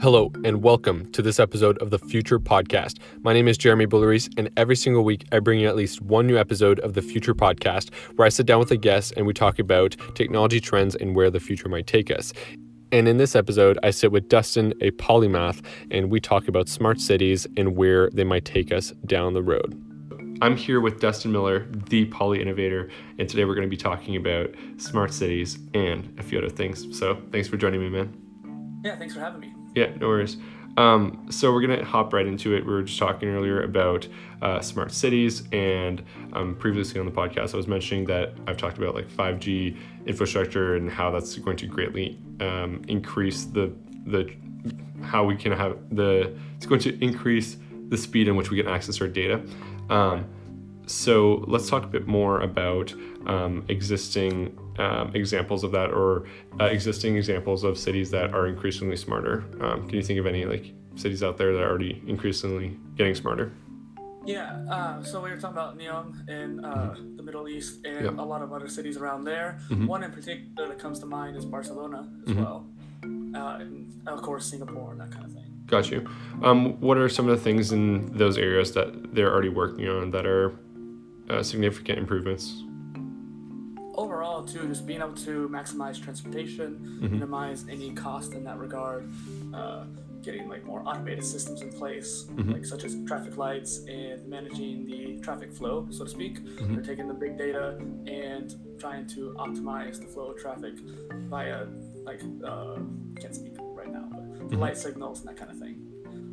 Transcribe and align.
Hello, 0.00 0.32
and 0.44 0.62
welcome 0.62 1.10
to 1.12 1.22
this 1.22 1.40
episode 1.40 1.76
of 1.78 1.90
the 1.90 1.98
Future 1.98 2.38
Podcast. 2.38 2.98
My 3.22 3.32
name 3.32 3.46
is 3.46 3.58
Jeremy 3.58 3.86
Boulerice, 3.86 4.28
and 4.36 4.50
every 4.56 4.76
single 4.76 5.04
week 5.04 5.26
I 5.32 5.40
bring 5.40 5.60
you 5.60 5.68
at 5.68 5.76
least 5.76 6.00
one 6.00 6.26
new 6.26 6.36
episode 6.36 6.80
of 6.80 6.94
the 6.94 7.02
Future 7.02 7.34
Podcast 7.34 7.94
where 8.16 8.26
I 8.26 8.28
sit 8.28 8.46
down 8.46 8.58
with 8.58 8.70
a 8.70 8.76
guest 8.76 9.12
and 9.16 9.26
we 9.26 9.32
talk 9.32 9.58
about 9.58 9.96
technology 10.14 10.60
trends 10.60 10.94
and 10.94 11.16
where 11.16 11.30
the 11.30 11.40
future 11.40 11.68
might 11.68 11.86
take 11.86 12.10
us. 12.10 12.32
And 12.92 13.06
in 13.06 13.16
this 13.16 13.36
episode, 13.36 13.78
I 13.82 13.90
sit 13.90 14.12
with 14.12 14.28
Dustin, 14.28 14.72
a 14.80 14.90
polymath, 14.92 15.64
and 15.90 16.10
we 16.10 16.20
talk 16.20 16.48
about 16.48 16.68
smart 16.68 17.00
cities 17.00 17.46
and 17.56 17.76
where 17.76 18.10
they 18.10 18.24
might 18.24 18.44
take 18.44 18.72
us 18.72 18.92
down 19.06 19.34
the 19.34 19.42
road. 19.42 19.80
I'm 20.40 20.56
here 20.56 20.80
with 20.80 21.00
Dustin 21.00 21.32
Miller, 21.32 21.66
the 21.88 22.04
poly 22.06 22.40
innovator, 22.40 22.90
and 23.18 23.28
today 23.28 23.44
we're 23.44 23.56
going 23.56 23.66
to 23.66 23.70
be 23.70 23.76
talking 23.76 24.14
about 24.14 24.54
smart 24.76 25.12
cities 25.12 25.58
and 25.74 26.14
a 26.18 26.22
few 26.22 26.38
other 26.38 26.48
things. 26.48 26.96
So 26.96 27.20
thanks 27.32 27.48
for 27.48 27.56
joining 27.56 27.80
me, 27.80 27.88
man. 27.88 28.80
Yeah, 28.84 28.96
thanks 28.96 29.14
for 29.14 29.20
having 29.20 29.40
me. 29.40 29.52
Yeah, 29.74 29.92
no 29.96 30.06
worries. 30.06 30.36
Um, 30.76 31.26
so 31.28 31.52
we're 31.52 31.62
gonna 31.62 31.84
hop 31.84 32.12
right 32.12 32.24
into 32.24 32.54
it. 32.54 32.64
We 32.64 32.72
were 32.72 32.84
just 32.84 33.00
talking 33.00 33.28
earlier 33.28 33.62
about 33.62 34.06
uh, 34.40 34.60
smart 34.60 34.92
cities, 34.92 35.42
and 35.50 36.04
um, 36.34 36.54
previously 36.54 37.00
on 37.00 37.06
the 37.06 37.12
podcast, 37.12 37.52
I 37.52 37.56
was 37.56 37.66
mentioning 37.66 38.04
that 38.04 38.34
I've 38.46 38.56
talked 38.56 38.78
about 38.78 38.94
like 38.94 39.08
5G 39.08 39.76
infrastructure 40.06 40.76
and 40.76 40.88
how 40.88 41.10
that's 41.10 41.36
going 41.36 41.56
to 41.56 41.66
greatly 41.66 42.20
um, 42.38 42.82
increase 42.86 43.46
the 43.46 43.74
the 44.06 44.32
how 45.02 45.24
we 45.24 45.34
can 45.34 45.50
have 45.50 45.78
the 45.90 46.32
it's 46.56 46.66
going 46.66 46.80
to 46.82 46.96
increase 47.04 47.56
the 47.88 47.96
speed 47.96 48.28
in 48.28 48.36
which 48.36 48.50
we 48.50 48.56
can 48.56 48.68
access 48.68 49.00
our 49.00 49.08
data. 49.08 49.42
Um, 49.90 50.26
so 50.86 51.44
let's 51.46 51.68
talk 51.68 51.84
a 51.84 51.88
bit 51.88 52.06
more 52.06 52.40
about 52.40 52.94
um, 53.26 53.64
existing 53.68 54.58
um, 54.78 55.10
examples 55.14 55.64
of 55.64 55.72
that 55.72 55.90
or 55.90 56.26
uh, 56.60 56.64
existing 56.64 57.16
examples 57.16 57.64
of 57.64 57.76
cities 57.78 58.10
that 58.10 58.32
are 58.32 58.46
increasingly 58.46 58.96
smarter. 58.96 59.44
Um, 59.60 59.86
can 59.86 59.96
you 59.96 60.02
think 60.02 60.18
of 60.18 60.26
any 60.26 60.44
like 60.44 60.72
cities 60.94 61.22
out 61.22 61.36
there 61.36 61.52
that 61.52 61.62
are 61.62 61.68
already 61.68 62.02
increasingly 62.06 62.78
getting 62.96 63.14
smarter? 63.14 63.52
Yeah, 64.24 64.62
uh, 64.70 65.02
so 65.02 65.22
we 65.22 65.30
were 65.30 65.36
talking 65.36 65.56
about 65.56 65.78
Neom 65.78 66.28
in 66.28 66.62
uh, 66.62 66.68
mm-hmm. 66.68 67.16
the 67.16 67.22
Middle 67.22 67.48
East 67.48 67.86
and 67.86 68.04
yep. 68.04 68.18
a 68.18 68.22
lot 68.22 68.42
of 68.42 68.52
other 68.52 68.68
cities 68.68 68.98
around 68.98 69.24
there. 69.24 69.58
Mm-hmm. 69.70 69.86
One 69.86 70.02
in 70.02 70.12
particular 70.12 70.68
that 70.68 70.78
comes 70.78 70.98
to 71.00 71.06
mind 71.06 71.36
is 71.36 71.46
Barcelona 71.46 72.08
as 72.22 72.34
mm-hmm. 72.34 72.42
well, 72.42 72.66
uh, 73.34 73.58
and 73.60 74.06
of 74.06 74.20
course 74.20 74.44
Singapore 74.44 74.92
and 74.92 75.00
that 75.00 75.10
kind 75.10 75.24
of 75.24 75.32
thing. 75.32 75.47
Got 75.68 75.90
you. 75.90 76.08
Um, 76.42 76.80
what 76.80 76.96
are 76.96 77.08
some 77.10 77.28
of 77.28 77.36
the 77.36 77.44
things 77.44 77.72
in 77.72 78.16
those 78.16 78.38
areas 78.38 78.72
that 78.72 79.14
they're 79.14 79.30
already 79.30 79.50
working 79.50 79.86
on 79.86 80.10
that 80.12 80.26
are 80.26 80.58
uh, 81.28 81.42
significant 81.42 81.98
improvements? 81.98 82.64
Overall, 83.94 84.44
too, 84.44 84.66
just 84.66 84.86
being 84.86 85.00
able 85.00 85.12
to 85.14 85.48
maximize 85.50 86.02
transportation, 86.02 87.00
mm-hmm. 87.02 87.12
minimize 87.12 87.66
any 87.68 87.90
cost 87.92 88.32
in 88.32 88.44
that 88.44 88.58
regard, 88.58 89.12
uh, 89.52 89.84
getting 90.22 90.48
like 90.48 90.64
more 90.64 90.82
automated 90.86 91.24
systems 91.24 91.60
in 91.60 91.70
place, 91.70 92.24
mm-hmm. 92.30 92.52
like 92.52 92.64
such 92.64 92.84
as 92.84 92.96
traffic 93.06 93.36
lights 93.36 93.80
and 93.88 94.26
managing 94.26 94.86
the 94.86 95.20
traffic 95.20 95.52
flow, 95.52 95.86
so 95.90 96.04
to 96.04 96.10
speak. 96.10 96.40
Mm-hmm. 96.40 96.74
They're 96.76 96.84
taking 96.84 97.08
the 97.08 97.14
big 97.14 97.36
data 97.36 97.76
and 98.06 98.54
trying 98.78 99.06
to 99.08 99.34
optimize 99.38 100.00
the 100.00 100.06
flow 100.06 100.30
of 100.30 100.38
traffic 100.38 100.74
via 101.28 101.66
like 102.04 102.22
uh, 102.44 102.76
can't 103.20 103.34
speak 103.34 103.57
mm-hmm. 104.48 104.60
light 104.60 104.76
signals 104.76 105.20
and 105.20 105.28
that 105.28 105.36
kind 105.36 105.50
of 105.50 105.58
thing. 105.58 105.84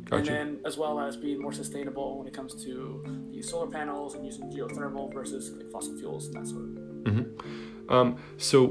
Gotcha. 0.04 0.18
And 0.18 0.26
then, 0.26 0.60
as 0.64 0.78
well 0.78 1.00
as 1.00 1.16
being 1.16 1.40
more 1.40 1.52
sustainable 1.52 2.18
when 2.18 2.28
it 2.28 2.32
comes 2.32 2.54
to 2.64 3.28
the 3.32 3.42
solar 3.42 3.66
panels 3.66 4.14
and 4.14 4.24
using 4.24 4.50
geothermal 4.50 5.12
versus 5.12 5.50
like 5.50 5.70
fossil 5.70 5.96
fuels 5.98 6.26
and 6.26 6.36
that 6.36 6.46
sort 6.46 6.62
of. 6.62 6.68
Mm-hmm. 6.68 7.92
Um, 7.92 8.16
so, 8.36 8.68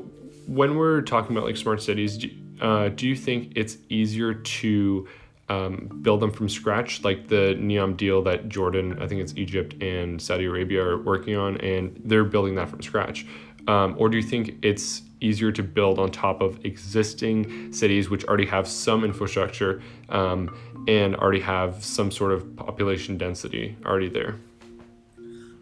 when 0.47 0.77
we're 0.77 1.01
talking 1.01 1.35
about 1.35 1.45
like 1.45 1.57
smart 1.57 1.81
cities, 1.81 2.17
do, 2.17 2.29
uh, 2.61 2.89
do 2.89 3.07
you 3.07 3.15
think 3.15 3.51
it's 3.55 3.77
easier 3.89 4.33
to 4.33 5.07
um, 5.49 5.99
build 6.01 6.21
them 6.21 6.31
from 6.31 6.49
scratch, 6.49 7.03
like 7.03 7.27
the 7.27 7.55
Neom 7.59 7.95
deal 7.97 8.21
that 8.23 8.49
Jordan, 8.49 8.97
I 9.01 9.07
think 9.07 9.21
it's 9.21 9.33
Egypt 9.35 9.81
and 9.81 10.21
Saudi 10.21 10.45
Arabia 10.45 10.83
are 10.83 11.01
working 11.01 11.35
on, 11.35 11.57
and 11.57 12.01
they're 12.05 12.23
building 12.23 12.55
that 12.55 12.69
from 12.69 12.81
scratch? 12.81 13.25
Um, 13.67 13.95
or 13.97 14.09
do 14.09 14.17
you 14.17 14.23
think 14.23 14.55
it's 14.61 15.01
easier 15.21 15.51
to 15.51 15.63
build 15.63 15.97
on 15.99 16.11
top 16.11 16.41
of 16.41 16.63
existing 16.65 17.73
cities 17.73 18.09
which 18.09 18.23
already 18.25 18.45
have 18.45 18.67
some 18.67 19.03
infrastructure 19.03 19.81
um, 20.09 20.55
and 20.87 21.15
already 21.15 21.39
have 21.39 21.83
some 21.83 22.11
sort 22.11 22.31
of 22.31 22.55
population 22.55 23.17
density 23.17 23.75
already 23.85 24.09
there? 24.09 24.35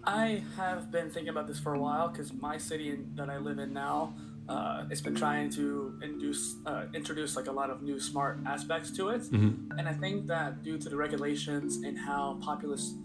I 0.03 0.43
have 0.57 0.91
been 0.91 1.09
thinking 1.09 1.29
about 1.29 1.47
this 1.47 1.59
for 1.59 1.73
a 1.73 1.79
while 1.79 2.09
because 2.09 2.33
my 2.33 2.57
city 2.57 2.99
that 3.15 3.29
I 3.29 3.37
live 3.37 3.57
in 3.57 3.73
now, 3.73 4.13
uh, 4.49 4.83
it's 4.89 4.99
been 4.99 5.15
trying 5.15 5.49
to 5.51 5.97
induce, 6.03 6.57
uh, 6.65 6.85
introduce 6.93 7.37
like 7.37 7.47
a 7.47 7.51
lot 7.51 7.69
of 7.69 7.81
new 7.81 7.99
smart 8.01 8.39
aspects 8.45 8.91
to 8.97 9.09
it, 9.09 9.21
mm-hmm. 9.21 9.71
and 9.79 9.87
I 9.87 9.93
think 9.93 10.27
that 10.27 10.61
due 10.61 10.77
to 10.77 10.89
the 10.89 10.97
regulations 10.97 11.77
and 11.77 11.97
how 11.97 12.37
populous 12.41 12.95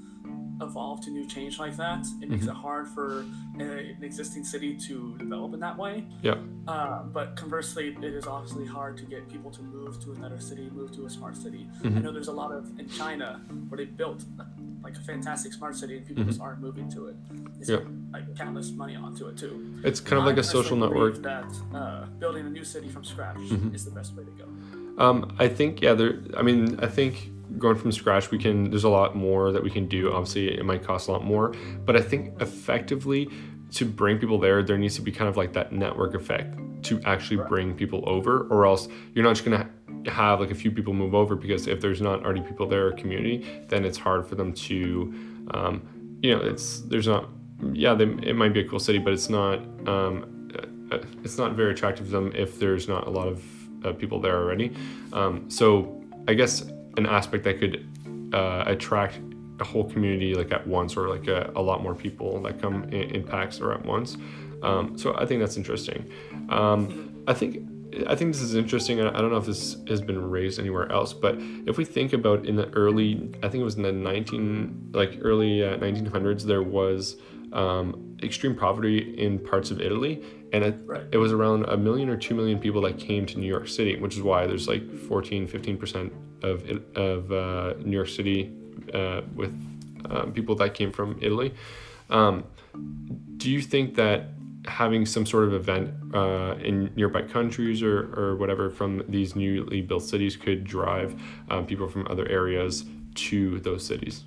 evolve 0.61 1.01
to 1.03 1.11
new 1.11 1.27
change 1.27 1.59
like 1.59 1.77
that, 1.77 2.07
it 2.21 2.29
makes 2.29 2.43
mm-hmm. 2.43 2.51
it 2.51 2.57
hard 2.57 2.89
for 2.89 3.25
a, 3.59 3.63
an 3.63 4.03
existing 4.03 4.45
city 4.45 4.77
to 4.77 5.17
develop 5.19 5.55
in 5.55 5.61
that 5.61 5.77
way. 5.77 6.05
Yeah. 6.23 6.37
Uh, 6.67 7.03
but 7.05 7.37
conversely, 7.37 7.97
it 8.01 8.05
is 8.05 8.27
obviously 8.27 8.67
hard 8.67 8.97
to 8.99 9.05
get 9.05 9.29
people 9.29 9.51
to 9.51 9.63
move 9.63 10.03
to 10.05 10.13
another 10.13 10.41
city, 10.41 10.71
move 10.73 10.93
to 10.97 11.07
a 11.07 11.11
smart 11.11 11.37
city. 11.37 11.67
Mm-hmm. 11.83 11.99
I 11.99 12.01
know 12.01 12.13
there's 12.13 12.29
a 12.29 12.33
lot 12.33 12.53
of 12.53 12.79
in 12.79 12.89
China 12.89 13.41
where 13.69 13.79
they 13.79 13.85
built 13.85 14.25
like 14.83 14.97
a 14.97 15.01
fantastic 15.01 15.53
smart 15.53 15.75
city 15.77 15.97
and 15.97 16.07
people 16.07 16.23
mm-hmm. 16.23 16.31
just 16.31 16.41
aren't 16.41 16.61
moving 16.61 16.91
to 16.91 17.09
it. 17.09 17.17
It's 17.61 17.69
yeah. 17.69 17.79
like 18.13 18.37
countless 18.37 18.71
money 18.71 18.97
onto 18.97 19.27
it 19.29 19.37
too. 19.37 19.81
It's 19.85 20.01
kind 20.01 20.19
of 20.19 20.27
like 20.27 20.39
a 20.39 20.43
social 20.43 20.77
network. 20.77 21.23
That 21.23 21.53
uh, 21.75 22.07
building 22.19 22.47
a 22.47 22.51
new 22.51 22.65
city 22.65 22.89
from 22.89 23.05
scratch 23.05 23.37
mm-hmm. 23.37 23.75
is 23.75 23.85
the 23.85 23.91
best 23.91 24.15
way 24.15 24.25
to 24.25 24.31
go. 24.31 24.49
Um, 25.03 25.37
I 25.39 25.49
think 25.49 25.81
yeah. 25.81 25.95
There. 25.95 26.21
I 26.37 26.43
mean, 26.43 26.79
I 26.81 26.87
think 26.87 27.31
going 27.57 27.77
from 27.77 27.91
scratch 27.91 28.31
we 28.31 28.39
can 28.39 28.71
there's 28.71 28.85
a 28.85 28.89
lot 28.89 29.17
more 29.17 29.53
that 29.53 29.63
we 29.63 29.71
can 29.71 29.87
do. 29.87 30.13
Obviously 30.13 30.59
it 30.59 30.65
might 30.65 30.83
cost 30.83 31.09
a 31.09 31.13
lot 31.13 31.25
more 31.25 31.55
but 31.85 31.97
i 31.97 32.01
think 32.01 32.41
effectively 32.41 33.29
to 33.71 33.85
bring 33.85 34.19
people 34.19 34.39
there 34.39 34.63
there 34.63 34.79
needs 34.79 34.95
to 34.97 35.03
be 35.03 35.13
kind 35.13 35.29
of 35.29 35.37
like 35.37 35.53
that 35.53 35.73
network 35.73 36.15
effect 36.15 36.59
to 36.83 37.01
actually 37.05 37.37
bring 37.49 37.75
people 37.75 38.03
over 38.07 38.47
or 38.51 38.67
else 38.67 38.89
you're 39.15 39.25
not 39.25 39.35
just 39.35 39.45
going 39.45 39.59
to 39.59 39.69
have 40.11 40.41
like 40.41 40.51
a 40.51 40.55
few 40.55 40.71
people 40.71 40.93
move 40.93 41.15
over 41.15 41.35
because 41.35 41.67
if 41.67 41.81
there's 41.81 42.01
not 42.01 42.25
already 42.25 42.41
people 42.41 42.67
there 42.67 42.87
or 42.87 42.93
community 42.93 43.65
then 43.69 43.85
it's 43.85 43.99
hard 43.99 44.27
for 44.27 44.35
them 44.35 44.53
to 44.53 45.13
um, 45.53 46.19
you 46.23 46.35
know 46.35 46.41
it's 46.43 46.81
there's 46.83 47.07
not 47.07 47.29
yeah 47.73 47.95
they, 47.95 48.05
it 48.05 48.37
might 48.37 48.53
be 48.53 48.61
a 48.61 48.69
cool 48.69 48.79
city 48.79 48.99
but 48.99 49.13
it's 49.13 49.29
not 49.29 49.59
um, 49.89 50.51
uh, 50.55 50.95
uh, 50.95 51.05
it's 51.25 51.37
not 51.37 51.53
very 51.53 51.73
attractive 51.73 52.07
to 52.07 52.13
them 52.13 52.33
if 52.35 52.59
there's 52.59 52.89
not 52.89 53.07
a 53.07 53.11
lot 53.11 53.29
of 53.29 53.45
uh, 53.85 53.93
people 53.93 54.21
there 54.21 54.37
already. 54.37 54.75
Um, 55.13 55.49
so 55.51 55.95
i 56.27 56.35
guess 56.35 56.71
an 56.99 57.07
aspect 57.07 57.45
that 57.45 57.59
could 57.59 57.75
uh, 58.35 58.65
attract 58.67 59.21
a 59.61 59.65
whole 59.65 59.85
community 59.85 60.35
like 60.35 60.53
at 60.53 60.65
once 60.67 60.97
or 60.97 61.09
like 61.09 61.27
a, 61.27 61.51
a 61.57 61.63
lot 61.63 61.83
more 61.83 61.95
people 61.95 62.41
that 62.43 62.61
come 62.61 62.85
in, 62.85 63.17
in 63.17 63.25
packs 63.25 63.61
or 63.61 63.73
at 63.73 63.85
once 63.85 64.17
um, 64.63 64.97
so 64.97 65.17
i 65.17 65.25
think 65.25 65.41
that's 65.41 65.57
interesting 65.57 66.01
um, 66.51 67.25
i 67.27 67.33
think 67.33 67.67
I 68.07 68.15
think 68.15 68.33
this 68.33 68.43
is 68.43 68.55
interesting. 68.55 69.01
I 69.01 69.19
don't 69.21 69.31
know 69.31 69.39
if 69.39 69.47
this 69.47 69.79
has 69.89 70.03
been 70.03 70.21
raised 70.31 70.61
anywhere 70.61 70.91
else, 70.93 71.15
but 71.15 71.37
if 71.67 71.79
we 71.79 71.85
think 71.85 72.13
about 72.13 72.45
in 72.45 72.55
the 72.55 72.69
early, 72.75 73.31
I 73.43 73.49
think 73.49 73.63
it 73.63 73.65
was 73.65 73.77
in 73.77 73.83
the 73.83 73.93
19, 73.93 74.91
like 74.93 75.19
early 75.23 75.65
uh, 75.65 75.79
1900s, 75.79 76.43
there 76.43 76.63
was 76.63 77.17
um, 77.53 78.17
extreme 78.23 78.55
poverty 78.55 79.15
in 79.19 79.39
parts 79.39 79.71
of 79.71 79.81
Italy, 79.81 80.23
and 80.53 80.65
it, 80.65 80.77
right. 80.85 81.05
it 81.13 81.19
was 81.19 81.33
around 81.33 81.65
a 81.65 81.77
million 81.77 82.09
or 82.09 82.17
two 82.17 82.35
million 82.35 82.59
people 82.59 82.81
that 82.83 82.99
came 82.99 83.27
to 83.27 83.39
New 83.39 83.47
York 83.47 83.69
City, 83.69 83.97
which 83.97 84.17
is 84.17 84.23
why 84.23 84.47
there's 84.47 84.69
like 84.69 84.89
14, 85.09 85.47
15 85.47 85.77
percent 85.77 86.13
of 86.43 86.65
of 86.97 87.33
uh, 87.33 87.75
New 87.85 87.97
York 87.97 88.09
City 88.09 88.53
uh, 88.95 89.23
with 89.35 89.51
um, 90.11 90.33
people 90.33 90.55
that 90.57 90.75
came 90.75 90.93
from 90.93 91.19
Italy. 91.21 91.55
Um, 92.11 92.45
do 93.37 93.51
you 93.51 93.61
think 93.61 93.95
that 93.97 94.31
having 94.67 95.07
some 95.07 95.25
sort 95.25 95.45
of 95.45 95.55
event 95.55 95.95
uh, 96.15 96.55
in 96.61 96.93
nearby 96.95 97.23
countries 97.23 97.83
or, 97.83 98.13
or 98.19 98.37
whatever 98.37 98.71
from 98.71 99.03
these 99.09 99.35
newly 99.35 99.81
built 99.81 100.03
cities 100.03 100.37
could 100.37 100.65
drive 100.65 101.21
um, 101.51 101.67
people 101.67 101.89
from 101.89 102.07
other 102.09 102.29
areas 102.29 102.85
to 103.15 103.61
those 103.61 103.85
cities? 103.85 104.25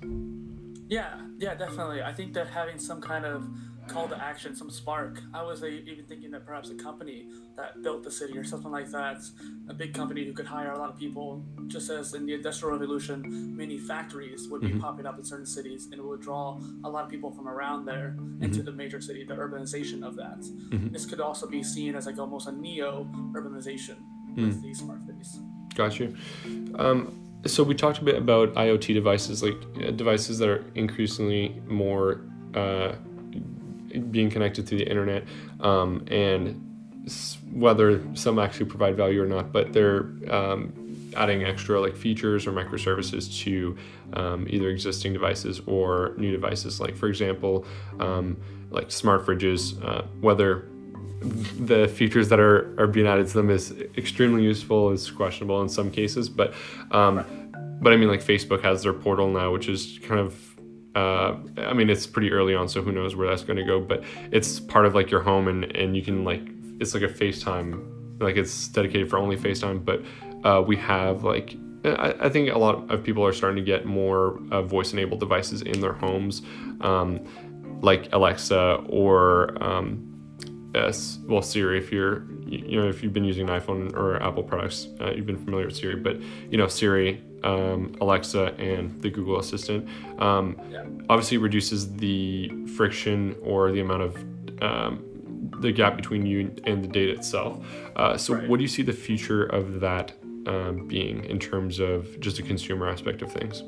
Yeah, 0.92 1.14
yeah, 1.38 1.54
definitely. 1.54 2.02
I 2.02 2.12
think 2.12 2.34
that 2.34 2.48
having 2.48 2.78
some 2.78 3.00
kind 3.00 3.24
of 3.24 3.48
call 3.88 4.08
to 4.08 4.22
action, 4.22 4.54
some 4.54 4.70
spark. 4.70 5.22
I 5.32 5.42
was 5.42 5.62
uh, 5.62 5.66
even 5.66 6.04
thinking 6.04 6.30
that 6.32 6.44
perhaps 6.44 6.68
a 6.68 6.74
company 6.74 7.28
that 7.56 7.82
built 7.82 8.04
the 8.04 8.10
city 8.10 8.36
or 8.36 8.44
something 8.44 8.70
like 8.70 8.90
that, 8.90 9.16
a 9.70 9.74
big 9.74 9.94
company 9.94 10.22
who 10.26 10.34
could 10.34 10.44
hire 10.44 10.72
a 10.72 10.78
lot 10.78 10.90
of 10.90 10.98
people, 10.98 11.42
just 11.66 11.88
as 11.88 12.12
in 12.12 12.26
the 12.26 12.34
Industrial 12.34 12.72
Revolution, 12.78 13.56
many 13.56 13.78
factories 13.78 14.48
would 14.50 14.60
be 14.60 14.68
mm-hmm. 14.68 14.80
popping 14.80 15.06
up 15.06 15.18
in 15.18 15.24
certain 15.24 15.46
cities 15.46 15.86
and 15.86 15.94
it 15.94 16.04
would 16.04 16.20
draw 16.20 16.60
a 16.84 16.90
lot 16.90 17.04
of 17.04 17.10
people 17.10 17.30
from 17.30 17.48
around 17.48 17.86
there 17.86 18.14
mm-hmm. 18.18 18.44
into 18.44 18.62
the 18.62 18.72
major 18.72 19.00
city, 19.00 19.24
the 19.24 19.34
urbanization 19.34 20.06
of 20.06 20.14
that. 20.16 20.40
Mm-hmm. 20.40 20.92
This 20.92 21.06
could 21.06 21.20
also 21.20 21.48
be 21.48 21.62
seen 21.62 21.94
as 21.94 22.04
like 22.04 22.18
almost 22.18 22.48
a 22.48 22.52
neo 22.52 23.08
urbanization 23.32 23.96
with 24.36 24.58
mm. 24.58 24.62
these 24.62 24.78
smart 24.78 25.00
cities. 25.06 25.38
Got 25.74 25.98
you. 25.98 26.14
Um, 26.78 27.31
so 27.46 27.62
we 27.62 27.74
talked 27.74 27.98
a 27.98 28.04
bit 28.04 28.16
about 28.16 28.54
IoT 28.54 28.94
devices, 28.94 29.42
like 29.42 29.56
uh, 29.82 29.90
devices 29.90 30.38
that 30.38 30.48
are 30.48 30.64
increasingly 30.74 31.60
more 31.66 32.20
uh, 32.54 32.92
being 34.10 34.30
connected 34.30 34.66
to 34.68 34.76
the 34.76 34.88
internet 34.88 35.24
um, 35.60 36.04
and 36.08 37.04
s- 37.06 37.38
whether 37.50 38.02
some 38.14 38.38
actually 38.38 38.66
provide 38.66 38.96
value 38.96 39.22
or 39.22 39.26
not, 39.26 39.52
but 39.52 39.72
they're 39.72 40.10
um, 40.30 40.72
adding 41.16 41.44
extra 41.44 41.80
like 41.80 41.96
features 41.96 42.46
or 42.46 42.52
microservices 42.52 43.42
to 43.42 43.76
um, 44.14 44.46
either 44.48 44.68
existing 44.68 45.12
devices 45.12 45.60
or 45.66 46.14
new 46.16 46.30
devices. 46.30 46.80
Like 46.80 46.96
for 46.96 47.08
example, 47.08 47.66
um, 47.98 48.36
like 48.70 48.90
smart 48.90 49.26
fridges, 49.26 49.82
uh, 49.84 50.02
whether 50.20 50.68
the 51.22 51.88
features 51.88 52.28
that 52.28 52.40
are, 52.40 52.74
are 52.80 52.86
being 52.86 53.06
added 53.06 53.26
to 53.28 53.34
them 53.34 53.50
is 53.50 53.72
extremely 53.96 54.42
useful 54.42 54.90
is 54.90 55.10
questionable 55.10 55.60
in 55.62 55.68
some 55.68 55.90
cases 55.90 56.28
but 56.28 56.54
um, 56.90 57.24
but 57.80 57.92
i 57.92 57.96
mean 57.96 58.08
like 58.08 58.22
facebook 58.22 58.62
has 58.62 58.82
their 58.82 58.92
portal 58.92 59.28
now 59.28 59.52
which 59.52 59.68
is 59.68 59.98
kind 60.02 60.20
of 60.20 60.56
uh, 60.94 61.36
i 61.58 61.72
mean 61.72 61.90
it's 61.90 62.06
pretty 62.06 62.30
early 62.30 62.54
on 62.54 62.68
so 62.68 62.82
who 62.82 62.92
knows 62.92 63.16
where 63.16 63.28
that's 63.28 63.42
going 63.42 63.56
to 63.56 63.64
go 63.64 63.80
but 63.80 64.02
it's 64.30 64.60
part 64.60 64.86
of 64.86 64.94
like 64.94 65.10
your 65.10 65.22
home 65.22 65.48
and 65.48 65.64
and 65.76 65.96
you 65.96 66.02
can 66.02 66.24
like 66.24 66.42
it's 66.80 66.94
like 66.94 67.02
a 67.02 67.08
facetime 67.08 67.88
like 68.20 68.36
it's 68.36 68.68
dedicated 68.68 69.08
for 69.08 69.18
only 69.18 69.36
facetime 69.36 69.84
but 69.84 70.02
uh, 70.44 70.60
we 70.60 70.76
have 70.76 71.24
like 71.24 71.56
I, 71.84 72.14
I 72.20 72.28
think 72.28 72.50
a 72.50 72.58
lot 72.58 72.90
of 72.90 73.02
people 73.02 73.24
are 73.24 73.32
starting 73.32 73.56
to 73.56 73.68
get 73.68 73.84
more 73.86 74.40
uh, 74.50 74.62
voice 74.62 74.92
enabled 74.92 75.20
devices 75.20 75.62
in 75.62 75.80
their 75.80 75.92
homes 75.92 76.42
um, 76.80 77.20
like 77.82 78.08
alexa 78.12 78.84
or 78.88 79.62
um, 79.62 80.11
S, 80.74 81.18
well 81.26 81.42
Siri 81.42 81.78
if 81.78 81.92
you're 81.92 82.24
you 82.46 82.80
know 82.80 82.88
if 82.88 83.02
you've 83.02 83.12
been 83.12 83.24
using 83.24 83.48
an 83.48 83.60
iPhone 83.60 83.94
or 83.94 84.22
Apple 84.22 84.42
products 84.42 84.88
uh, 85.00 85.10
you've 85.12 85.26
been 85.26 85.42
familiar 85.44 85.66
with 85.66 85.76
Siri 85.76 85.96
but 85.96 86.20
you 86.50 86.56
know 86.58 86.66
Siri 86.66 87.22
um, 87.44 87.94
Alexa 88.00 88.54
and 88.58 89.00
the 89.02 89.10
Google 89.10 89.38
Assistant 89.38 89.88
um, 90.20 90.56
Yeah. 90.70 90.84
obviously 91.10 91.38
reduces 91.38 91.92
the 91.96 92.50
friction 92.76 93.36
or 93.42 93.72
the 93.72 93.80
amount 93.80 94.02
of 94.02 94.16
um, 94.62 95.04
the 95.60 95.72
gap 95.72 95.96
between 95.96 96.24
you 96.24 96.54
and 96.64 96.82
the 96.82 96.88
data 96.88 97.12
itself 97.12 97.64
uh, 97.96 98.16
so 98.16 98.34
Right. 98.34 98.48
what 98.48 98.56
do 98.58 98.62
you 98.62 98.68
see 98.68 98.82
the 98.82 98.92
future 98.92 99.44
of 99.44 99.80
that 99.80 100.12
um, 100.46 100.86
being 100.88 101.24
in 101.24 101.38
terms 101.38 101.78
of 101.80 102.18
just 102.20 102.38
a 102.38 102.42
consumer 102.42 102.88
aspect 102.88 103.22
of 103.22 103.30
things 103.32 103.62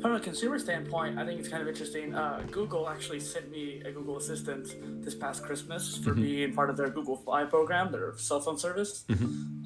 From 0.00 0.14
a 0.14 0.20
consumer 0.20 0.58
standpoint, 0.60 1.18
I 1.18 1.26
think 1.26 1.40
it's 1.40 1.48
kind 1.48 1.60
of 1.60 1.68
interesting. 1.68 2.14
Uh, 2.14 2.44
Google 2.52 2.88
actually 2.88 3.18
sent 3.18 3.50
me 3.50 3.82
a 3.84 3.90
Google 3.90 4.16
Assistant 4.16 5.04
this 5.04 5.14
past 5.14 5.42
Christmas 5.42 5.96
for 5.96 6.14
being 6.14 6.52
part 6.52 6.70
of 6.70 6.76
their 6.76 6.88
Google 6.88 7.16
Fi 7.16 7.44
program, 7.44 7.90
their 7.90 8.16
cell 8.16 8.40
phone 8.40 8.58
service. 8.58 9.04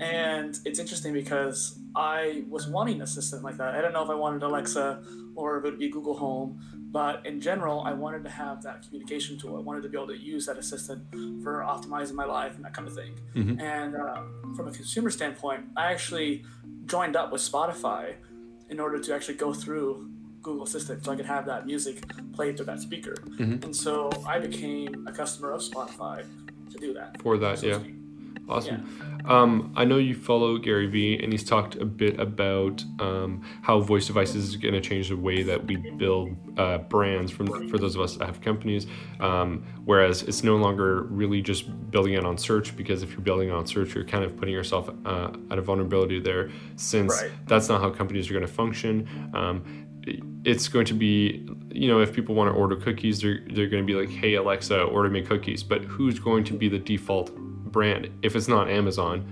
And 0.01 0.59
it's 0.65 0.79
interesting 0.79 1.13
because 1.13 1.79
I 1.95 2.45
was 2.49 2.67
wanting 2.67 2.97
an 2.97 3.03
assistant 3.03 3.43
like 3.43 3.59
that. 3.59 3.75
I 3.75 3.83
don't 3.83 3.93
know 3.93 4.03
if 4.03 4.09
I 4.09 4.15
wanted 4.15 4.43
Alexa 4.43 5.03
or 5.37 5.59
if 5.59 5.65
it 5.65 5.71
would 5.71 5.79
be 5.79 5.91
Google 5.91 6.17
Home, 6.17 6.61
but 6.91 7.25
in 7.27 7.41
general, 7.41 7.83
I 7.83 7.93
wanted 7.93 8.25
to 8.25 8.31
have 8.31 8.63
that 8.63 8.83
communication 8.83 9.39
tool. 9.39 9.57
I 9.57 9.61
wanted 9.61 9.83
to 9.83 9.91
be 9.91 9.97
able 9.99 10.09
to 10.09 10.19
use 10.19 10.47
that 10.47 10.57
assistant 10.57 11.03
for 11.43 11.63
optimizing 11.67 12.15
my 12.15 12.25
life 12.25 12.57
and 12.57 12.65
that 12.65 12.73
kind 12.73 12.89
of 12.89 12.95
thing. 12.95 13.15
And 13.61 13.95
uh, 13.97 14.23
from 14.57 14.67
a 14.69 14.73
consumer 14.73 15.11
standpoint, 15.11 15.67
I 15.77 15.93
actually 15.93 16.45
joined 16.87 17.17
up 17.17 17.31
with 17.33 17.43
Spotify 17.43 18.15
in 18.71 18.81
order 18.81 18.99
to 18.99 19.15
actually 19.15 19.35
go 19.35 19.53
through 19.53 20.09
Google 20.43 20.65
Assistant 20.65 21.05
so 21.05 21.13
I 21.13 21.17
could 21.17 21.27
have 21.27 21.47
that 21.47 21.67
music 21.67 22.05
played 22.33 22.57
through 22.57 22.67
that 22.67 22.81
speaker. 22.81 23.15
And 23.39 23.75
so 23.75 24.11
I 24.27 24.39
became 24.39 25.07
a 25.07 25.13
customer 25.13 25.53
of 25.53 25.61
Spotify 25.63 26.25
to 26.71 26.79
do 26.79 26.93
that. 26.95 27.21
for 27.23 27.39
that 27.39 27.59
so 27.59 27.67
yeah. 27.67 27.79
Awesome. 28.49 29.23
Um, 29.25 29.73
I 29.77 29.85
know 29.85 29.99
you 29.99 30.15
follow 30.17 30.59
Gary 30.59 30.89
Vee, 30.89 31.17
and 31.23 31.33
he's 31.33 31.45
talked 31.45 31.77
a 31.77 31.85
bit 31.85 32.19
about 32.19 32.85
um, 32.99 33.41
how 33.63 33.79
voice 33.79 34.09
devices 34.09 34.49
is 34.49 34.57
going 34.57 34.75
to 34.75 34.81
change 34.81 35.11
the 35.11 35.17
way 35.17 35.45
that 35.45 35.65
we 35.65 35.77
build 35.77 36.37
uh, 36.59 36.79
brands 36.79 37.31
from, 37.31 37.47
for 37.69 37.79
those 37.79 37.95
of 37.95 38.01
us 38.03 38.17
that 38.17 38.27
have 38.27 38.41
companies. 38.41 38.89
Um, 39.21 39.65
whereas 39.85 40.25
it's 40.25 40.43
no 40.43 40.57
longer 40.57 41.05
really 41.05 41.41
just 41.41 41.91
building 41.93 42.15
it 42.15 42.25
on 42.27 42.37
search, 42.37 42.77
because 42.77 43.05
if 43.05 43.13
you're 43.13 43.21
building 43.21 43.49
it 43.49 43.53
on 43.53 43.65
search, 43.65 43.95
you're 43.95 44.05
kind 44.05 44.25
of 44.25 44.37
putting 44.37 44.53
yourself 44.55 44.91
uh, 45.07 45.31
at 45.53 45.59
a 45.59 45.63
vulnerability 45.63 46.19
there, 46.19 46.51
since 46.75 47.23
Right. 47.23 47.31
that's 47.47 47.69
not 47.69 47.81
how 47.81 47.91
companies 47.91 48.29
are 48.29 48.33
going 48.35 48.47
to 48.47 48.53
function. 48.53 49.09
It's 50.45 50.69
going 50.69 50.87
to 50.87 50.95
be 50.95 51.49
you 51.71 51.89
know 51.89 52.01
if 52.01 52.13
people 52.13 52.35
want 52.35 52.53
to 52.53 52.59
order 52.59 52.77
cookies 52.77 53.21
they're, 53.21 53.41
they're 53.55 53.69
going 53.69 53.87
to 53.87 53.87
be 53.87 53.95
like 53.99 54.11
hey 54.11 54.35
alexa 54.35 54.83
order 54.83 55.09
me 55.09 55.23
cookies 55.23 55.63
but 55.63 55.83
who's 55.85 56.19
going 56.19 56.45
to 56.45 56.53
be 56.53 56.69
the 56.69 56.79
default 56.79 57.35
brand 57.37 58.11
if 58.23 58.37
it's 58.37 58.49
not 58.49 58.69
amazon 58.69 59.25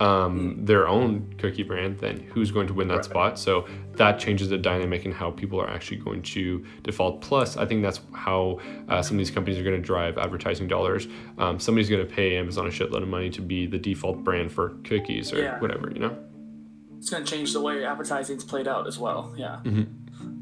um, 0.00 0.64
their 0.64 0.86
own 0.86 1.32
cookie 1.38 1.64
brand 1.64 1.98
then 1.98 2.20
who's 2.32 2.52
going 2.52 2.68
to 2.68 2.74
win 2.74 2.86
that 2.88 2.96
Right. 2.96 3.04
spot 3.04 3.38
so 3.38 3.66
that 3.94 4.20
changes 4.20 4.48
the 4.48 4.58
dynamic 4.58 5.04
in 5.06 5.10
how 5.10 5.30
people 5.32 5.60
are 5.60 5.68
actually 5.68 5.96
going 5.96 6.22
to 6.22 6.64
default 6.84 7.20
plus 7.20 7.56
i 7.56 7.66
think 7.66 7.82
that's 7.82 8.00
how 8.12 8.60
uh, 8.88 9.02
some 9.02 9.16
of 9.16 9.18
these 9.18 9.30
companies 9.32 9.58
are 9.58 9.64
going 9.64 9.74
to 9.74 9.82
drive 9.84 10.16
advertising 10.18 10.68
dollars 10.68 11.08
um, 11.38 11.58
somebody's 11.58 11.88
going 11.90 12.06
to 12.06 12.14
pay 12.14 12.36
amazon 12.36 12.66
a 12.66 12.70
shitload 12.70 13.02
of 13.02 13.08
money 13.08 13.28
to 13.30 13.40
be 13.40 13.66
the 13.66 13.78
default 13.78 14.22
brand 14.22 14.52
for 14.52 14.70
cookies 14.84 15.32
or 15.32 15.42
Yeah. 15.42 15.58
whatever 15.58 15.90
you 15.90 15.98
know 15.98 16.16
It's 16.98 17.10
going 17.10 17.24
to 17.24 17.30
change 17.30 17.52
the 17.52 17.60
way 17.60 17.84
advertising's 17.84 18.44
played 18.44 18.68
out 18.68 18.86
as 18.86 18.98
well. 18.98 19.32
Yeah. 19.36 19.60
Mm-hmm. 19.64 19.84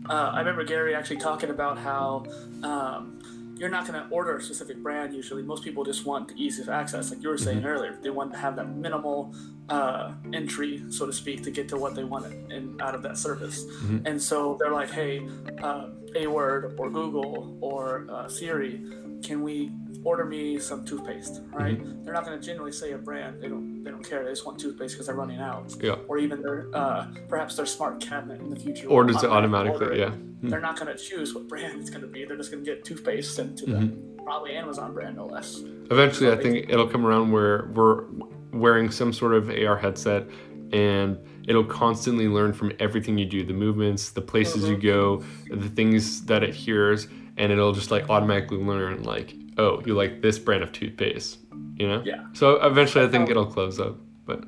Uh, 0.09 0.31
I 0.35 0.39
remember 0.39 0.65
Gary 0.65 0.95
actually 0.95 1.17
talking 1.19 1.51
about 1.51 1.79
how 1.79 2.25
um, 2.63 3.55
you're 3.59 3.71
not 3.71 3.87
going 3.87 4.01
to 4.01 4.09
order 4.11 4.37
a 4.37 4.43
specific 4.43 4.83
brand 4.83 5.15
usually. 5.15 5.43
Most 5.43 5.65
people 5.65 5.85
just 5.85 6.05
want 6.07 6.29
the 6.29 6.35
easiest 6.35 6.69
access, 6.69 7.11
like 7.11 7.23
you 7.23 7.29
were 7.29 7.39
saying 7.39 7.65
earlier. 7.65 7.97
They 8.03 8.11
want 8.11 8.33
to 8.33 8.39
have 8.39 8.57
that 8.57 8.69
minimal 8.69 9.35
uh, 9.69 10.13
entry, 10.33 10.85
so 10.91 11.07
to 11.07 11.13
speak, 11.13 11.43
to 11.43 11.51
get 11.51 11.69
to 11.71 11.77
what 11.77 11.95
they 11.95 12.05
want 12.05 12.27
in, 12.53 12.77
out 12.81 12.95
of 12.95 13.03
that 13.03 13.17
service. 13.19 13.65
And 14.05 14.21
so 14.23 14.57
they're 14.61 14.73
like, 14.73 14.91
hey, 14.91 15.27
uh, 15.63 15.89
A 16.15 16.27
Word 16.27 16.77
or 16.79 16.91
Google 16.91 17.57
or 17.61 18.07
uh, 18.11 18.29
Siri, 18.29 18.81
can 19.27 19.43
we 19.43 19.73
order 20.05 20.25
me 20.25 20.59
some 20.59 20.85
toothpaste? 20.85 21.43
Right? 21.53 21.79
They're 22.05 22.15
not 22.15 22.25
going 22.25 22.39
to 22.41 22.47
generally 22.47 22.71
say 22.71 22.93
a 22.93 22.99
brand. 22.99 23.43
They 23.43 23.49
don't. 23.49 23.83
They 23.83 23.91
don't 23.91 24.09
care. 24.09 24.25
They 24.25 24.31
just 24.31 24.47
want 24.47 24.59
toothpaste 24.59 24.95
because 24.95 25.07
they're 25.07 25.17
running 25.17 25.41
out. 25.41 25.75
yeah 25.81 25.97
Or 26.07 26.19
even 26.19 26.43
their 26.43 26.69
uh, 26.73 27.07
perhaps 27.29 27.57
their 27.57 27.67
smart 27.67 28.01
cabinet 28.01 28.41
in 28.41 28.51
the 28.51 28.57
future. 28.57 28.89
orders 28.89 29.23
it 29.23 29.31
automatically 29.31 29.87
order 29.89 29.95
yeah 29.95 30.13
they're 30.43 30.61
not 30.61 30.79
going 30.79 30.95
to 30.95 31.03
choose 31.03 31.35
what 31.35 31.49
brand 31.49 31.81
it's 31.81 31.91
going 31.91 32.03
to 32.03 32.07
be. 32.07 32.25
They're 32.25 32.37
just 32.37 32.53
going 32.53 32.65
to 32.65 32.71
get 32.71 32.85
toothpaste 32.85 33.35
sent 33.35 33.59
to 33.59 33.67
Mm-hmm. 33.67 34.25
Probably 34.25 34.57
Amazon 34.57 34.93
brand, 34.93 35.17
no 35.17 35.27
less. 35.27 35.61
Eventually, 35.91 36.33
I 36.33 36.37
think 36.37 36.69
it'll 36.69 36.89
come 36.89 37.07
around 37.07 37.31
where 37.31 37.71
we're 37.75 38.05
wearing 38.53 38.91
some 38.91 39.13
sort 39.13 39.35
of 39.35 39.51
AR 39.51 39.77
headset 39.77 40.27
and 40.73 41.17
it'll 41.47 41.65
constantly 41.65 42.27
learn 42.27 42.53
from 42.53 42.73
everything 42.81 43.19
you 43.19 43.25
do 43.25 43.45
the 43.45 43.53
movements, 43.53 44.11
the 44.11 44.21
places 44.21 44.69
you 44.69 44.77
go, 44.77 45.23
the 45.49 45.69
things 45.69 46.25
that 46.27 46.43
it 46.43 46.55
hears, 46.55 47.07
and 47.37 47.53
it'll 47.53 47.73
just 47.73 47.91
like 47.91 48.09
automatically 48.11 48.59
learn, 48.59 49.03
like, 49.03 49.35
oh, 49.59 49.83
you 49.87 49.95
like 49.95 50.23
this 50.23 50.39
brand 50.39 50.63
of 50.63 50.73
toothpaste, 50.73 51.39
you 51.77 51.87
know? 51.89 52.03
Yeah. 52.05 52.25
So 52.33 52.57
eventually, 52.63 53.05
I 53.05 53.09
think 53.09 53.31
it'll 53.31 53.47
close 53.47 53.79
up. 53.81 53.99
But 54.25 54.45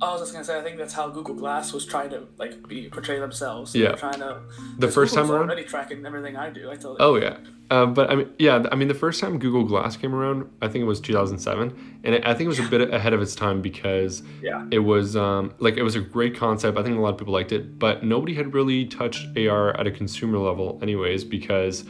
I 0.00 0.12
was 0.12 0.20
just 0.20 0.32
going 0.32 0.44
to 0.44 0.46
say, 0.46 0.58
I 0.58 0.62
think 0.62 0.76
that's 0.76 0.92
how 0.92 1.08
Google 1.08 1.34
Glass 1.34 1.72
was 1.72 1.86
trying 1.86 2.10
to 2.10 2.24
like 2.38 2.66
be 2.68 2.88
portray 2.88 3.18
themselves. 3.18 3.74
Yeah. 3.74 3.88
They're 3.88 3.96
trying 3.96 4.18
to. 4.20 4.40
The 4.78 4.88
first 4.88 5.14
time 5.14 5.24
Google's 5.24 5.38
around, 5.40 5.50
already 5.50 5.64
tracking 5.64 6.04
everything 6.04 6.36
I 6.36 6.50
do. 6.50 6.70
I 6.70 6.76
tell. 6.76 6.96
Oh 7.00 7.16
yeah, 7.16 7.38
um, 7.70 7.94
but 7.94 8.10
I 8.10 8.16
mean, 8.16 8.28
yeah, 8.38 8.64
I 8.70 8.74
mean, 8.76 8.88
the 8.88 8.94
first 8.94 9.20
time 9.20 9.38
Google 9.38 9.64
Glass 9.64 9.96
came 9.96 10.14
around, 10.14 10.50
I 10.60 10.68
think 10.68 10.82
it 10.82 10.86
was 10.86 11.00
2007, 11.00 12.00
and 12.04 12.14
it, 12.14 12.26
I 12.26 12.34
think 12.34 12.46
it 12.46 12.48
was 12.48 12.58
a 12.58 12.68
bit 12.68 12.92
ahead 12.92 13.12
of 13.14 13.22
its 13.22 13.34
time 13.34 13.62
because 13.62 14.22
Yeah. 14.42 14.66
it 14.70 14.80
was 14.80 15.16
um, 15.16 15.54
like 15.60 15.76
it 15.78 15.82
was 15.82 15.94
a 15.96 16.00
great 16.00 16.36
concept. 16.36 16.76
I 16.76 16.82
think 16.82 16.98
a 16.98 17.00
lot 17.00 17.14
of 17.14 17.18
people 17.18 17.32
liked 17.32 17.52
it, 17.52 17.78
but 17.78 18.04
nobody 18.04 18.34
had 18.34 18.52
really 18.54 18.84
touched 18.86 19.26
AR 19.38 19.74
at 19.80 19.86
a 19.86 19.90
consumer 19.90 20.38
level, 20.38 20.78
anyways, 20.82 21.24
because 21.24 21.84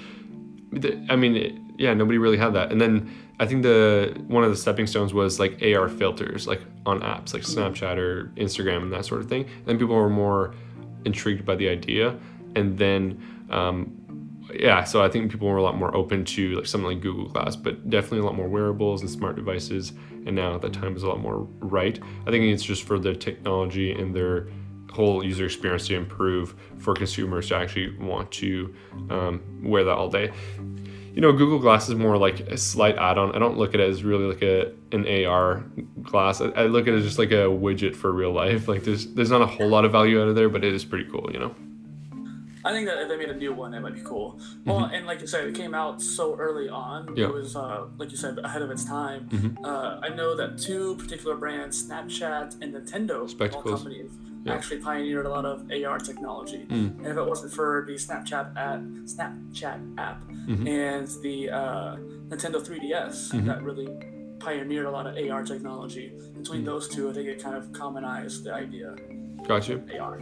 I 1.08 1.16
mean, 1.16 1.74
yeah, 1.78 1.94
nobody 1.94 2.18
really 2.18 2.36
had 2.36 2.54
that. 2.54 2.72
And 2.72 2.80
then 2.80 3.10
I 3.38 3.46
think 3.46 3.62
the 3.62 4.20
one 4.26 4.44
of 4.44 4.50
the 4.50 4.56
stepping 4.56 4.86
stones 4.86 5.14
was 5.14 5.38
like 5.38 5.62
AR 5.62 5.88
filters, 5.88 6.46
like 6.46 6.60
on 6.84 7.00
apps 7.00 7.34
like 7.34 7.42
Snapchat 7.42 7.96
or 7.98 8.32
Instagram 8.36 8.82
and 8.82 8.92
that 8.92 9.04
sort 9.04 9.20
of 9.20 9.28
thing. 9.28 9.44
And 9.44 9.66
then 9.66 9.78
people 9.78 9.94
were 9.94 10.10
more 10.10 10.54
intrigued 11.04 11.44
by 11.44 11.54
the 11.54 11.68
idea, 11.68 12.16
and 12.56 12.76
then 12.78 13.22
um, 13.50 14.06
yeah, 14.54 14.84
so 14.84 15.02
I 15.02 15.08
think 15.08 15.30
people 15.30 15.48
were 15.48 15.56
a 15.56 15.62
lot 15.62 15.76
more 15.76 15.94
open 15.94 16.24
to 16.24 16.56
like 16.56 16.66
something 16.66 16.88
like 16.88 17.00
Google 17.00 17.28
Glass, 17.28 17.56
but 17.56 17.88
definitely 17.90 18.20
a 18.20 18.24
lot 18.24 18.34
more 18.34 18.48
wearables 18.48 19.00
and 19.02 19.10
smart 19.10 19.36
devices. 19.36 19.92
And 20.26 20.34
now 20.34 20.54
at 20.54 20.62
that 20.62 20.72
time 20.72 20.96
is 20.96 21.02
a 21.02 21.08
lot 21.08 21.20
more 21.20 21.48
right. 21.60 21.98
I 22.26 22.30
think 22.30 22.44
it's 22.44 22.62
just 22.62 22.84
for 22.84 22.98
the 22.98 23.14
technology 23.14 23.92
and 23.92 24.14
their 24.14 24.48
whole 24.96 25.24
user 25.24 25.44
experience 25.44 25.86
to 25.88 25.94
improve 25.94 26.54
for 26.78 26.94
consumers 26.94 27.48
to 27.48 27.56
actually 27.56 27.96
want 27.98 28.30
to 28.32 28.74
um, 29.10 29.42
wear 29.62 29.84
that 29.84 29.92
all 29.92 30.08
day. 30.08 30.32
You 31.14 31.22
know, 31.22 31.32
Google 31.32 31.58
Glass 31.58 31.88
is 31.88 31.94
more 31.94 32.18
like 32.18 32.40
a 32.40 32.58
slight 32.58 32.96
add-on. 32.98 33.34
I 33.34 33.38
don't 33.38 33.56
look 33.56 33.72
at 33.74 33.80
it 33.80 33.88
as 33.88 34.04
really 34.04 34.26
like 34.26 34.42
a 34.42 34.72
an 34.92 35.06
AR 35.24 35.64
glass. 36.02 36.40
I, 36.40 36.48
I 36.48 36.66
look 36.66 36.86
at 36.86 36.94
it 36.94 36.98
as 36.98 37.04
just 37.04 37.18
like 37.18 37.30
a 37.30 37.48
widget 37.48 37.96
for 37.96 38.12
real 38.12 38.32
life. 38.32 38.68
Like 38.68 38.84
there's 38.84 39.06
there's 39.14 39.30
not 39.30 39.40
a 39.40 39.46
whole 39.46 39.68
lot 39.68 39.84
of 39.86 39.92
value 39.92 40.20
out 40.20 40.28
of 40.28 40.34
there, 40.34 40.48
but 40.50 40.62
it 40.62 40.74
is 40.74 40.84
pretty 40.84 41.08
cool. 41.10 41.30
You 41.32 41.38
know. 41.38 41.54
I 42.66 42.72
think 42.72 42.88
that 42.88 42.98
if 42.98 43.08
they 43.08 43.16
made 43.16 43.30
a 43.30 43.36
new 43.36 43.54
one, 43.54 43.74
it 43.74 43.80
might 43.80 43.94
be 43.94 44.00
cool. 44.00 44.40
Well, 44.64 44.86
and 44.86 45.06
like 45.06 45.20
you 45.20 45.28
said, 45.28 45.46
it 45.46 45.54
came 45.54 45.72
out 45.72 46.02
so 46.02 46.34
early 46.36 46.68
on. 46.68 47.06
Mm-hmm. 47.06 47.16
Yeah. 47.16 47.26
Mm-hmm. 47.26 47.36
It 47.36 47.40
was, 47.40 47.54
uh, 47.54 47.86
like 47.96 48.10
you 48.10 48.16
said, 48.16 48.38
ahead 48.40 48.60
of 48.60 48.72
its 48.72 48.84
time. 48.84 49.56
Uh, 49.62 50.00
I 50.02 50.08
know 50.08 50.34
that 50.34 50.58
two 50.58 50.96
particular 50.96 51.36
brands, 51.36 51.88
Snapchat 51.88 52.60
and 52.60 52.74
Nintendo, 52.74 53.20
all 53.20 53.28
Spectacles. 53.28 53.82
companies, 53.82 54.10
Yeah. 54.46 54.52
Mm. 54.52 54.56
actually 54.56 54.78
pioneered 54.78 55.26
a 55.26 55.28
lot 55.30 55.44
of 55.44 55.70
AR 55.70 55.98
technology. 55.98 56.66
And 56.70 57.04
if 57.06 57.16
it 57.16 57.26
wasn't 57.26 57.52
for 57.52 57.84
the 57.86 57.94
Snapchat 57.94 58.56
app, 58.56 58.80
Snapchat 59.04 59.98
app 59.98 60.22
Mm-hmm. 60.46 60.68
and 60.68 61.08
the 61.24 61.50
uh, 61.50 61.96
Nintendo 62.28 62.64
3DS, 62.64 63.44
that 63.46 63.64
really 63.64 63.88
pioneered 64.38 64.86
a 64.86 64.90
lot 64.92 65.08
of 65.08 65.16
AR 65.30 65.42
technology. 65.42 66.12
Between 66.36 66.62
those 66.64 66.86
two, 66.88 67.10
I 67.10 67.12
think 67.12 67.26
it 67.28 67.42
kind 67.42 67.56
of 67.56 67.72
commonized 67.72 68.44
the 68.44 68.54
idea. 68.54 68.94
Gotcha. 69.48 69.82
AR. 69.98 70.20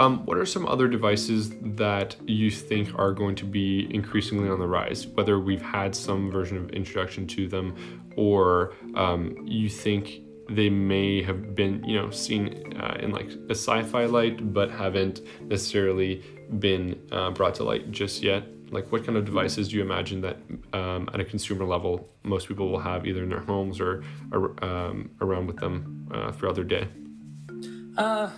Um, 0.00 0.26
what 0.26 0.36
are 0.38 0.44
some 0.46 0.66
other 0.66 0.88
devices 0.88 1.52
that 1.62 2.16
you 2.26 2.50
think 2.50 2.98
are 2.98 3.12
going 3.12 3.36
to 3.36 3.44
be 3.44 3.86
increasingly 3.94 4.48
on 4.48 4.58
the 4.58 4.66
rise? 4.66 5.06
Whether 5.06 5.38
we've 5.38 5.62
had 5.62 5.94
some 5.94 6.32
version 6.32 6.56
of 6.56 6.70
introduction 6.70 7.28
to 7.28 7.46
them, 7.46 7.76
or 8.16 8.74
um, 8.96 9.36
you 9.46 9.68
think 9.68 10.22
they 10.50 10.68
may 10.68 11.22
have 11.22 11.54
been, 11.54 11.82
you 11.84 11.96
know, 11.96 12.10
seen 12.10 12.76
uh, 12.76 12.96
in 13.00 13.12
like 13.12 13.30
a 13.48 13.54
sci-fi 13.54 14.04
light, 14.06 14.52
but 14.52 14.70
haven't 14.70 15.20
necessarily 15.42 16.22
been 16.58 16.98
uh, 17.12 17.30
brought 17.30 17.54
to 17.56 17.64
light 17.64 17.90
just 17.90 18.22
yet. 18.22 18.44
Like, 18.70 18.92
what 18.92 19.04
kind 19.04 19.16
of 19.18 19.24
devices 19.24 19.68
do 19.68 19.76
you 19.76 19.82
imagine 19.82 20.20
that 20.20 20.36
um, 20.72 21.08
at 21.12 21.18
a 21.20 21.24
consumer 21.24 21.64
level 21.64 22.08
most 22.22 22.46
people 22.46 22.70
will 22.70 22.78
have 22.78 23.06
either 23.06 23.22
in 23.22 23.28
their 23.28 23.40
homes 23.40 23.80
or, 23.80 24.04
or 24.32 24.62
um, 24.64 25.10
around 25.20 25.46
with 25.46 25.56
them 25.56 26.08
uh, 26.12 26.30
throughout 26.32 26.54
their 26.54 26.64
day? 26.64 26.86
Uh, 27.96 28.30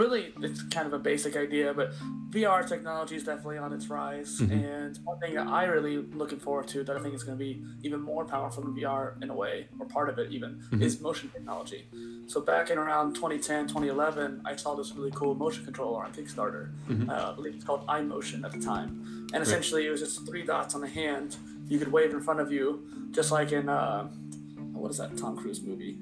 really, 0.00 0.32
it's 0.40 0.62
kind 0.64 0.86
of 0.86 0.92
a 0.92 0.98
basic 0.98 1.36
idea, 1.36 1.74
but 1.74 1.92
VR 2.30 2.66
technology 2.66 3.16
is 3.16 3.24
definitely 3.24 3.58
on 3.58 3.72
its 3.72 3.88
rise. 3.88 4.40
And 4.40 4.98
one 5.04 5.18
thing 5.20 5.34
that 5.34 5.46
I 5.46 5.64
really 5.64 5.98
looking 5.98 6.40
forward 6.40 6.66
to 6.68 6.82
that 6.84 6.96
I 6.96 7.00
think 7.00 7.14
is 7.14 7.22
going 7.22 7.38
to 7.38 7.44
be 7.44 7.62
even 7.82 8.00
more 8.00 8.24
powerful 8.24 8.62
than 8.64 8.72
VR 8.74 9.22
in 9.22 9.28
a 9.30 9.34
way, 9.34 9.68
or 9.78 9.86
part 9.86 10.08
of 10.08 10.18
it 10.18 10.32
even, 10.32 10.50
is 10.80 11.00
motion 11.00 11.28
technology. 11.30 11.86
So 12.26 12.40
back 12.40 12.70
in 12.70 12.78
around 12.78 13.14
2010, 13.14 13.68
2011, 13.68 14.42
I 14.44 14.56
saw 14.56 14.74
this 14.74 14.92
really 14.96 15.10
cool 15.12 15.34
motion 15.34 15.64
controller 15.64 16.02
on 16.04 16.12
Kickstarter. 16.12 16.70
Uh, 17.08 17.30
I 17.30 17.34
believe 17.34 17.54
it's 17.54 17.64
called 17.64 17.86
iMotion 17.86 18.44
at 18.44 18.52
the 18.52 18.60
time. 18.60 19.28
And 19.34 19.42
essentially, 19.42 19.86
it 19.86 19.90
was 19.90 20.00
just 20.00 20.26
three 20.26 20.44
dots 20.44 20.74
on 20.74 20.80
the 20.80 20.88
hand. 20.88 21.36
You 21.68 21.78
could 21.78 21.92
wave 21.92 22.10
in 22.12 22.20
front 22.20 22.40
of 22.40 22.50
you, 22.50 22.64
just 23.12 23.30
like 23.30 23.52
in 23.52 23.68
uh, 23.68 24.08
what 24.72 24.90
is 24.90 24.98
that 24.98 25.16
Tom 25.16 25.36
Cruise 25.36 25.62
movie? 25.62 25.98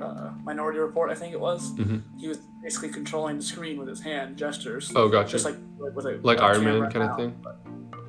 Uh, 0.00 0.32
Minority 0.44 0.78
Report, 0.78 1.10
I 1.10 1.14
think 1.14 1.32
it 1.32 1.40
was. 1.40 1.72
He 2.18 2.28
was 2.28 2.38
basically 2.62 2.90
controlling 2.90 3.36
the 3.36 3.42
screen 3.42 3.78
with 3.78 3.88
his 3.88 4.00
hand 4.00 4.36
gestures. 4.36 4.92
Oh, 4.94 5.08
gotcha. 5.08 5.32
Just 5.32 5.44
like 5.44 5.56
with 5.78 6.06
a 6.06 6.20
Like 6.22 6.40
Iron 6.40 6.64
Man 6.64 6.90
kind 6.90 7.10
of 7.10 7.16
thing? 7.16 7.44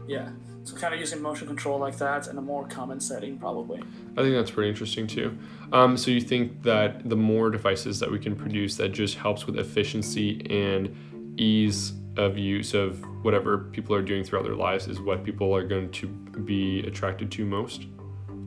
Yeah. 0.08 0.29
So 0.63 0.75
kind 0.75 0.94
of 0.94 1.00
using 1.00 1.22
motion 1.22 1.48
control 1.48 1.79
like 1.79 1.98
that 2.00 2.27
in 2.27 2.38
a 2.38 2.41
more 2.41 2.67
common 2.67 3.00
setting, 3.00 3.38
probably. 3.38 3.79
I 4.17 4.22
think 4.22 4.36
that's 4.36 4.51
pretty 4.51 4.70
interesting 4.70 5.08
too. 5.08 5.38
Um, 5.72 5.96
so 5.96 6.12
you 6.12 6.20
think 6.20 6.62
that 6.63 7.08
the 7.08 7.15
more 7.15 7.50
devices 7.50 8.00
that 8.00 8.12
we 8.12 8.20
can 8.20 8.36
produce 8.36 8.75
that 8.75 8.89
just 8.89 9.15
helps 9.15 9.46
with 9.46 9.58
efficiency 9.58 10.46
and 10.50 10.94
ease 11.39 11.94
of 12.17 12.38
use 12.38 12.74
of 12.74 13.01
whatever 13.24 13.60
people 13.60 13.96
are 13.96 14.01
doing 14.01 14.24
throughout 14.25 14.44
their 14.44 14.56
lives 14.56 14.88
is 14.88 15.00
what 15.00 15.24
people 15.24 15.56
are 15.56 15.63
going 15.63 15.89
to 15.91 16.08
be 16.08 16.79
attracted 16.82 17.32
to 17.32 17.46
most? 17.46 17.86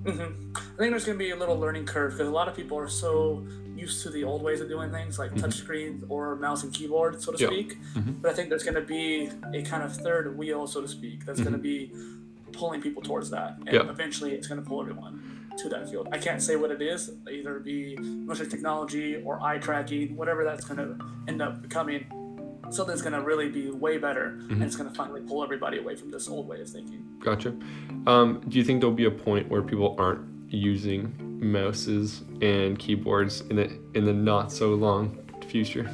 Mm-hmm. 0.03 0.57
I 0.57 0.61
think 0.79 0.91
there's 0.91 1.05
going 1.05 1.19
to 1.19 1.25
be 1.25 1.31
a 1.31 1.37
little 1.37 1.59
learning 1.59 1.87
curve 1.87 2.13
because 2.13 2.29
a 2.29 2.33
lot 2.33 2.49
of 2.49 2.55
people 2.57 2.79
are 2.79 2.89
so 2.89 3.47
used 3.77 4.03
to 4.03 4.11
the 4.11 4.25
old 4.25 4.43
ways 4.43 4.61
of 4.61 4.69
doing 4.69 4.91
things, 4.91 5.19
like 5.19 5.31
mm-hmm. 5.31 5.41
touch 5.41 5.55
screens 5.55 6.05
or 6.09 6.37
mouse 6.37 6.65
and 6.65 6.73
keyboard, 6.73 7.21
so 7.21 7.33
to 7.33 7.39
Yeah. 7.39 7.49
speak. 7.49 7.79
Mm-hmm. 7.95 8.13
But 8.21 8.31
I 8.31 8.35
think 8.35 8.49
there's 8.49 8.65
going 8.65 8.75
to 8.75 8.81
be 8.81 9.31
a 9.55 9.63
kind 9.63 9.83
of 9.83 9.95
third 9.95 10.37
wheel, 10.37 10.67
so 10.67 10.81
to 10.81 10.89
speak, 10.89 11.25
that's 11.25 11.41
going 11.41 11.53
to 11.53 11.59
be 11.59 11.93
pulling 12.53 12.81
people 12.81 13.03
towards 13.03 13.31
that, 13.31 13.59
and 13.59 13.69
Yeah. 13.73 13.89
eventually 13.89 14.33
it's 14.33 14.47
going 14.47 14.63
to 14.63 14.69
pull 14.69 14.81
everyone 14.81 15.49
to 15.59 15.69
that 15.69 15.89
field. 15.89 16.09
I 16.13 16.19
can't 16.19 16.43
say 16.43 16.57
what 16.57 16.71
it 16.71 16.83
is, 16.83 17.11
either 17.31 17.59
be 17.61 17.97
motion 17.97 18.49
technology 18.49 19.23
or 19.25 19.41
eye 19.43 19.59
tracking, 19.59 20.17
whatever 20.17 20.45
that's 20.45 20.65
going 20.65 20.79
to 20.79 21.05
end 21.29 21.43
up 21.43 21.63
becoming. 21.63 22.07
Something's 22.71 23.03
going 23.03 23.15
to 23.15 23.21
really 23.23 23.49
be 23.49 23.71
way 23.71 23.99
better, 23.99 24.39
and 24.49 24.63
it's 24.63 24.77
going 24.77 24.89
to 24.89 24.95
finally 24.95 25.21
pull 25.23 25.43
everybody 25.43 25.79
away 25.79 25.97
from 25.97 26.11
this 26.11 26.29
old 26.29 26.47
way 26.49 26.61
of 26.61 26.69
thinking. 26.69 27.05
Gotcha. 27.19 27.55
Um, 28.07 28.43
do 28.49 28.59
you 28.59 28.65
think 28.65 28.81
there'll 28.81 28.95
be 28.95 29.07
a 29.07 29.11
point 29.11 29.49
where 29.49 29.63
people 29.63 29.97
aren't 29.99 30.27
using 30.53 31.13
mouses 31.41 32.23
and 32.41 32.79
keyboards 32.79 33.41
in 33.43 33.57
the 33.57 33.71
in 33.95 34.05
the 34.05 34.13
not 34.13 34.53
so 34.53 34.71
long 34.75 35.19
future? 35.49 35.91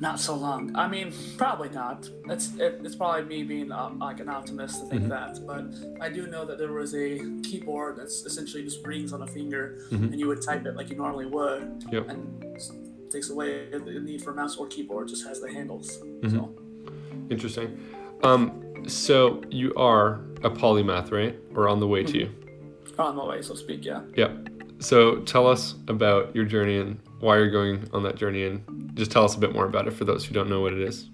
Not 0.00 0.18
so 0.18 0.34
long. 0.34 0.74
I 0.76 0.88
mean, 0.88 1.12
probably 1.36 1.68
not. 1.68 2.08
It's 2.30 2.54
it, 2.56 2.80
it's 2.82 2.94
probably 2.96 3.24
me 3.24 3.42
being 3.42 3.70
uh, 3.70 3.90
like 3.98 4.20
an 4.20 4.30
optimist 4.30 4.80
to 4.80 4.86
think 4.88 5.08
that, 5.08 5.44
but 5.46 5.66
I 6.00 6.08
do 6.08 6.26
know 6.26 6.46
that 6.46 6.56
there 6.56 6.72
was 6.72 6.94
a 6.94 7.18
keyboard 7.42 7.96
that's 7.98 8.24
essentially 8.24 8.62
just 8.62 8.86
rings 8.86 9.12
on 9.12 9.20
a 9.22 9.26
finger, 9.26 9.80
and 9.90 10.18
you 10.18 10.26
would 10.28 10.40
type 10.40 10.64
it 10.64 10.74
like 10.74 10.88
you 10.88 10.96
normally 10.96 11.26
would, 11.26 11.84
Yep. 11.92 12.08
and 12.08 12.44
takes 13.10 13.30
away 13.30 13.68
the 13.70 14.00
need 14.00 14.22
for 14.22 14.32
mouse 14.32 14.56
or 14.56 14.66
keyboard. 14.66 15.08
Just 15.08 15.26
has 15.26 15.40
the 15.40 15.52
handles. 15.52 15.98
So 16.28 16.54
Interesting. 17.30 17.78
Um, 18.22 18.84
so 18.86 19.42
you 19.50 19.74
are 19.74 20.20
a 20.42 20.50
polymath, 20.50 21.12
right? 21.12 21.36
Or 21.54 21.68
on 21.68 21.80
the 21.80 21.86
way 21.86 22.02
to? 22.04 22.18
You? 22.18 22.30
On 22.98 23.16
the 23.16 23.24
way, 23.24 23.40
so 23.42 23.54
to 23.54 23.58
speak. 23.58 23.84
Yeah. 23.84 24.02
Yeah. 24.16 24.32
So 24.78 25.16
tell 25.20 25.46
us 25.46 25.74
about 25.88 26.34
your 26.34 26.44
journey 26.44 26.78
and 26.78 26.98
why 27.20 27.36
you're 27.36 27.50
going 27.50 27.88
on 27.92 28.02
that 28.02 28.16
journey, 28.16 28.44
and 28.44 28.90
just 28.94 29.10
tell 29.10 29.24
us 29.24 29.36
a 29.36 29.38
bit 29.38 29.52
more 29.52 29.66
about 29.66 29.86
it 29.86 29.92
for 29.92 30.04
those 30.04 30.24
who 30.24 30.34
don't 30.34 30.48
know 30.48 30.60
what 30.60 30.72
it 30.72 30.80
is. 30.80 31.10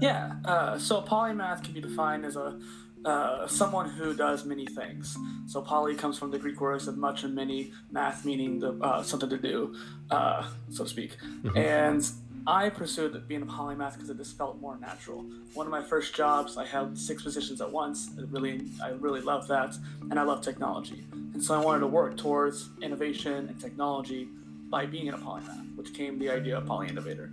Yeah. 0.00 0.34
Uh, 0.44 0.78
so 0.78 1.02
polymath 1.02 1.64
can 1.64 1.74
be 1.74 1.80
defined 1.80 2.24
as 2.24 2.36
a 2.36 2.58
uh, 3.04 3.46
someone 3.46 3.88
who 3.88 4.14
does 4.14 4.44
many 4.44 4.66
things. 4.66 5.16
So 5.46 5.60
poly 5.60 5.94
comes 5.94 6.18
from 6.18 6.30
the 6.30 6.38
Greek 6.38 6.60
words 6.60 6.88
of 6.88 6.96
much 6.96 7.24
and 7.24 7.34
many, 7.34 7.72
math 7.90 8.24
meaning 8.24 8.60
the, 8.60 8.72
uh, 8.80 9.02
something 9.02 9.28
to 9.30 9.38
do, 9.38 9.74
uh, 10.10 10.46
so 10.70 10.84
to 10.84 10.90
speak. 10.90 11.16
And 11.54 12.06
I 12.46 12.68
pursued 12.68 13.26
being 13.26 13.42
a 13.42 13.46
polymath 13.46 13.94
because 13.94 14.10
it 14.10 14.18
just 14.18 14.36
felt 14.36 14.60
more 14.60 14.76
natural. 14.78 15.24
One 15.54 15.66
of 15.66 15.70
my 15.70 15.82
first 15.82 16.14
jobs, 16.14 16.56
I 16.56 16.66
held 16.66 16.98
six 16.98 17.22
positions 17.22 17.60
at 17.60 17.70
once. 17.70 18.10
It 18.18 18.26
really, 18.28 18.62
I 18.82 18.90
really 18.90 19.22
loved 19.22 19.48
that, 19.48 19.76
and 20.10 20.18
I 20.18 20.24
love 20.24 20.42
technology. 20.42 21.06
And 21.12 21.42
so 21.42 21.54
I 21.54 21.64
wanted 21.64 21.80
to 21.80 21.86
work 21.86 22.16
towards 22.16 22.68
innovation 22.82 23.48
and 23.48 23.58
technology 23.60 24.28
by 24.68 24.84
being 24.86 25.06
in 25.06 25.14
a 25.14 25.18
polymath, 25.18 25.76
which 25.76 25.94
came 25.94 26.18
the 26.18 26.30
idea 26.30 26.58
of 26.58 26.66
Poly 26.66 26.88
Innovator. 26.88 27.30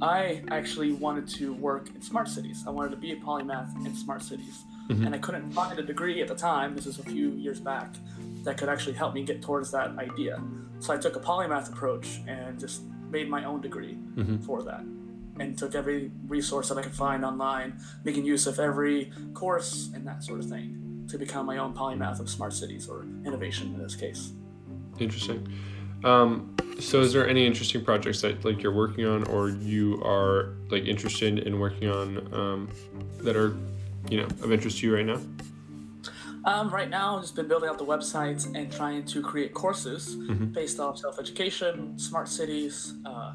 I 0.00 0.42
actually 0.50 0.92
wanted 0.92 1.28
to 1.38 1.54
work 1.54 1.88
in 1.94 2.02
smart 2.02 2.28
cities. 2.28 2.64
I 2.66 2.70
wanted 2.70 2.90
to 2.90 2.96
be 2.96 3.12
a 3.12 3.16
polymath 3.16 3.74
in 3.84 3.94
smart 3.96 4.22
cities. 4.22 4.62
And 4.88 5.14
I 5.14 5.18
couldn't 5.18 5.50
find 5.52 5.78
a 5.78 5.82
degree 5.82 6.20
at 6.20 6.28
the 6.28 6.34
time, 6.34 6.76
this 6.76 6.86
is 6.86 6.98
a 6.98 7.02
few 7.02 7.30
years 7.30 7.60
back, 7.60 7.94
that 8.44 8.58
could 8.58 8.68
actually 8.68 8.94
help 8.94 9.14
me 9.14 9.22
get 9.22 9.40
towards 9.40 9.70
that 9.70 9.96
idea. 9.98 10.42
So 10.80 10.92
I 10.92 10.98
took 10.98 11.16
a 11.16 11.20
polymath 11.20 11.72
approach 11.72 12.20
and 12.26 12.58
just 12.58 12.82
made 13.10 13.28
my 13.28 13.44
own 13.44 13.60
degree 13.60 13.96
for 14.44 14.62
that. 14.64 14.84
And 15.40 15.56
took 15.56 15.74
every 15.74 16.10
resource 16.26 16.68
that 16.68 16.76
I 16.76 16.82
could 16.82 16.94
find 16.94 17.24
online, 17.24 17.80
making 18.04 18.26
use 18.26 18.46
of 18.46 18.58
every 18.58 19.10
course 19.32 19.90
and 19.94 20.06
that 20.06 20.22
sort 20.22 20.40
of 20.40 20.46
thing 20.46 21.06
to 21.08 21.18
become 21.18 21.46
my 21.46 21.58
own 21.58 21.74
polymath 21.74 22.20
of 22.20 22.28
smart 22.28 22.52
cities 22.52 22.88
or 22.88 23.06
innovation 23.24 23.74
in 23.74 23.82
this 23.82 23.94
case. 23.94 24.32
Interesting. 24.98 25.48
Um, 26.04 26.54
so 26.80 27.00
is 27.00 27.12
there 27.12 27.28
any 27.28 27.46
interesting 27.46 27.84
projects 27.84 28.20
that 28.22 28.44
like 28.44 28.62
you're 28.62 28.74
working 28.74 29.06
on 29.06 29.24
or 29.28 29.50
you 29.50 30.02
are 30.04 30.54
like 30.68 30.84
interested 30.84 31.38
in 31.38 31.58
working 31.60 31.88
on 31.88 32.34
um, 32.34 32.68
that 33.18 33.36
are 33.36 33.56
you 34.08 34.18
know 34.18 34.26
of 34.42 34.52
interest 34.52 34.78
to 34.78 34.86
you 34.86 34.94
right 34.94 35.06
now? 35.06 35.20
Um, 36.44 36.70
right 36.70 36.90
now, 36.90 37.16
I've 37.16 37.22
just 37.22 37.36
been 37.36 37.46
building 37.46 37.68
out 37.68 37.78
the 37.78 37.84
website 37.84 38.52
and 38.56 38.70
trying 38.72 39.04
to 39.04 39.22
create 39.22 39.54
courses 39.54 40.16
based 40.52 40.80
off 40.80 40.98
self 40.98 41.20
education, 41.20 41.98
smart 41.98 42.28
cities, 42.28 42.94
uh, 43.04 43.34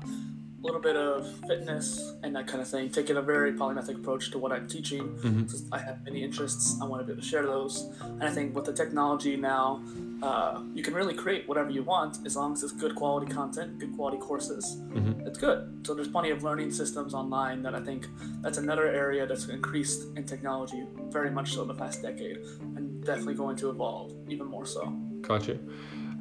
a 0.59 0.65
little 0.65 0.81
bit 0.81 0.95
of 0.95 1.27
fitness, 1.47 2.13
and 2.23 2.35
that 2.35 2.47
kind 2.47 2.61
of 2.61 2.67
thing. 2.67 2.89
Taking 2.89 3.17
a 3.17 3.21
very 3.21 3.53
polymathic 3.53 3.95
approach 3.95 4.31
to 4.31 4.37
what 4.37 4.51
I'm 4.51 4.67
teaching. 4.67 5.17
Since 5.47 5.65
I 5.71 5.79
have 5.79 6.03
many 6.03 6.23
interests, 6.23 6.79
I 6.81 6.85
want 6.85 7.01
to 7.01 7.05
be 7.05 7.11
able 7.13 7.21
to 7.21 7.27
share 7.27 7.45
those. 7.45 7.89
And 8.01 8.23
I 8.23 8.31
think 8.31 8.55
with 8.55 8.65
the 8.65 8.73
technology 8.73 9.37
now, 9.37 9.83
uh, 10.23 10.63
you 10.73 10.81
can 10.81 10.95
really 10.95 11.13
create 11.13 11.47
whatever 11.47 11.69
you 11.69 11.83
want 11.83 12.25
as 12.25 12.35
long 12.35 12.53
as 12.53 12.63
it's 12.63 12.71
good 12.71 12.95
quality 12.95 13.31
content, 13.31 13.77
good 13.77 13.95
quality 13.95 14.17
courses. 14.17 14.81
It's 15.27 15.37
good. 15.37 15.85
So 15.85 15.93
there's 15.93 16.07
plenty 16.07 16.31
of 16.31 16.43
learning 16.43 16.71
systems 16.71 17.13
online 17.13 17.61
that 17.63 17.75
I 17.75 17.81
think 17.81 18.07
that's 18.41 18.57
another 18.57 18.87
area 18.87 19.27
that's 19.27 19.47
increased 19.47 20.05
in 20.15 20.23
technology 20.23 20.85
very 21.09 21.29
much 21.29 21.53
so 21.53 21.61
in 21.63 21.67
the 21.67 21.73
past 21.73 22.01
decade 22.01 22.37
and 22.77 23.03
definitely 23.05 23.35
going 23.35 23.57
to 23.57 23.69
evolve 23.69 24.13
even 24.29 24.47
more 24.47 24.65
so. 24.65 24.85
Gotcha. 25.21 25.59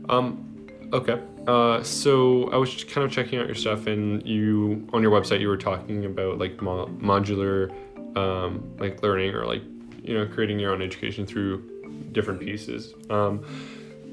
Um, 0.08 0.55
okay. 0.92 1.20
Uh, 1.46 1.82
so 1.82 2.50
I 2.50 2.56
was 2.56 2.72
just 2.72 2.88
kind 2.88 3.04
of 3.04 3.12
checking 3.12 3.38
out 3.38 3.46
your 3.46 3.54
stuff, 3.54 3.86
and 3.86 4.26
you 4.26 4.86
on 4.92 5.02
your 5.02 5.12
website 5.12 5.40
you 5.40 5.48
were 5.48 5.56
talking 5.56 6.04
about 6.04 6.38
like 6.38 6.60
mo- 6.60 6.88
modular, 7.00 7.72
um, 8.16 8.76
like 8.78 9.02
learning 9.02 9.34
or 9.34 9.46
like 9.46 9.62
you 10.02 10.14
know 10.14 10.26
creating 10.26 10.58
your 10.58 10.72
own 10.72 10.82
education 10.82 11.26
through 11.26 12.10
different 12.12 12.40
pieces. 12.40 12.94
Um, 13.10 13.44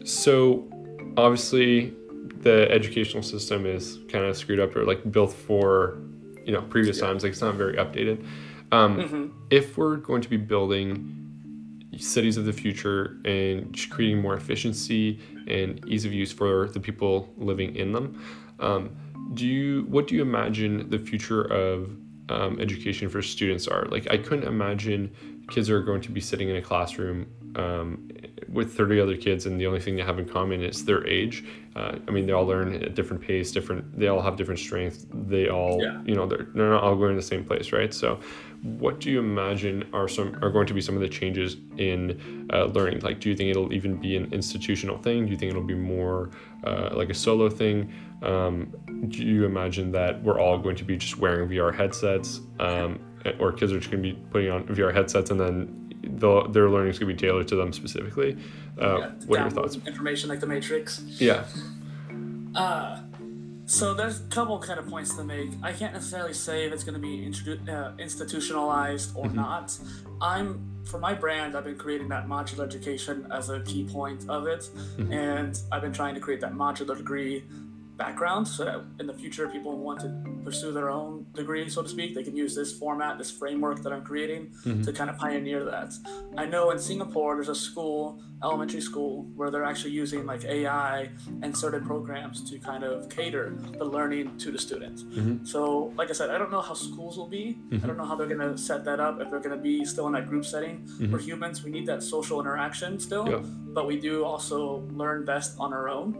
so 0.06 0.68
obviously 1.18 1.94
the 2.42 2.70
educational 2.70 3.24
system 3.24 3.66
is 3.66 4.00
kind 4.10 4.26
of 4.26 4.36
screwed 4.36 4.60
up 4.60 4.76
or 4.76 4.86
like 4.86 5.12
built 5.12 5.34
for 5.34 5.98
you 6.46 6.52
know 6.52 6.62
previous 6.62 7.00
times 7.00 7.24
like 7.24 7.32
it's 7.32 7.42
not 7.42 7.56
very 7.56 7.76
updated 7.78 8.26
um, 8.72 9.46
if 9.50 9.78
we're 9.78 9.98
going 9.98 10.22
to 10.22 10.30
be 10.30 10.38
building 10.38 11.23
cities 11.98 12.38
of 12.38 12.46
the 12.46 12.54
future 12.54 13.18
and 13.26 13.78
creating 13.90 14.22
more 14.22 14.36
efficiency 14.36 15.20
and 15.48 15.84
ease 15.88 16.06
of 16.06 16.14
use 16.14 16.32
for 16.32 16.68
the 16.70 16.80
people 16.80 17.32
living 17.38 17.76
in 17.76 17.92
them. 17.92 18.24
Um, 18.60 18.96
do 19.34 19.48
you 19.48 19.84
what 19.90 20.08
do 20.08 20.16
you 20.16 20.22
imagine 20.22 20.90
the 20.90 21.00
future 21.00 21.42
of 21.44 21.96
um, 22.30 22.60
education 22.60 23.10
for 23.10 23.22
students 23.22 23.68
are? 23.68 23.86
Like 23.86 24.08
i 24.12 24.18
couldn't 24.18 24.48
imagine 24.48 25.12
kids 25.50 25.70
are 25.70 25.82
going 25.82 26.02
to 26.02 26.12
be 26.12 26.22
sitting 26.22 26.50
in 26.50 26.56
a 26.56 26.62
classroom 26.62 27.28
um, 27.56 28.10
with 28.50 28.76
30 28.76 29.00
other 29.00 29.18
kids 29.18 29.46
and 29.46 29.60
the 29.60 29.68
only 29.68 29.80
thing 29.80 29.96
they 29.96 30.04
have 30.04 30.20
in 30.20 30.28
common 30.28 30.64
is 30.64 30.86
their 30.86 31.06
age. 31.08 31.44
Uh, 31.76 31.98
i 32.08 32.12
mean 32.12 32.26
they 32.28 32.32
all 32.34 32.46
learn 32.46 32.74
at 32.84 32.94
different 32.96 33.22
pace 33.22 33.52
different 33.52 33.84
they 34.00 34.08
all 34.08 34.22
have 34.22 34.36
different 34.36 34.60
strengths. 34.60 35.06
They 35.14 35.50
all 35.50 35.82
Yeah. 35.82 36.02
you 36.06 36.16
know 36.16 36.26
they're, 36.28 36.48
they're 36.54 36.70
not 36.70 36.84
all 36.84 36.96
going 36.96 37.12
to 37.12 37.16
the 37.16 37.22
same 37.28 37.44
place 37.44 37.72
right? 37.72 37.94
So 37.94 38.20
what 38.64 39.02
do 39.02 39.12
you 39.12 39.20
imagine 39.20 39.84
are 39.94 40.08
some 40.08 40.36
are 40.42 40.50
going 40.50 40.66
to 40.68 40.74
be 40.74 40.80
some 40.82 40.96
of 40.96 41.02
the 41.02 41.10
changes 41.10 41.58
in 41.78 42.48
uh, 42.54 42.66
learning? 42.66 43.02
Like 43.02 43.20
do 43.20 43.30
you 43.30 43.36
think 43.36 43.50
it'll 43.50 43.74
even 43.74 43.98
be 43.98 44.16
an 44.16 44.34
institutional 44.34 44.98
thing? 44.98 45.26
Do 45.26 45.32
you 45.32 45.38
think 45.38 45.50
it'll 45.52 45.64
be 45.64 45.76
more 45.76 46.32
uh, 46.66 46.90
like 46.94 47.10
a 47.10 47.14
solo 47.14 47.50
thing? 47.50 47.92
Um, 48.22 48.74
do 49.10 49.22
you 49.24 49.44
imagine 49.46 49.92
that 49.92 50.24
we're 50.24 50.40
all 50.40 50.58
going 50.58 50.78
to 50.78 50.86
be 50.86 50.96
just 50.96 51.18
wearing 51.18 51.50
vr 51.50 51.76
headsets 51.76 52.40
um, 52.62 53.00
or 53.38 53.52
kids 53.52 53.74
are 53.74 53.80
just 53.80 53.92
going 53.92 54.02
to 54.02 54.14
be 54.14 54.18
putting 54.32 54.50
on 54.50 54.64
vr 54.68 54.94
headsets 54.94 55.30
and 55.30 55.38
then 55.40 55.94
the, 56.06 56.44
their 56.50 56.70
learning 56.70 56.92
is 56.92 57.00
going 57.00 57.10
to 57.10 57.22
be 57.22 57.28
tailored 57.28 57.48
to 57.50 57.56
them 57.58 57.74
specifically? 57.74 58.38
Uh, 58.82 58.98
Yeah, 59.00 59.12
what 59.26 59.40
are 59.40 59.44
your 59.44 59.52
thoughts? 59.52 59.78
Information 59.86 60.30
like 60.30 60.40
the 60.40 60.48
Matrix. 60.48 61.02
yeah. 61.20 61.44
Uh, 62.56 63.00
so 63.74 63.94
there's 63.94 64.22
a 64.22 64.24
couple 64.26 64.60
kind 64.60 64.80
of 64.80 64.88
points 64.88 65.16
to 65.16 65.24
make. 65.24 65.50
I 65.64 65.74
can't 65.74 65.94
necessarily 65.94 66.34
say 66.34 66.66
if 66.66 66.74
it's 66.74 66.84
going 66.84 66.94
to 66.94 67.00
be 67.00 67.26
introdu- 67.26 67.68
uh, 67.68 67.94
institutionalized 67.98 69.16
or 69.16 69.26
mm-hmm. 69.26 69.36
not. 69.36 69.78
I'm 70.22 70.70
for 70.86 71.00
my 71.00 71.14
brand. 71.14 71.58
I've 71.58 71.64
been 71.64 71.78
creating 71.78 72.10
that 72.10 72.28
modular 72.28 72.66
education 72.66 73.28
as 73.32 73.50
a 73.50 73.62
key 73.62 73.86
point 73.86 74.30
of 74.30 74.46
it, 74.48 74.60
mm-hmm. 74.62 75.12
and 75.12 75.60
I've 75.72 75.82
been 75.82 75.94
trying 75.94 76.14
to 76.16 76.22
create 76.22 76.42
that 76.42 76.54
modular 76.54 76.96
degree 76.96 77.44
background 77.98 78.48
so 78.48 78.66
that 78.66 78.82
in 79.00 79.08
the 79.08 79.14
future 79.14 79.48
people 79.48 79.72
who 79.72 79.78
want 79.78 80.00
to 80.00 80.10
pursue 80.44 80.72
their 80.72 80.90
own 80.90 81.26
degree 81.34 81.70
so 81.70 81.84
to 81.84 81.88
speak 81.88 82.16
they 82.16 82.24
can 82.24 82.36
use 82.36 82.56
this 82.56 82.76
format 82.76 83.20
this 83.20 83.30
framework 83.30 83.84
that 83.84 83.94
i'm 83.94 84.04
creating 84.04 84.48
mm-hmm. 84.66 84.82
to 84.82 84.92
kind 84.92 85.12
of 85.12 85.18
pioneer 85.18 85.64
that 85.64 85.94
i 86.36 86.44
know 86.44 86.72
in 86.72 86.80
singapore 86.80 87.36
there's 87.36 87.50
a 87.50 87.56
school 87.56 88.20
elementary 88.44 88.82
school 88.82 89.24
where 89.36 89.50
they're 89.50 89.64
actually 89.64 89.92
using 89.92 90.26
like 90.26 90.44
ai 90.46 91.10
and 91.42 91.56
certain 91.56 91.86
programs 91.86 92.50
to 92.50 92.60
kind 92.60 92.84
of 92.84 93.10
cater 93.10 93.56
the 93.78 93.86
learning 93.86 94.38
to 94.38 94.52
the 94.52 94.60
student 94.60 95.00
mm-hmm. 95.00 95.44
so 95.46 95.94
like 95.96 96.10
i 96.10 96.14
said 96.14 96.30
i 96.30 96.38
don't 96.38 96.52
know 96.52 96.62
how 96.62 96.74
schools 96.74 97.18
will 97.18 97.28
be 97.28 97.58
i 97.72 97.76
don't 97.76 97.82
mm-hmm. 97.82 97.98
know 97.98 98.06
how 98.06 98.16
they're 98.16 98.28
going 98.28 98.40
to 98.40 98.58
set 98.58 98.84
that 98.86 99.00
up 99.00 99.20
if 99.22 99.30
they're 99.30 99.40
going 99.40 99.56
to 99.56 99.64
be 99.64 99.86
still 99.86 100.08
in 100.08 100.14
that 100.14 100.28
group 100.28 100.46
setting 100.46 100.80
mm-hmm. 100.80 101.12
for 101.12 101.18
humans 101.18 101.64
we 101.64 101.72
need 101.72 101.86
that 101.86 102.04
social 102.04 102.40
interaction 102.40 103.00
still 103.00 103.30
Yeah. 103.30 103.42
but 103.74 103.88
we 103.88 104.00
do 104.00 104.24
also 104.24 104.84
learn 104.94 105.26
best 105.26 105.56
on 105.60 105.74
our 105.74 105.90
own. 105.90 106.16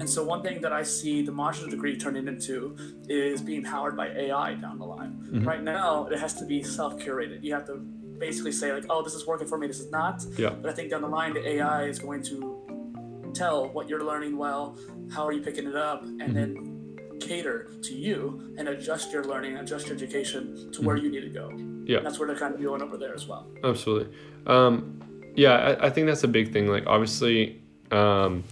And 0.00 0.08
so, 0.08 0.24
one 0.24 0.42
thing 0.42 0.60
that 0.60 0.72
I 0.72 0.82
see 0.82 1.22
the 1.22 1.32
modular 1.32 1.70
degree 1.70 1.96
turning 1.96 2.28
into 2.28 2.76
is 3.08 3.40
being 3.40 3.62
powered 3.62 3.96
by 3.96 4.08
AI 4.08 4.54
down 4.54 4.78
the 4.78 4.84
line. 4.84 5.12
Right 5.44 5.62
now, 5.62 6.06
it 6.06 6.18
has 6.18 6.34
to 6.34 6.44
be 6.44 6.62
self 6.62 6.98
curated. 6.98 7.42
You 7.42 7.54
have 7.54 7.66
to 7.66 7.80
basically 8.18 8.52
say, 8.52 8.72
like, 8.72 8.84
oh, 8.90 9.02
this 9.02 9.14
is 9.14 9.26
working 9.26 9.46
for 9.46 9.58
me, 9.58 9.66
this 9.66 9.80
is 9.80 9.90
not. 9.90 10.24
Yeah. 10.36 10.50
But 10.50 10.70
I 10.70 10.74
think 10.74 10.90
down 10.90 11.02
the 11.02 11.08
line, 11.08 11.34
the 11.34 11.46
AI 11.46 11.84
is 11.84 11.98
going 11.98 12.22
to 12.24 13.32
tell 13.34 13.68
what 13.68 13.88
you're 13.88 14.04
learning 14.04 14.36
well, 14.36 14.76
how 15.12 15.26
are 15.26 15.32
you 15.32 15.40
picking 15.42 15.66
it 15.66 15.76
up, 15.76 16.02
and 16.02 16.36
then 16.36 16.68
cater 17.20 17.68
to 17.82 17.94
you 17.94 18.54
and 18.58 18.68
adjust 18.68 19.12
your 19.12 19.24
learning, 19.24 19.56
adjust 19.56 19.86
your 19.88 19.96
education 19.96 20.70
to 20.72 20.82
where 20.82 20.96
you 20.96 21.10
need 21.10 21.20
to 21.20 21.28
go. 21.28 21.50
Yeah. 21.84 21.98
And 21.98 22.06
that's 22.06 22.18
where 22.18 22.28
they're 22.28 22.38
kind 22.38 22.54
of 22.54 22.62
going 22.62 22.82
over 22.82 22.96
there 22.96 23.14
as 23.14 23.26
well. 23.26 23.46
absolutely 23.64 24.14
um, 24.46 25.00
yeah 25.34 25.52
I, 25.80 25.86
I 25.86 25.90
think 25.90 26.06
that's 26.06 26.24
a 26.24 26.28
big 26.28 26.52
thing 26.52 26.68
like 26.68 26.86
obviously 26.86 27.60
um, 27.90 28.44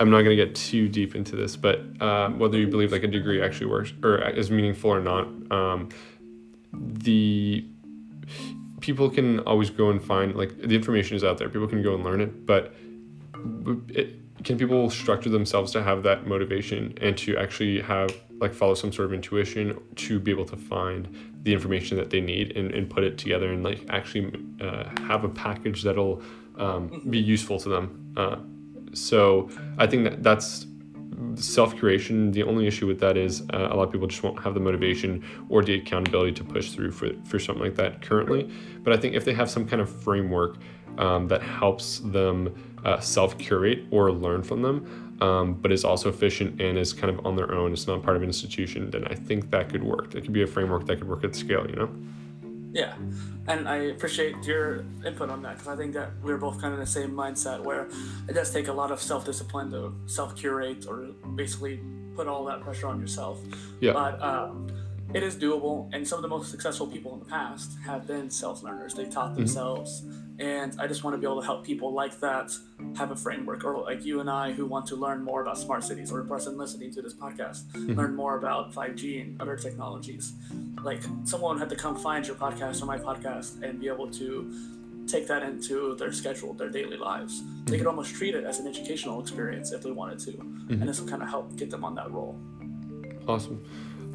i'm 0.00 0.10
not 0.10 0.22
going 0.22 0.36
to 0.36 0.44
get 0.44 0.54
too 0.54 0.88
deep 0.88 1.14
into 1.14 1.36
this 1.36 1.56
but 1.56 1.80
uh, 2.00 2.28
whether 2.30 2.58
you 2.58 2.66
believe 2.66 2.92
like 2.92 3.04
a 3.04 3.08
degree 3.08 3.42
actually 3.42 3.66
works 3.66 3.92
or 4.02 4.18
is 4.30 4.50
meaningful 4.50 4.90
or 4.90 5.00
not 5.00 5.26
um, 5.50 5.88
the 6.72 7.64
people 8.86 9.10
can 9.10 9.40
always 9.40 9.68
go 9.68 9.90
and 9.90 10.00
find 10.02 10.36
like 10.36 10.56
the 10.70 10.76
information 10.80 11.16
is 11.16 11.24
out 11.24 11.36
there. 11.38 11.48
People 11.48 11.66
can 11.66 11.82
go 11.82 11.94
and 11.94 12.04
learn 12.04 12.20
it 12.20 12.46
but 12.46 12.62
it, 13.88 14.08
can 14.44 14.56
people 14.56 14.88
structure 14.90 15.30
themselves 15.30 15.72
to 15.72 15.82
have 15.82 16.02
that 16.04 16.26
motivation 16.26 16.96
and 17.00 17.18
to 17.18 17.36
actually 17.36 17.80
have 17.80 18.14
like 18.38 18.54
follow 18.54 18.74
some 18.74 18.92
sort 18.92 19.06
of 19.06 19.12
intuition 19.12 19.76
to 19.96 20.20
be 20.20 20.30
able 20.30 20.44
to 20.44 20.56
find 20.56 21.02
the 21.42 21.52
information 21.52 21.96
that 21.96 22.10
they 22.10 22.20
need 22.20 22.56
and, 22.56 22.70
and 22.72 22.88
put 22.88 23.02
it 23.02 23.18
together 23.18 23.52
and 23.52 23.64
like 23.64 23.80
actually 23.88 24.32
uh, 24.60 24.84
have 25.10 25.24
a 25.24 25.28
package 25.28 25.82
that'll 25.82 26.22
um, 26.58 27.02
be 27.10 27.18
useful 27.18 27.58
to 27.58 27.68
them? 27.68 28.12
Uh, 28.16 28.36
so 28.96 29.50
i 29.78 29.86
think 29.86 30.04
that 30.04 30.22
that's 30.22 30.66
self 31.34 31.74
curation. 31.76 32.32
The 32.32 32.42
only 32.42 32.66
issue 32.66 32.86
with 32.86 33.00
that 33.00 33.16
is 33.16 33.42
uh, 33.52 33.68
a 33.70 33.74
lot 33.74 33.84
of 33.84 33.92
people 33.92 34.06
just 34.06 34.22
won't 34.22 34.42
have 34.42 34.54
the 34.54 34.60
motivation 34.60 35.24
or 35.48 35.62
the 35.62 35.74
accountability 35.74 36.32
to 36.32 36.44
push 36.44 36.70
through 36.72 36.92
for, 36.92 37.10
for 37.24 37.38
something 37.38 37.64
like 37.64 37.76
that 37.76 38.02
currently. 38.02 38.50
But 38.82 38.92
I 38.92 38.96
think 38.96 39.14
if 39.14 39.24
they 39.24 39.34
have 39.34 39.50
some 39.50 39.66
kind 39.66 39.80
of 39.82 39.90
framework 39.90 40.58
um, 40.98 41.28
that 41.28 41.42
helps 41.42 41.98
them 42.00 42.54
uh, 42.84 43.00
self 43.00 43.36
curate 43.38 43.84
or 43.90 44.12
learn 44.12 44.42
from 44.42 44.62
them, 44.62 45.18
um, 45.20 45.54
but 45.54 45.72
is 45.72 45.84
also 45.84 46.08
efficient 46.08 46.60
and 46.60 46.78
is 46.78 46.92
kind 46.92 47.16
of 47.16 47.24
on 47.26 47.36
their 47.36 47.52
own, 47.52 47.72
it's 47.72 47.86
not 47.86 48.02
part 48.02 48.16
of 48.16 48.22
an 48.22 48.28
institution, 48.28 48.90
then 48.90 49.06
I 49.06 49.14
think 49.14 49.50
that 49.50 49.70
could 49.70 49.82
work. 49.82 50.10
That 50.10 50.22
could 50.22 50.32
be 50.32 50.42
a 50.42 50.46
framework 50.46 50.86
that 50.86 50.98
could 50.98 51.08
work 51.08 51.24
at 51.24 51.34
scale, 51.34 51.66
you 51.68 51.76
know? 51.76 51.90
Yeah, 52.76 52.94
and 53.48 53.66
I 53.66 53.76
appreciate 53.94 54.44
your 54.44 54.84
input 55.06 55.30
on 55.30 55.40
that 55.44 55.54
because 55.54 55.68
I 55.68 55.76
think 55.76 55.94
that 55.94 56.10
we're 56.22 56.36
both 56.36 56.60
kind 56.60 56.74
of 56.74 56.78
in 56.78 56.80
the 56.80 56.90
same 56.90 57.12
mindset 57.12 57.64
where 57.64 57.88
it 58.28 58.34
does 58.34 58.52
take 58.52 58.68
a 58.68 58.72
lot 58.72 58.90
of 58.90 59.00
self 59.00 59.24
discipline 59.24 59.70
to 59.70 59.94
self 60.04 60.36
curate 60.36 60.84
or 60.86 61.06
basically 61.36 61.80
put 62.14 62.26
all 62.26 62.44
that 62.44 62.60
pressure 62.60 62.86
on 62.86 63.00
yourself. 63.00 63.40
Yeah. 63.80 63.94
But 63.94 64.20
um, 64.20 64.68
it 65.14 65.22
is 65.22 65.36
doable, 65.36 65.88
and 65.94 66.06
some 66.06 66.18
of 66.18 66.22
the 66.22 66.28
most 66.28 66.50
successful 66.50 66.86
people 66.86 67.14
in 67.14 67.20
the 67.20 67.24
past 67.24 67.78
have 67.86 68.06
been 68.06 68.28
self 68.28 68.62
learners. 68.62 68.92
They 68.92 69.06
taught 69.06 69.34
themselves, 69.34 70.02
and 70.38 70.78
I 70.78 70.86
just 70.86 71.02
want 71.04 71.14
to 71.14 71.18
be 71.18 71.26
able 71.26 71.40
to 71.40 71.46
help 71.46 71.64
people 71.64 71.92
like 71.92 72.20
that 72.20 72.52
have 72.96 73.10
a 73.10 73.16
framework, 73.16 73.64
or 73.64 73.82
like 73.82 74.04
you 74.04 74.20
and 74.20 74.28
I 74.28 74.52
who 74.52 74.66
want 74.66 74.86
to 74.86 74.96
learn 74.96 75.22
more 75.22 75.42
about 75.42 75.58
smart 75.58 75.84
cities, 75.84 76.12
or 76.12 76.20
a 76.20 76.24
person 76.24 76.58
listening 76.58 76.92
to 76.94 77.02
this 77.02 77.14
podcast, 77.14 77.64
mm-hmm. 77.72 77.94
learn 77.94 78.14
more 78.14 78.36
about 78.36 78.72
5G 78.74 79.22
and 79.22 79.40
other 79.40 79.56
technologies. 79.56 80.34
Like 80.82 81.02
someone 81.24 81.58
had 81.58 81.68
to 81.70 81.76
come 81.76 81.96
find 81.96 82.26
your 82.26 82.36
podcast 82.36 82.82
or 82.82 82.86
my 82.86 82.98
podcast 82.98 83.62
and 83.62 83.80
be 83.80 83.88
able 83.88 84.10
to 84.12 84.52
take 85.06 85.26
that 85.28 85.42
into 85.42 85.94
their 85.94 86.12
schedule, 86.12 86.52
their 86.52 86.68
daily 86.68 86.96
lives. 86.96 87.42
They 87.64 87.72
could 87.72 87.80
mm-hmm. 87.80 87.88
almost 87.88 88.14
treat 88.14 88.34
it 88.34 88.44
as 88.44 88.58
an 88.58 88.66
educational 88.66 89.20
experience 89.20 89.72
if 89.72 89.82
they 89.82 89.90
wanted 89.90 90.18
to, 90.20 90.32
mm-hmm. 90.32 90.72
and 90.72 90.88
this 90.88 91.00
will 91.00 91.08
kind 91.08 91.22
of 91.22 91.28
help 91.28 91.56
get 91.56 91.70
them 91.70 91.84
on 91.84 91.94
that 91.94 92.10
role. 92.10 92.38
Awesome. 93.26 93.64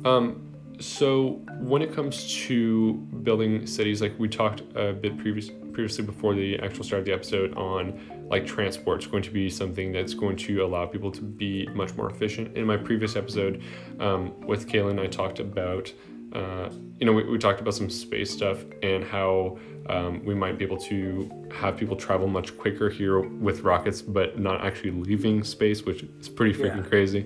Um, 0.06 0.52
so 0.80 1.42
when 1.60 1.82
it 1.82 1.94
comes 1.94 2.34
to 2.48 2.94
building 3.24 3.66
cities, 3.68 4.02
like 4.02 4.18
we 4.18 4.28
talked 4.28 4.62
a 4.76 4.94
bit 4.94 5.18
previous, 5.18 5.50
previously 5.72 6.06
before 6.06 6.36
the 6.36 6.60
actual 6.60 6.84
start 6.84 7.00
of 7.00 7.06
the 7.06 7.14
episode 7.14 7.56
on 7.58 8.28
like 8.30 8.46
transport 8.46 9.00
It's 9.00 9.08
going 9.08 9.24
to 9.24 9.32
be 9.32 9.50
something 9.50 9.92
that's 9.92 10.14
going 10.14 10.38
to 10.38 10.64
allow 10.64 10.86
people 10.86 11.12
to 11.12 11.22
be 11.22 11.68
much 11.74 11.94
more 11.96 12.10
efficient. 12.10 12.56
In 12.58 12.66
my 12.66 12.78
previous 12.78 13.16
episode 13.16 13.62
um, 14.00 14.40
with 14.42 14.68
Kaylin, 14.68 15.00
I 15.00 15.08
talked 15.08 15.40
about 15.40 15.92
uh, 16.34 16.70
you 17.00 17.06
know 17.06 17.12
we, 17.12 17.24
we 17.24 17.38
talked 17.38 17.60
about 17.60 17.74
some 17.74 17.90
space 17.90 18.32
stuff 18.32 18.64
and 18.84 19.04
how 19.04 19.58
um, 19.90 20.24
we 20.24 20.34
might 20.34 20.58
be 20.58 20.64
able 20.64 20.78
to 20.78 21.30
have 21.54 21.76
people 21.76 21.96
travel 21.96 22.28
much 22.28 22.58
quicker 22.58 22.90
here 22.90 23.20
with 23.20 23.62
rockets, 23.62 24.02
but 24.02 24.40
not 24.40 24.64
actually 24.64 24.92
leaving 24.92 25.44
space, 25.44 25.84
which 25.84 26.04
is 26.04 26.30
pretty 26.30 26.58
freaking 26.58 26.84
Yeah. 26.84 26.90
crazy. 26.90 27.26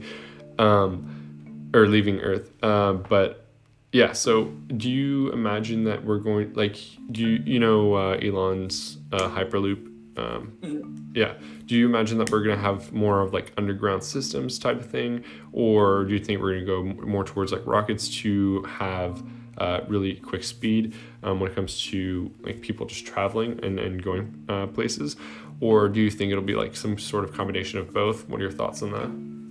Um, 0.58 1.70
or 1.74 1.88
leaving 1.88 2.20
Earth. 2.22 2.52
Uh, 2.64 2.94
but 2.94 3.45
yeah, 3.92 4.12
so 4.12 4.46
do 4.76 4.90
you 4.90 5.32
imagine 5.32 5.86
that 5.86 6.04
we're 6.04 6.20
going 6.20 6.54
like 6.54 6.78
do 7.12 7.22
you 7.22 7.44
you 7.46 7.60
know 7.60 7.94
uh, 7.94 8.18
Elon's 8.22 8.98
uh, 9.12 9.30
Hyperloop? 9.30 9.92
Um, 10.18 11.12
yeah, 11.14 11.34
do 11.66 11.76
you 11.76 11.86
imagine 11.86 12.18
that 12.18 12.30
we're 12.30 12.44
gonna 12.44 12.62
have 12.62 12.92
more 12.94 13.22
of 13.22 13.34
like 13.34 13.54
underground 13.58 14.04
systems 14.04 14.60
type 14.60 14.80
of 14.80 14.86
thing, 14.86 15.24
or 15.52 16.06
do 16.06 16.14
you 16.14 16.20
think 16.20 16.42
we're 16.42 16.54
gonna 16.54 16.66
go 16.66 16.84
more 17.06 17.24
towards 17.24 17.52
like 17.52 17.66
rockets 17.66 18.10
to 18.22 18.64
have 18.64 19.24
uh, 19.58 19.82
really 19.88 20.16
quick 20.16 20.44
speed 20.44 20.94
um, 21.24 21.40
when 21.40 21.50
it 21.50 21.56
comes 21.56 21.82
to 21.86 22.32
like 22.42 22.62
people 22.62 22.86
just 22.86 23.06
traveling 23.06 23.60
and, 23.64 23.80
and 23.80 24.04
going 24.04 24.44
uh, 24.50 24.68
places, 24.68 25.16
or 25.62 25.88
do 25.88 26.02
you 26.02 26.12
think 26.12 26.32
it'll 26.32 26.44
be 26.44 26.56
like 26.56 26.76
some 26.76 26.98
sort 26.98 27.24
of 27.24 27.34
combination 27.34 27.80
of 27.80 27.94
both? 27.94 28.28
What 28.28 28.40
are 28.40 28.44
your 28.44 28.52
thoughts 28.52 28.82
on 28.82 28.92
that? 28.92 29.45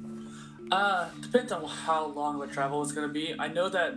Uh, 0.75 1.09
depends 1.21 1.53
on 1.53 1.65
how 1.65 2.07
long 2.07 2.41
the 2.41 2.49
travel 2.49 2.83
is 2.83 2.91
going 2.91 3.07
to 3.07 3.13
be. 3.13 3.33
I 3.39 3.47
know 3.47 3.69
that 3.69 3.95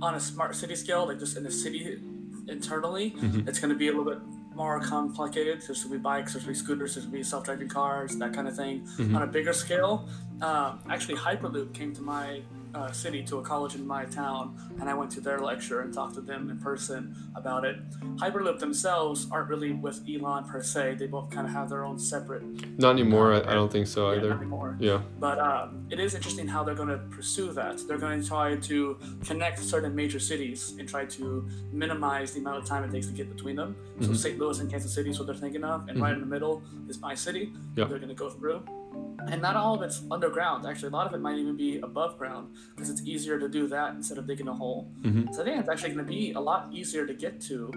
on 0.00 0.14
a 0.14 0.20
smart 0.20 0.54
city 0.54 0.76
scale, 0.76 1.06
like 1.08 1.18
just 1.18 1.36
in 1.36 1.42
the 1.42 1.50
city 1.50 1.98
internally, 2.46 3.14
it's 3.48 3.58
going 3.58 3.70
to 3.70 3.76
be 3.84 3.88
a 3.88 3.90
little 3.90 4.04
bit 4.12 4.20
more 4.54 4.78
complicated. 4.78 5.60
There's 5.66 5.82
going 5.82 5.94
to 5.94 5.98
be 5.98 6.02
bikes, 6.02 6.34
there's 6.34 6.44
going 6.44 6.54
to 6.54 6.60
be 6.60 6.64
scooters, 6.64 6.94
there's 6.94 7.06
going 7.06 7.14
to 7.14 7.18
be 7.18 7.24
self-driving 7.24 7.68
cars, 7.68 8.16
that 8.18 8.32
kind 8.32 8.46
of 8.46 8.54
thing. 8.54 8.86
On 9.16 9.22
a 9.22 9.26
bigger 9.26 9.52
scale, 9.52 10.08
um, 10.42 10.80
actually 10.90 11.14
Hyperloop 11.16 11.72
came 11.74 11.94
to 11.94 12.02
my 12.02 12.42
uh, 12.74 12.90
city 12.90 13.22
to 13.22 13.38
a 13.38 13.42
college 13.42 13.76
in 13.76 13.86
my 13.86 14.04
town, 14.06 14.56
and 14.80 14.90
I 14.90 14.94
went 14.94 15.08
to 15.12 15.20
their 15.20 15.38
lecture 15.38 15.82
and 15.82 15.94
talked 15.94 16.14
to 16.16 16.20
them 16.20 16.50
in 16.50 16.58
person 16.58 17.14
about 17.36 17.64
it. 17.64 17.76
Hyperloop 18.16 18.58
themselves 18.58 19.28
aren't 19.30 19.48
really 19.48 19.72
with 19.72 20.02
Elon 20.12 20.42
per 20.44 20.60
se. 20.60 20.96
They 20.96 21.06
both 21.06 21.30
kind 21.30 21.46
of 21.46 21.52
have 21.52 21.68
their 21.68 21.84
own 21.84 22.00
separate. 22.00 22.42
Not 22.80 22.90
anymore. 22.90 23.32
I, 23.32 23.38
I 23.52 23.54
don't 23.54 23.70
think 23.70 23.86
so 23.86 24.10
Yeah, 24.10 24.18
either. 24.18 24.30
not 24.30 24.38
anymore. 24.38 24.76
Yeah. 24.80 25.02
But 25.20 25.38
um, 25.38 25.86
it 25.88 26.00
is 26.00 26.16
interesting 26.16 26.48
how 26.48 26.64
they're 26.64 26.74
going 26.74 26.88
to 26.88 26.98
pursue 26.98 27.52
that. 27.52 27.80
They're 27.86 27.96
going 27.98 28.20
to 28.20 28.26
try 28.26 28.56
to 28.56 28.98
connect 29.24 29.60
certain 29.60 29.94
major 29.94 30.18
cities 30.18 30.74
and 30.76 30.88
try 30.88 31.04
to 31.04 31.48
minimize 31.72 32.32
the 32.32 32.40
amount 32.40 32.58
of 32.58 32.64
time 32.64 32.82
it 32.82 32.90
takes 32.90 33.06
to 33.06 33.12
get 33.12 33.30
between 33.34 33.54
them. 33.54 33.76
So 34.00 34.08
Mhm. 34.08 34.16
St. 34.16 34.38
Louis 34.40 34.58
and 34.58 34.68
Kansas 34.68 34.92
City 34.92 35.10
is 35.10 35.18
what 35.20 35.26
they're 35.26 35.36
thinking 35.36 35.62
of, 35.62 35.88
and 35.88 36.02
right 36.02 36.12
in 36.12 36.18
the 36.18 36.26
middle 36.26 36.60
is 36.88 37.00
my 37.00 37.14
city. 37.14 37.52
Yeah. 37.76 37.84
They're 37.84 37.98
going 37.98 38.08
to 38.08 38.14
go 38.16 38.30
through. 38.30 38.64
And 39.26 39.40
not 39.40 39.56
all 39.56 39.74
of 39.74 39.82
it's 39.82 40.02
underground. 40.10 40.66
Actually, 40.66 40.88
a 40.88 40.92
lot 40.92 41.06
of 41.06 41.14
it 41.14 41.20
might 41.20 41.38
even 41.38 41.56
be 41.56 41.78
above 41.78 42.18
ground 42.18 42.54
because 42.74 42.90
it's 42.90 43.02
easier 43.02 43.38
to 43.38 43.48
do 43.48 43.66
that 43.68 43.94
instead 43.94 44.18
of 44.18 44.26
digging 44.26 44.48
a 44.48 44.52
hole. 44.52 44.92
Mhm. 45.00 45.34
So 45.34 45.40
I 45.40 45.44
think 45.46 45.60
it's 45.60 45.68
actually 45.68 45.94
going 45.94 46.04
to 46.04 46.10
be 46.12 46.32
a 46.32 46.40
lot 46.40 46.68
easier 46.72 47.06
to 47.06 47.14
get 47.14 47.40
to, 47.42 47.70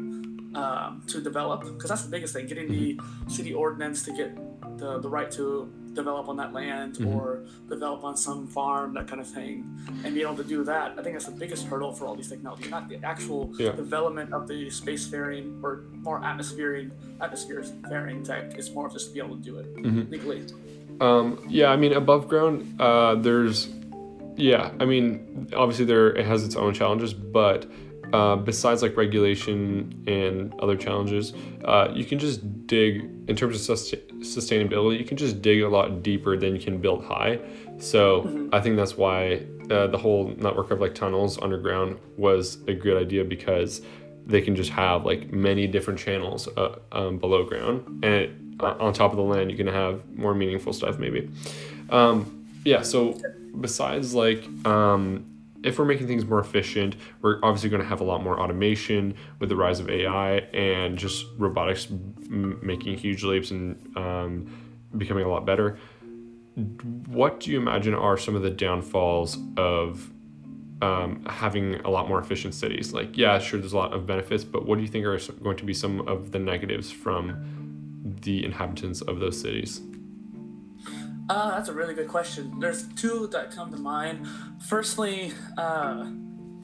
um, 0.55 1.01
to 1.07 1.21
develop, 1.21 1.61
because 1.63 1.89
that's 1.89 2.03
the 2.03 2.11
biggest 2.11 2.33
thing: 2.33 2.47
getting 2.47 2.67
the 2.69 2.99
city 3.27 3.53
ordinance 3.53 4.03
to 4.03 4.11
get 4.11 4.35
the, 4.77 4.99
the 4.99 5.09
right 5.09 5.31
to 5.31 5.71
develop 5.93 6.27
on 6.27 6.37
that 6.37 6.53
land 6.53 6.95
Mhm. 6.97 7.15
or 7.15 7.43
develop 7.69 8.03
on 8.03 8.15
some 8.15 8.45
farm, 8.45 8.93
that 8.93 9.07
kind 9.07 9.19
of 9.19 9.27
thing, 9.27 9.65
and 10.03 10.13
be 10.13 10.21
able 10.21 10.35
to 10.35 10.43
do 10.43 10.63
that. 10.65 10.93
I 10.99 11.01
think 11.01 11.15
that's 11.15 11.25
the 11.25 11.31
biggest 11.31 11.65
hurdle 11.65 11.91
for 11.93 12.05
all 12.05 12.15
these 12.15 12.29
technologies, 12.29 12.69
not 12.69 12.87
the 12.87 12.97
actual 13.03 13.51
Yeah. 13.57 13.71
development 13.71 14.31
of 14.33 14.47
the 14.47 14.67
spacefaring 14.67 15.63
or 15.63 15.85
more 15.93 16.23
atmospheric 16.23 16.89
atmosphere-faring 17.19 18.21
tech. 18.23 18.53
It's 18.59 18.71
more 18.75 18.85
of 18.85 18.93
just 18.93 19.07
to 19.07 19.13
be 19.13 19.19
able 19.19 19.37
to 19.37 19.41
do 19.41 19.57
it 19.57 19.75
Mhm. 19.77 20.11
legally. 20.11 20.45
Um, 20.99 21.45
yeah, 21.47 21.69
I 21.69 21.75
mean, 21.75 21.93
above 21.93 22.27
ground, 22.27 22.79
uh, 22.79 23.15
there's, 23.15 23.69
yeah, 24.35 24.71
I 24.79 24.85
mean, 24.85 25.49
obviously 25.55 25.85
there 25.85 26.15
it 26.15 26.25
has 26.25 26.43
its 26.43 26.55
own 26.55 26.73
challenges, 26.73 27.13
but 27.13 27.69
uh, 28.13 28.35
besides 28.37 28.81
like 28.81 28.95
regulation 28.95 30.03
and 30.07 30.53
other 30.59 30.75
challenges, 30.75 31.33
uh, 31.65 31.89
you 31.93 32.05
can 32.05 32.19
just 32.19 32.67
dig 32.67 33.01
in 33.27 33.35
terms 33.35 33.55
of 33.55 33.61
sus- 33.61 33.99
sustainability. 34.19 34.97
You 34.97 35.05
can 35.05 35.17
just 35.17 35.41
dig 35.41 35.61
a 35.61 35.69
lot 35.69 36.03
deeper 36.03 36.37
than 36.37 36.55
you 36.55 36.61
can 36.61 36.79
build 36.79 37.03
high. 37.03 37.39
So 37.79 38.49
I 38.53 38.61
think 38.61 38.77
that's 38.77 38.95
why 38.95 39.45
uh, 39.69 39.87
the 39.87 39.97
whole 39.97 40.33
network 40.37 40.71
of 40.71 40.79
like 40.79 40.95
tunnels 40.95 41.37
underground 41.41 41.99
was 42.15 42.59
a 42.67 42.73
good 42.73 43.01
idea 43.01 43.23
because 43.23 43.81
they 44.25 44.41
can 44.41 44.55
just 44.55 44.71
have 44.71 45.05
like 45.05 45.31
many 45.31 45.67
different 45.67 45.99
channels 45.99 46.47
uh, 46.57 46.75
um, 46.91 47.17
below 47.17 47.43
ground 47.43 48.03
and 48.03 48.13
it, 48.13 48.31
on 48.59 48.93
top 48.93 49.11
of 49.11 49.17
the 49.17 49.23
land 49.23 49.51
you 49.51 49.57
can 49.57 49.67
have 49.67 50.01
more 50.15 50.33
meaningful 50.33 50.73
stuff 50.73 50.97
maybe 50.97 51.29
um, 51.89 52.47
yeah 52.63 52.81
so 52.81 53.19
besides 53.59 54.13
like 54.13 54.43
um, 54.65 55.25
if 55.63 55.79
we're 55.79 55.85
making 55.85 56.07
things 56.07 56.25
more 56.25 56.39
efficient 56.39 56.95
we're 57.21 57.39
obviously 57.43 57.69
going 57.69 57.81
to 57.81 57.87
have 57.87 58.01
a 58.01 58.03
lot 58.03 58.23
more 58.23 58.39
automation 58.39 59.15
with 59.39 59.49
the 59.49 59.55
rise 59.55 59.79
of 59.79 59.89
ai 59.89 60.37
and 60.53 60.97
just 60.97 61.25
robotics 61.37 61.87
m- 61.89 62.59
making 62.61 62.97
huge 62.97 63.23
leaps 63.23 63.51
and 63.51 63.97
um, 63.97 64.47
becoming 64.97 65.25
a 65.25 65.29
lot 65.29 65.45
better 65.45 65.77
what 67.07 67.39
do 67.39 67.51
you 67.51 67.59
imagine 67.59 67.93
are 67.93 68.17
some 68.17 68.35
of 68.35 68.41
the 68.41 68.49
downfalls 68.49 69.37
of 69.57 70.11
um, 70.81 71.25
having 71.25 71.75
a 71.81 71.89
lot 71.89 72.07
more 72.07 72.19
efficient 72.19 72.53
cities. 72.53 72.93
Like, 72.93 73.17
yeah, 73.17 73.39
sure, 73.39 73.59
there's 73.59 73.73
a 73.73 73.77
lot 73.77 73.93
of 73.93 74.05
benefits, 74.05 74.43
but 74.43 74.65
what 74.65 74.75
do 74.75 74.81
you 74.81 74.87
think 74.87 75.05
are 75.05 75.17
going 75.41 75.57
to 75.57 75.65
be 75.65 75.73
some 75.73 76.07
of 76.07 76.31
the 76.31 76.39
negatives 76.39 76.91
from 76.91 77.66
the 78.21 78.45
inhabitants 78.45 79.01
of 79.01 79.19
those 79.19 79.39
cities? 79.39 79.81
Uh, 81.29 81.51
that's 81.51 81.67
a 81.67 81.73
really 81.73 81.93
good 81.93 82.07
question. 82.07 82.57
There's 82.59 82.87
two 82.93 83.27
that 83.27 83.51
come 83.51 83.71
to 83.71 83.77
mind. 83.77 84.25
Firstly, 84.67 85.33
uh, 85.57 86.09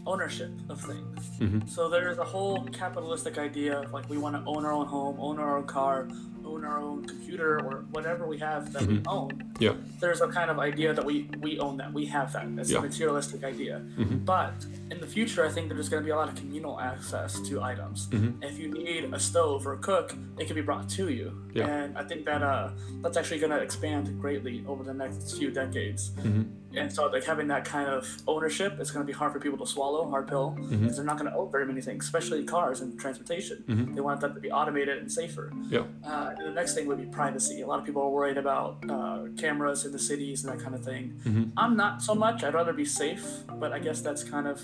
ownership 0.06 0.52
of 0.70 0.82
things. 0.82 1.30
Mhm. 1.40 1.70
So 1.70 1.90
there's 1.90 2.18
a 2.18 2.24
whole 2.24 2.64
capitalistic 2.68 3.38
idea 3.38 3.80
of 3.82 3.92
like 3.94 4.10
we 4.10 4.18
want 4.18 4.36
to 4.36 4.44
own 4.50 4.66
our 4.66 4.72
own 4.72 4.86
home, 4.86 5.18
own 5.20 5.40
our 5.40 5.58
own 5.58 5.66
car, 5.66 6.08
own 6.46 6.64
our 6.66 6.80
own 6.80 7.06
computer, 7.06 7.60
or 7.66 7.86
whatever 7.92 8.28
we 8.28 8.38
have 8.40 8.74
that 8.74 8.84
we 8.84 9.02
own. 9.08 9.54
Yeah. 9.60 9.74
There's 10.00 10.22
a 10.22 10.28
kind 10.28 10.50
of 10.50 10.60
idea 10.60 10.94
that 10.94 11.06
we 11.06 11.30
we 11.42 11.60
own 11.60 11.78
that, 11.78 11.94
we 11.94 12.06
have 12.08 12.34
that. 12.34 12.46
It's 12.60 12.72
Yeah. 12.72 12.80
a 12.80 12.82
materialistic 12.82 13.44
idea. 13.44 13.82
Mhm. 13.98 14.26
But 14.26 14.54
in 14.92 15.00
the 15.00 15.08
future, 15.08 15.46
I 15.46 15.50
think 15.50 15.70
there's 15.70 15.90
going 15.90 16.04
to 16.04 16.06
be 16.06 16.12
a 16.12 16.16
lot 16.16 16.30
of 16.30 16.36
communal 16.36 16.80
access 16.80 17.40
to 17.48 17.62
items. 17.62 18.08
Mhm. 18.08 18.44
If 18.44 18.60
you 18.60 18.70
need 18.72 19.14
a 19.14 19.20
stove 19.20 19.66
or 19.68 19.74
a 19.74 19.78
cook, 19.78 20.16
it 20.40 20.46
can 20.48 20.56
be 20.56 20.62
brought 20.62 20.90
to 20.90 21.10
you. 21.10 21.32
Yeah. 21.54 21.68
And 21.68 21.98
I 21.98 22.04
think 22.04 22.26
that 22.26 22.42
uh, 22.44 22.70
that's 23.02 23.18
actually 23.18 23.40
going 23.40 23.52
to 23.52 23.62
expand 23.62 24.20
greatly 24.20 24.64
over 24.68 24.84
the 24.84 24.94
next 24.94 25.38
few 25.38 25.52
decades. 25.52 26.12
Mhm. 26.22 26.46
And 26.76 26.92
so, 26.92 27.06
like 27.06 27.24
having 27.24 27.48
that 27.50 27.66
kind 27.66 27.88
of 27.88 28.08
ownership, 28.28 28.80
it's 28.80 28.90
going 28.90 29.06
to 29.06 29.12
be 29.14 29.14
hard 29.16 29.32
for 29.32 29.40
people 29.40 29.60
to 29.60 29.66
swallow, 29.68 30.10
hard 30.10 30.28
pill, 30.28 30.56
because 30.72 30.96
they're 30.96 31.06
not 31.06 31.20
going 31.20 31.30
to 31.32 31.38
own 31.38 31.52
very 31.52 31.68
many 31.68 31.82
things, 31.82 32.04
especially 32.06 32.44
cars 32.46 32.82
and 32.82 33.00
transportation. 33.00 33.64
Mhm. 33.68 33.94
They 33.94 34.02
want 34.02 34.22
that 34.22 34.34
to 34.34 34.40
be 34.42 34.52
automated 34.52 34.98
and 34.98 35.12
safer. 35.12 35.52
Yeah. 35.70 35.84
Uh, 36.04 36.33
and 36.40 36.48
the 36.48 36.52
next 36.52 36.74
thing 36.76 36.86
would 36.88 36.98
be 36.98 37.06
privacy. 37.06 37.62
A 37.62 37.68
lot 37.68 37.80
of 37.80 37.86
people 37.86 38.02
are 38.02 38.10
worried 38.10 38.38
about 38.38 38.78
uh, 38.90 39.24
cameras 39.38 39.86
in 39.86 39.92
the 39.92 40.00
cities 40.00 40.44
and 40.44 40.54
that 40.54 40.64
kind 40.64 40.76
of 40.76 40.84
thing. 40.84 41.14
Mhm. 41.26 41.52
I'm 41.58 41.76
not 41.76 42.02
so 42.02 42.14
much. 42.16 42.44
I'd 42.44 42.54
rather 42.54 42.74
be 42.74 42.86
safe, 42.86 43.26
but 43.60 43.72
I 43.74 43.80
guess 43.80 44.02
that's 44.02 44.24
kind 44.24 44.48
of 44.48 44.62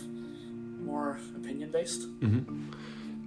more 0.83 1.19
opinion 1.35 1.71
based. 1.71 2.07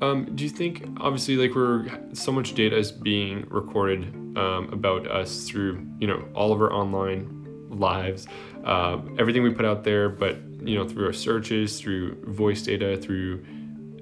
Um, 0.00 0.26
do 0.34 0.42
you 0.42 0.50
think, 0.50 0.84
obviously, 1.00 1.36
like 1.36 1.54
we're 1.54 1.88
so 2.12 2.32
much 2.32 2.54
data 2.54 2.76
is 2.76 2.90
being 2.90 3.46
recorded 3.48 4.02
um, 4.36 4.68
about 4.72 5.06
us 5.08 5.44
through, 5.48 5.86
you 6.00 6.08
know, 6.08 6.24
all 6.34 6.52
of 6.52 6.60
our 6.60 6.72
online 6.72 7.68
lives, 7.70 8.26
uh, 8.64 8.98
everything 9.18 9.42
we 9.44 9.50
put 9.50 9.64
out 9.64 9.84
there, 9.84 10.08
but 10.08 10.38
you 10.64 10.76
know, 10.76 10.86
through 10.88 11.06
our 11.06 11.12
searches, 11.12 11.80
through 11.80 12.14
voice 12.24 12.62
data, 12.62 12.96
through 12.96 13.44
uh, 13.44 13.46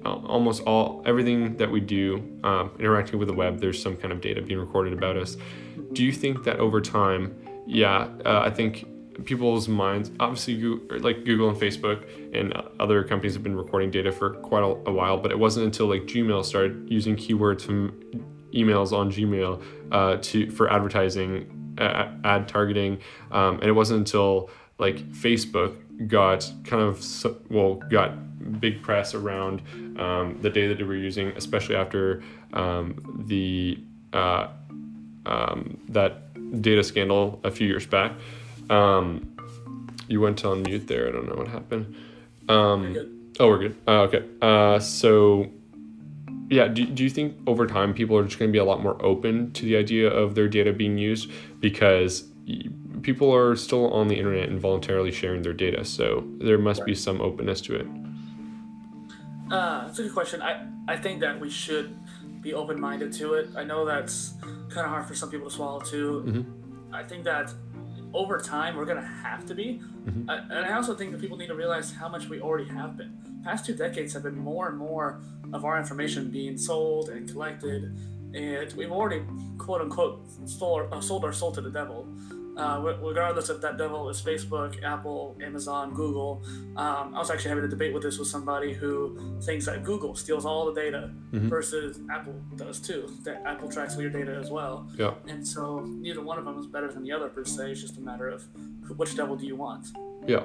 almost 0.05 0.63
all 0.63 1.03
everything 1.05 1.57
that 1.57 1.69
we 1.69 1.79
do 1.79 2.39
um, 2.43 2.71
interacting 2.79 3.19
with 3.19 3.27
the 3.27 3.33
web, 3.33 3.59
there's 3.59 3.81
some 3.81 3.95
kind 3.95 4.11
of 4.11 4.21
data 4.21 4.41
being 4.41 4.59
recorded 4.59 4.93
about 4.93 5.17
us. 5.17 5.37
Do 5.93 6.03
you 6.03 6.11
think 6.11 6.43
that 6.43 6.59
over 6.59 6.81
time, 6.81 7.35
yeah, 7.67 8.07
uh, 8.25 8.41
I 8.41 8.49
think 8.49 8.85
people's 9.25 9.67
minds, 9.67 10.11
obviously, 10.19 10.55
like 10.99 11.25
Google 11.25 11.49
and 11.49 11.57
Facebook 11.57 12.05
and 12.33 12.53
other 12.79 13.03
companies 13.03 13.33
have 13.33 13.43
been 13.43 13.55
recording 13.55 13.91
data 13.91 14.11
for 14.11 14.31
quite 14.35 14.63
a, 14.63 14.91
while, 14.91 15.17
but 15.17 15.31
it 15.31 15.39
wasn't 15.39 15.65
until 15.65 15.87
like 15.87 16.03
Gmail 16.03 16.43
started 16.43 16.87
using 16.89 17.15
keywords 17.15 17.61
from 17.61 17.91
emails 18.53 18.91
on 18.91 19.11
Gmail 19.11 19.61
uh, 19.91 20.17
to 20.21 20.49
for 20.51 20.71
advertising, 20.71 21.75
ad 21.77 22.47
targeting, 22.47 22.99
um, 23.31 23.55
and 23.55 23.65
it 23.65 23.73
wasn't 23.73 23.99
until 23.99 24.49
like 24.77 24.97
Facebook 25.11 25.77
got 26.07 26.51
kind 26.63 26.81
of 26.81 27.05
well 27.49 27.75
got 27.75 28.59
big 28.59 28.81
press 28.81 29.13
around 29.13 29.61
um, 29.99 30.37
the 30.41 30.49
data 30.49 30.69
that 30.69 30.77
they 30.77 30.83
were 30.83 30.95
using, 30.95 31.29
especially 31.35 31.75
after 31.75 32.23
um, 32.53 33.23
the 33.27 33.79
uh, 34.13 34.47
um, 35.25 35.79
that 35.89 36.61
data 36.61 36.83
scandal 36.83 37.39
a 37.43 37.51
few 37.51 37.67
years 37.67 37.85
back. 37.85 38.13
Um, 38.69 39.35
you 40.07 40.19
went 40.19 40.43
on 40.43 40.63
mute 40.63 40.87
there. 40.87 41.07
I 41.07 41.11
don't 41.11 41.27
know 41.27 41.35
what 41.35 41.47
happened. 41.47 41.95
Um, 42.49 43.31
oh, 43.39 43.47
we're 43.47 43.59
good. 43.59 43.77
Uh, 43.87 44.01
okay. 44.01 44.25
Uh, 44.41 44.79
so, 44.79 45.49
yeah, 46.49 46.67
do, 46.67 46.85
do 46.85 47.03
you 47.03 47.09
think 47.09 47.37
over 47.47 47.65
time 47.65 47.93
people 47.93 48.17
are 48.17 48.23
just 48.23 48.37
going 48.37 48.49
to 48.49 48.51
be 48.51 48.59
a 48.59 48.65
lot 48.65 48.81
more 48.81 49.03
open 49.03 49.51
to 49.53 49.65
the 49.65 49.77
idea 49.77 50.09
of 50.09 50.35
their 50.35 50.47
data 50.47 50.73
being 50.73 50.97
used 50.97 51.31
because 51.59 52.30
people 53.01 53.33
are 53.33 53.55
still 53.55 53.91
on 53.91 54.07
the 54.07 54.15
internet 54.15 54.49
and 54.49 54.59
voluntarily 54.59 55.11
sharing 55.11 55.41
their 55.41 55.53
data? 55.53 55.83
So 55.85 56.23
there 56.39 56.57
must 56.57 56.85
be 56.85 56.95
some 56.95 57.21
openness 57.21 57.61
to 57.61 57.75
it. 57.75 57.87
Uh, 59.51 59.85
that's 59.85 59.99
a 59.99 60.03
good 60.03 60.13
question. 60.13 60.41
I, 60.41 60.65
I 60.87 60.95
think 60.95 61.19
that 61.19 61.39
we 61.39 61.49
should 61.49 61.95
be 62.41 62.53
open 62.53 62.79
minded 62.79 63.11
to 63.13 63.33
it. 63.33 63.49
I 63.55 63.63
know 63.63 63.85
that's 63.85 64.33
kind 64.69 64.85
of 64.85 64.91
hard 64.91 65.05
for 65.05 65.13
some 65.13 65.29
people 65.29 65.49
to 65.49 65.55
swallow 65.55 65.79
too. 65.79 66.45
I 66.93 67.03
think 67.03 67.23
that 67.25 67.53
over 68.13 68.37
time 68.37 68.75
we're 68.75 68.85
gonna 68.85 69.01
have 69.23 69.45
to 69.45 69.55
be, 69.55 69.81
I, 70.27 70.37
and 70.37 70.65
I 70.65 70.73
also 70.73 70.95
think 70.95 71.11
that 71.11 71.21
people 71.21 71.37
need 71.37 71.47
to 71.47 71.55
realize 71.55 71.91
how 71.91 72.09
much 72.09 72.27
we 72.27 72.41
already 72.41 72.69
have 72.69 72.97
been. 72.97 73.17
Past 73.43 73.65
two 73.65 73.73
decades 73.73 74.13
have 74.13 74.23
been 74.23 74.37
more 74.37 74.69
and 74.69 74.77
more 74.77 75.21
of 75.53 75.65
our 75.65 75.77
information 75.77 76.29
being 76.29 76.57
sold 76.57 77.09
and 77.09 77.29
collected, 77.29 77.95
and 78.33 78.73
we've 78.73 78.91
already 78.91 79.23
quote 79.57 79.81
unquote 79.81 80.25
stole, 80.45 80.87
uh, 80.91 80.99
sold 80.99 81.23
our 81.23 81.33
soul 81.33 81.51
to 81.51 81.61
the 81.61 81.69
devil. 81.69 82.07
Uh, 82.57 82.95
regardless 83.01 83.49
if 83.49 83.61
that 83.61 83.77
devil 83.77 84.09
is 84.09 84.21
Facebook, 84.21 84.83
Apple, 84.83 85.37
Amazon, 85.41 85.93
Google. 85.93 86.43
Um, 86.75 87.13
I 87.15 87.19
was 87.19 87.31
actually 87.31 87.49
having 87.49 87.63
a 87.63 87.67
debate 87.67 87.93
with 87.93 88.03
this 88.03 88.19
with 88.19 88.27
somebody 88.27 88.73
who 88.73 89.39
thinks 89.41 89.65
that 89.65 89.83
Google 89.83 90.15
steals 90.15 90.45
all 90.45 90.65
the 90.65 90.73
data 90.73 91.11
versus 91.31 91.99
Apple 92.11 92.35
does 92.57 92.79
too. 92.79 93.09
That 93.23 93.41
Apple 93.45 93.69
tracks 93.69 93.95
all 93.95 94.01
your 94.01 94.11
data 94.11 94.35
as 94.35 94.51
well. 94.51 94.89
Yeah. 94.97 95.13
And 95.27 95.47
so 95.47 95.79
neither 95.79 96.21
one 96.21 96.37
of 96.37 96.45
them 96.45 96.59
is 96.59 96.67
better 96.67 96.91
than 96.91 97.03
the 97.03 97.11
other 97.13 97.29
per 97.29 97.45
se. 97.45 97.71
It's 97.71 97.81
just 97.81 97.97
a 97.97 98.01
matter 98.01 98.27
of 98.27 98.45
which 98.97 99.15
devil 99.15 99.35
do 99.35 99.45
you 99.45 99.55
want. 99.55 99.87
Yeah. 100.27 100.43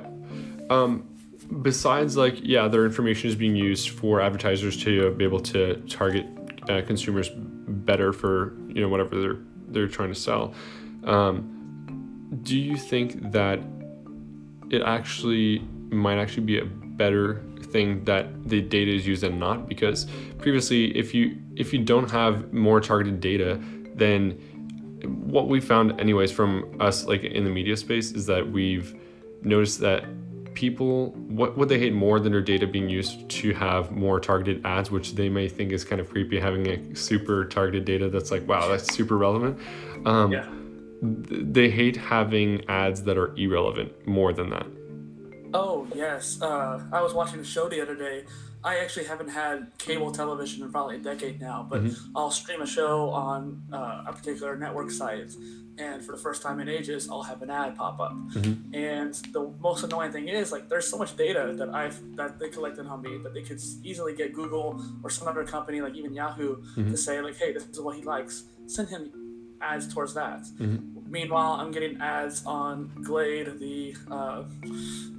Um, 0.71 1.09
besides, 1.63 2.17
like, 2.17 2.39
yeah, 2.43 2.69
their 2.69 2.85
information 2.85 3.29
is 3.29 3.37
being 3.37 3.57
used 3.57 3.91
for 3.91 4.21
advertisers 4.21 4.83
to 4.85 5.11
be 5.13 5.25
able 5.25 5.41
to 5.41 5.77
target 5.89 6.27
uh, 6.69 6.83
consumers 6.87 7.31
better 7.35 8.13
for 8.13 8.57
you 8.69 8.81
know 8.81 8.89
whatever 8.89 9.21
they're 9.21 9.39
they're 9.69 9.89
trying 9.89 10.09
to 10.09 10.15
sell. 10.15 10.55
Um, 11.05 11.56
do 12.43 12.59
you 12.59 12.77
think 12.77 13.33
that 13.33 13.61
it 14.71 14.83
actually 14.83 15.61
might 15.91 16.19
actually 16.19 16.45
be 16.45 16.59
a 16.59 16.65
better 16.65 17.43
thing 17.63 18.05
that 18.05 18.49
the 18.49 18.61
data 18.61 18.93
is 18.93 19.07
used 19.07 19.23
and 19.23 19.39
not 19.39 19.69
because 19.69 20.07
previously 20.39 20.97
if 20.97 21.15
you 21.15 21.37
if 21.57 21.73
you 21.73 21.79
don't 21.79 22.11
have 22.11 22.53
more 22.53 22.81
targeted 22.81 23.21
data 23.21 23.61
then 23.95 24.31
what 25.05 25.49
we 25.49 25.61
found 25.61 25.99
anyways 26.01 26.33
from 26.33 26.77
us 26.81 27.05
like 27.05 27.23
in 27.23 27.45
the 27.45 27.51
media 27.51 27.77
space 27.77 28.13
is 28.13 28.27
that 28.27 28.51
we've 28.51 28.95
noticed 29.43 29.81
that 29.81 30.05
people 30.55 31.11
what 31.29 31.57
what 31.59 31.69
they 31.69 31.79
hate 31.79 31.93
more 31.93 32.19
than 32.19 32.33
their 32.33 32.41
data 32.41 32.67
being 32.67 32.89
used 32.89 33.29
to 33.29 33.53
have 33.53 33.91
more 33.91 34.19
targeted 34.19 34.65
ads 34.65 34.91
which 34.91 35.15
they 35.15 35.29
may 35.29 35.49
think 35.49 35.71
is 35.71 35.85
kind 35.85 36.01
of 36.01 36.09
creepy 36.09 36.41
having 36.41 36.67
a 36.69 36.97
super 36.97 37.45
targeted 37.45 37.85
data 37.85 38.09
that's 38.09 38.31
like 38.31 38.47
wow 38.49 38.67
that's 38.69 38.93
super 38.95 39.17
relevant 39.19 39.59
um, 40.07 40.33
Yeah. 40.33 40.47
Th- 41.01 41.43
they 41.53 41.71
hate 41.71 41.97
having 41.97 42.65
ads 42.69 43.03
that 43.05 43.17
are 43.19 43.35
irrelevant 43.37 44.07
more 44.07 44.33
than 44.33 44.51
that 44.51 44.67
Oh 45.55 45.87
yes, 45.95 46.41
uh, 46.43 46.83
I 46.93 47.01
was 47.01 47.15
watching 47.15 47.41
a 47.41 47.45
show 47.45 47.69
the 47.69 47.81
other 47.81 47.95
day. 47.95 48.25
I 48.65 48.79
actually 48.79 49.05
haven't 49.05 49.29
had 49.29 49.71
cable 49.79 50.11
television 50.11 50.63
in 50.65 50.73
probably 50.73 50.97
a 50.97 50.99
decade 50.99 51.41
now, 51.41 51.67
but 51.71 51.83
I'll 52.17 52.33
stream 52.33 52.63
a 52.63 52.67
show 52.67 53.11
on 53.11 53.63
uh, 53.73 54.05
a 54.09 54.13
particular 54.13 54.57
network 54.57 54.91
site, 54.91 55.33
and 55.79 56.05
for 56.05 56.13
the 56.13 56.19
first 56.19 56.43
time 56.43 56.59
in 56.59 56.69
ages, 56.69 57.09
I'll 57.09 57.23
have 57.23 57.43
an 57.43 57.51
ad 57.51 57.77
pop 57.77 58.01
up. 58.01 58.13
And 58.75 59.15
the 59.33 59.53
most 59.61 59.85
annoying 59.85 60.11
thing 60.11 60.29
is, 60.29 60.51
like, 60.51 60.69
there's 60.69 60.89
so 60.89 60.99
much 60.99 61.17
data 61.17 61.55
that 61.57 61.69
I've 61.71 62.01
that 62.17 62.39
they 62.41 62.49
collected 62.49 62.87
on 62.87 63.03
me 63.03 63.19
that 63.23 63.33
they 63.33 63.43
could 63.43 63.61
easily 63.85 64.15
get 64.15 64.33
Google 64.33 64.83
or 65.05 65.11
some 65.11 65.29
other 65.29 65.45
company, 65.45 65.81
like 65.81 65.95
even 65.95 66.13
Yahoo, 66.13 66.57
to 66.91 66.97
say 66.97 67.21
like, 67.21 67.37
hey, 67.37 67.53
this 67.53 67.65
is 67.67 67.81
what 67.81 67.95
he 67.97 68.03
likes. 68.03 68.45
Send 68.67 68.89
him 68.89 69.26
ads 69.61 69.93
towards 69.93 70.15
that. 70.15 70.47
Meanwhile, 71.09 71.53
I'm 71.53 71.71
getting 71.71 72.01
ads 72.01 72.45
on 72.45 72.91
Glade, 73.03 73.59
the 73.59 73.95
uh, 74.11 74.45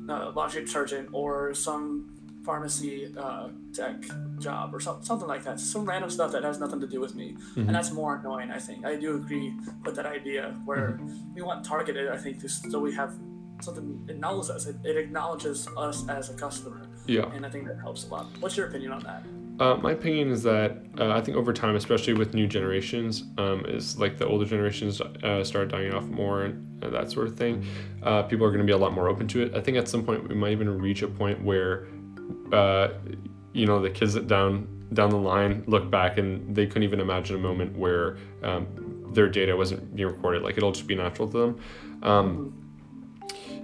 uh, 0.09 0.31
laundry 0.35 0.65
detergent, 0.65 1.09
or 1.13 1.53
some 1.53 2.13
pharmacy 2.45 3.13
uh, 3.17 3.49
tech 3.73 3.95
job, 4.39 4.73
or 4.73 4.79
some, 4.79 5.03
something 5.03 5.27
like 5.27 5.43
that. 5.43 5.59
Some 5.59 5.85
random 5.85 6.09
stuff 6.09 6.31
that 6.33 6.43
has 6.43 6.59
nothing 6.59 6.79
to 6.81 6.87
do 6.87 6.99
with 6.99 7.15
me, 7.15 7.35
and 7.55 7.69
that's 7.69 7.91
more 7.91 8.15
annoying. 8.17 8.51
I 8.51 8.59
think 8.59 8.85
I 8.85 8.95
do 8.95 9.15
agree 9.15 9.53
with 9.85 9.95
that 9.95 10.05
idea 10.05 10.55
where 10.65 10.99
we 11.35 11.41
want 11.41 11.65
targeted. 11.65 12.09
I 12.09 12.17
think 12.17 12.41
so 12.49 12.79
we 12.79 12.93
have 12.95 13.13
something 13.61 14.05
it 14.09 14.19
knows 14.19 14.49
us. 14.49 14.65
It, 14.67 14.75
it 14.83 14.97
acknowledges 14.97 15.67
us 15.77 16.07
as 16.09 16.29
a 16.29 16.33
customer, 16.33 16.81
yeah 17.07 17.31
and 17.33 17.45
I 17.45 17.49
think 17.49 17.67
that 17.67 17.79
helps 17.79 18.07
a 18.07 18.11
lot. 18.11 18.27
What's 18.39 18.55
your 18.57 18.67
opinion 18.67 18.91
on 18.91 19.03
that? 19.03 19.23
Uh, 19.59 19.75
my 19.77 19.91
opinion 19.91 20.29
is 20.29 20.43
that 20.43 20.77
uh, 20.99 21.11
I 21.11 21.21
think 21.21 21.35
over 21.35 21.51
time, 21.51 21.75
especially 21.75 22.13
with 22.13 22.33
new 22.33 22.45
generations, 22.47 23.23
um, 23.37 23.65
is 23.65 23.97
like 23.97 24.17
the 24.17 24.27
older 24.27 24.45
generations 24.45 25.01
uh, 25.01 25.43
start 25.43 25.69
dying 25.69 25.93
off 25.93 26.05
more 26.05 26.43
and 26.43 26.81
that 26.81 27.11
sort 27.11 27.27
of 27.27 27.35
thing. 27.35 27.65
Uh, 28.03 28.21
people 28.23 28.45
are 28.45 28.49
going 28.49 28.59
to 28.61 28.65
be 28.65 28.71
a 28.71 28.77
lot 28.77 28.93
more 28.93 29.09
open 29.09 29.27
to 29.29 29.41
it. 29.41 29.55
I 29.55 29.61
think 29.61 29.77
at 29.77 29.87
some 29.87 30.03
point 30.05 30.27
we 30.29 30.35
might 30.35 30.51
even 30.51 30.69
reach 30.79 31.01
a 31.01 31.07
point 31.07 31.43
where, 31.43 31.87
uh, 32.53 32.89
you 33.53 33.65
know, 33.65 33.81
the 33.81 33.89
kids 33.89 34.13
that 34.13 34.27
down 34.27 34.67
down 34.93 35.09
the 35.09 35.17
line 35.17 35.63
look 35.67 35.91
back 35.91 36.17
and 36.17 36.55
they 36.55 36.65
couldn't 36.65 36.83
even 36.83 36.99
imagine 37.01 37.35
a 37.35 37.39
moment 37.39 37.77
where 37.77 38.17
um, 38.43 38.67
their 39.11 39.27
data 39.27 39.55
wasn't 39.55 39.95
being 39.95 40.07
recorded. 40.07 40.43
Like 40.43 40.55
it'll 40.57 40.71
just 40.71 40.87
be 40.87 40.95
natural 40.95 41.27
to 41.29 41.37
them. 41.37 41.59
Um, 42.03 42.53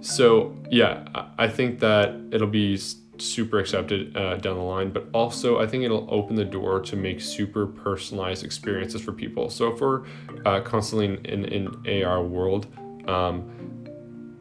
so 0.02 0.58
yeah, 0.70 1.06
I- 1.38 1.48
think 1.48 1.80
that 1.80 2.14
it'll 2.32 2.48
be 2.48 2.78
super 3.18 3.60
accepted 3.60 4.16
uh, 4.18 4.38
down 4.38 4.56
the 4.56 4.64
line, 4.64 4.92
but 4.92 5.08
also 5.14 5.60
I 5.60 5.68
think 5.68 5.84
it'll 5.84 6.08
open 6.10 6.36
the 6.36 6.46
door 6.46 6.80
to 6.82 6.96
make 6.96 7.22
super 7.22 7.68
personalized 7.68 8.44
experiences 8.44 9.02
for 9.02 9.12
people. 9.12 9.50
So 9.50 9.74
if 9.74 9.82
we're 9.82 10.04
uh, 10.46 10.62
constantly 10.62 11.06
in 11.32 11.46
in 11.46 12.04
AR 12.04 12.24
world, 12.24 12.68
um, 13.08 13.42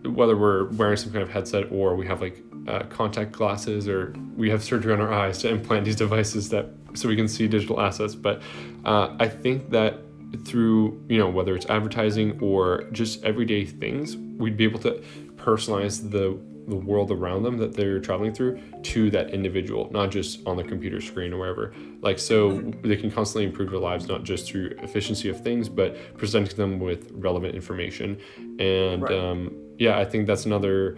whether 0.04 0.36
we're 0.36 0.68
wearing 0.70 0.96
some 0.96 1.12
kind 1.12 1.22
of 1.22 1.30
headset 1.30 1.70
or 1.70 1.94
we 1.94 2.06
have 2.06 2.20
like 2.20 2.42
uh, 2.68 2.84
contact 2.84 3.32
glasses 3.32 3.88
or 3.88 4.14
we 4.36 4.50
have 4.50 4.62
surgery 4.62 4.92
on 4.92 5.00
our 5.00 5.12
eyes 5.12 5.38
to 5.38 5.48
implant 5.48 5.84
these 5.84 5.96
devices 5.96 6.48
that 6.50 6.66
so 6.94 7.08
we 7.08 7.16
can 7.16 7.26
see 7.26 7.48
digital 7.48 7.80
assets 7.80 8.14
but 8.14 8.40
uh, 8.84 9.14
i 9.18 9.28
think 9.28 9.70
that 9.70 9.98
through 10.44 11.02
you 11.08 11.18
know 11.18 11.28
whether 11.28 11.54
it's 11.54 11.66
advertising 11.66 12.38
or 12.40 12.84
just 12.92 13.22
everyday 13.24 13.64
things 13.64 14.16
we'd 14.16 14.56
be 14.56 14.64
able 14.64 14.78
to 14.78 15.02
personalize 15.36 16.10
the 16.10 16.38
the 16.68 16.76
world 16.76 17.10
around 17.10 17.42
them 17.42 17.56
that 17.58 17.74
they're 17.74 17.98
traveling 17.98 18.32
through 18.32 18.60
to 18.82 19.10
that 19.10 19.30
individual 19.30 19.88
not 19.92 20.10
just 20.10 20.46
on 20.46 20.56
the 20.56 20.62
computer 20.62 21.00
screen 21.00 21.32
or 21.32 21.38
wherever 21.38 21.74
like 22.02 22.18
so 22.18 22.60
they 22.82 22.96
can 22.96 23.10
constantly 23.10 23.44
improve 23.44 23.70
their 23.70 23.80
lives 23.80 24.06
not 24.06 24.22
just 24.22 24.46
through 24.46 24.70
efficiency 24.78 25.28
of 25.28 25.42
things 25.42 25.68
but 25.68 25.96
presenting 26.16 26.56
them 26.56 26.78
with 26.78 27.10
relevant 27.14 27.54
information 27.54 28.16
and 28.60 29.02
Right. 29.02 29.12
um, 29.18 29.52
yeah 29.78 29.98
i 29.98 30.04
think 30.04 30.26
that's 30.26 30.46
another 30.46 30.96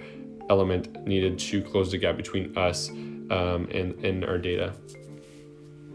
element 0.50 0.94
needed 1.06 1.38
to 1.38 1.62
close 1.62 1.90
the 1.90 1.96
gap 1.98 2.16
between 2.18 2.56
us 2.58 2.90
um, 2.90 3.66
and, 3.72 3.94
and 4.04 4.24
our 4.24 4.36
data 4.36 4.74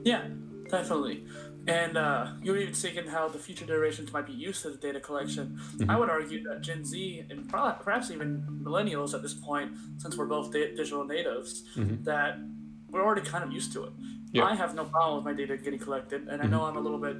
Yeah, 0.03 0.23
definitely. 0.69 1.23
And 1.69 1.97
uh, 1.97 2.31
you 2.41 2.51
were 2.51 2.57
even 2.57 2.73
thinking 2.73 3.05
how 3.07 3.27
the 3.29 3.37
future 3.37 3.65
generations 3.65 4.11
might 4.11 4.25
be 4.25 4.33
used 4.33 4.61
to 4.63 4.69
the 4.71 4.77
data 4.77 4.99
collection. 4.99 5.59
I 5.87 5.97
would 5.99 6.09
argue 6.09 6.41
that 6.49 6.61
Gen 6.61 6.83
Z 6.83 7.23
and 7.29 7.47
perhaps 7.49 8.09
even 8.11 8.43
millennials 8.63 9.13
at 9.13 9.21
this 9.21 9.33
point, 9.33 9.71
since 9.97 10.17
we're 10.17 10.25
both 10.25 10.51
da- 10.51 10.75
digital 10.75 11.05
natives, 11.05 11.63
that 12.03 12.39
we're 12.89 13.03
already 13.05 13.21
kind 13.21 13.43
of 13.43 13.51
used 13.51 13.71
to 13.73 13.83
it. 13.83 13.91
Yeah. 14.31 14.43
I 14.45 14.55
have 14.55 14.75
no 14.75 14.85
problem 14.85 15.17
with 15.17 15.25
my 15.25 15.33
data 15.33 15.57
getting 15.57 15.79
collected, 15.79 16.27
and 16.27 16.41
I 16.41 16.45
know 16.45 16.63
I'm 16.65 16.77
a 16.77 16.79
little 16.79 16.99
bit 16.99 17.17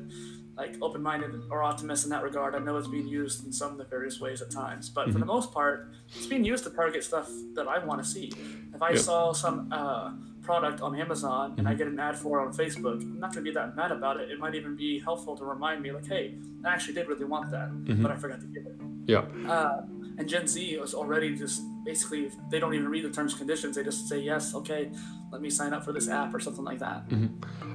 like 0.56 0.76
open-minded 0.82 1.32
or 1.50 1.64
optimist 1.64 2.04
in 2.04 2.10
that 2.10 2.22
regard. 2.22 2.54
I 2.54 2.60
know 2.60 2.76
it's 2.78 2.88
being 2.88 3.08
used 3.08 3.46
in 3.46 3.52
some 3.54 3.72
of 3.72 3.78
the 3.78 3.86
various 3.86 4.20
ways 4.20 4.42
at 4.42 4.52
times, 4.52 4.90
but 4.90 5.10
for 5.12 5.18
the 5.20 5.26
most 5.26 5.52
part, 5.54 5.92
it's 6.16 6.26
being 6.28 6.44
used 6.44 6.64
to 6.66 6.70
target 6.70 7.04
stuff 7.04 7.30
that 7.56 7.68
I 7.68 7.84
want 7.84 8.04
to 8.04 8.08
see. 8.08 8.32
If 8.76 8.82
I 8.82 8.92
Yeah. 8.92 8.98
saw 8.98 9.32
some 9.32 9.70
uh, 9.72 10.12
product 10.42 10.82
on 10.82 10.96
Amazon 11.00 11.56
and 11.58 11.68
I 11.68 11.74
get 11.74 11.88
an 11.88 12.00
ad 12.00 12.18
for 12.18 12.40
it 12.40 12.46
on 12.48 12.54
Facebook, 12.54 13.02
I'm 13.02 13.20
not 13.20 13.34
going 13.34 13.44
to 13.46 13.50
be 13.52 13.54
that 13.54 13.76
mad 13.76 13.92
about 13.92 14.20
it. 14.20 14.32
It 14.32 14.40
might 14.40 14.56
even 14.56 14.76
be 14.76 15.00
helpful 15.00 15.36
to 15.38 15.46
remind 15.46 15.82
me, 15.82 15.92
like, 15.92 16.08
hey, 16.08 16.36
I 16.66 16.70
actually 16.74 16.94
did 16.96 17.08
really 17.08 17.26
want 17.26 17.52
that, 17.52 17.70
but 18.02 18.12
I 18.12 18.16
forgot 18.16 18.40
to 18.42 18.48
give 18.48 18.66
it. 18.66 18.76
yeah 19.06 19.24
Uh, 19.48 19.82
and 20.18 20.28
Gen 20.28 20.48
Z 20.48 20.62
is 20.62 20.94
already 20.94 21.34
just 21.34 21.62
basically, 21.86 22.30
they 22.52 22.60
don't 22.60 22.74
even 22.74 22.90
read 22.90 23.06
the 23.06 23.10
terms 23.10 23.32
and 23.34 23.40
conditions. 23.40 23.78
They 23.78 23.84
just 23.84 24.10
say, 24.10 24.20
yes, 24.20 24.54
okay, 24.54 24.92
let 25.32 25.42
me 25.42 25.50
sign 25.50 25.74
up 25.74 25.86
for 25.86 25.94
this 25.94 26.10
app 26.10 26.34
or 26.34 26.40
something 26.42 26.66
like 26.66 26.80
that. 26.80 27.04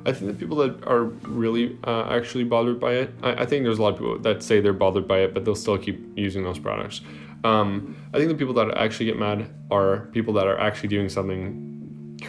I 0.05 0.13
think 0.13 0.31
the 0.33 0.39
people 0.39 0.57
that 0.59 0.85
are 0.87 1.05
really 1.05 1.79
uh, 1.85 2.05
actually 2.11 2.45
bothered 2.45 2.79
by 2.79 2.93
it, 2.95 3.15
I, 3.23 3.43
I 3.43 3.47
think 3.47 3.65
there's 3.65 3.79
a 3.79 3.83
lot 3.83 3.95
of 3.95 3.99
people 3.99 4.19
that 4.19 4.43
say 4.43 4.61
they're 4.61 4.75
bothered 4.75 5.09
by 5.09 5.21
it, 5.21 5.33
but 5.33 5.45
they'll 5.45 5.55
still 5.55 5.79
keep 5.79 5.99
using 6.17 6.45
those 6.45 6.59
products. 6.59 7.01
Um, 7.45 7.97
I 8.13 8.19
think 8.19 8.29
the 8.29 8.35
people 8.35 8.55
that 8.55 8.77
actually 8.77 9.07
get 9.07 9.19
mad 9.19 9.51
are 9.71 10.09
people 10.13 10.35
that 10.35 10.47
are 10.47 10.59
actually 10.59 10.91
doing 10.91 11.09
something 11.09 11.74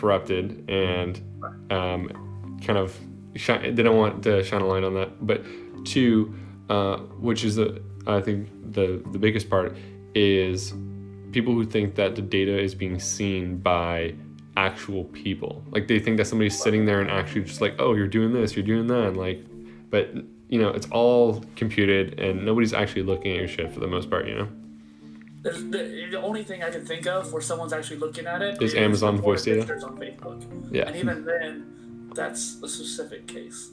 corrupted 0.06 0.70
and 0.70 1.20
um, 1.72 2.60
kind 2.63 2.78
of 2.78 2.96
shine, 3.36 3.74
they 3.74 3.82
don't 3.82 3.98
want 3.98 4.22
to 4.24 4.44
shine 4.44 4.62
a 4.62 4.68
light 4.68 4.84
on 4.84 4.94
that. 4.94 5.26
But 5.26 5.44
two, 5.84 6.36
uh, 6.70 6.98
which 7.20 7.44
is 7.44 7.56
the 7.56 7.82
I 8.06 8.22
think 8.22 8.50
the 8.72 9.02
the 9.12 9.18
biggest 9.18 9.50
part 9.50 9.76
is 10.13 10.74
people 11.32 11.54
who 11.54 11.65
think 11.65 11.96
that 11.96 12.15
the 12.15 12.22
data 12.22 12.56
is 12.58 12.76
being 12.76 13.00
seen 13.00 13.58
by 13.58 14.13
actual 14.58 15.06
people. 15.06 15.63
Like 15.72 15.88
they 15.88 15.98
think 16.00 16.18
that 16.18 16.28
somebody's 16.28 16.58
sitting 16.62 16.86
there 16.86 17.02
and 17.02 17.10
actually 17.10 17.44
just 17.46 17.62
like, 17.62 17.76
oh, 17.80 17.96
you're 17.96 18.08
doing 18.08 18.32
this, 18.32 18.56
you're 18.56 18.65
doing 18.65 18.86
that, 18.88 19.08
and 19.08 19.18
like, 19.18 19.44
but 19.89 20.13
you 20.50 20.62
know, 20.62 20.70
it's 20.70 20.88
all 20.91 21.44
computed 21.56 22.20
and 22.20 22.46
nobody's 22.46 22.74
actually 22.74 23.02
looking 23.02 23.32
at 23.32 23.39
your 23.39 23.48
shit 23.48 23.74
for 23.74 23.80
the 23.80 23.88
most 23.88 24.12
part. 24.12 24.28
You 24.28 24.36
know, 24.36 24.50
There's 25.45 25.63
the, 25.63 26.08
the 26.10 26.19
only 26.19 26.43
thing 26.43 26.63
I 26.63 26.71
can 26.71 26.84
think 26.84 27.05
of 27.05 27.31
where 27.31 27.41
someone's 27.41 27.71
actually 27.71 27.97
looking 27.97 28.25
at 28.25 28.41
it 28.41 28.60
Is 28.63 28.73
Amazon 28.73 29.21
voice 29.21 29.43
data? 29.43 29.62
on 29.86 29.95
Facebook. 29.95 30.43
Yeah. 30.71 30.88
And 30.88 30.95
even 30.95 31.23
then, 31.23 32.10
that's 32.15 32.60
a 32.63 32.67
specific 32.67 33.27
case. 33.27 33.69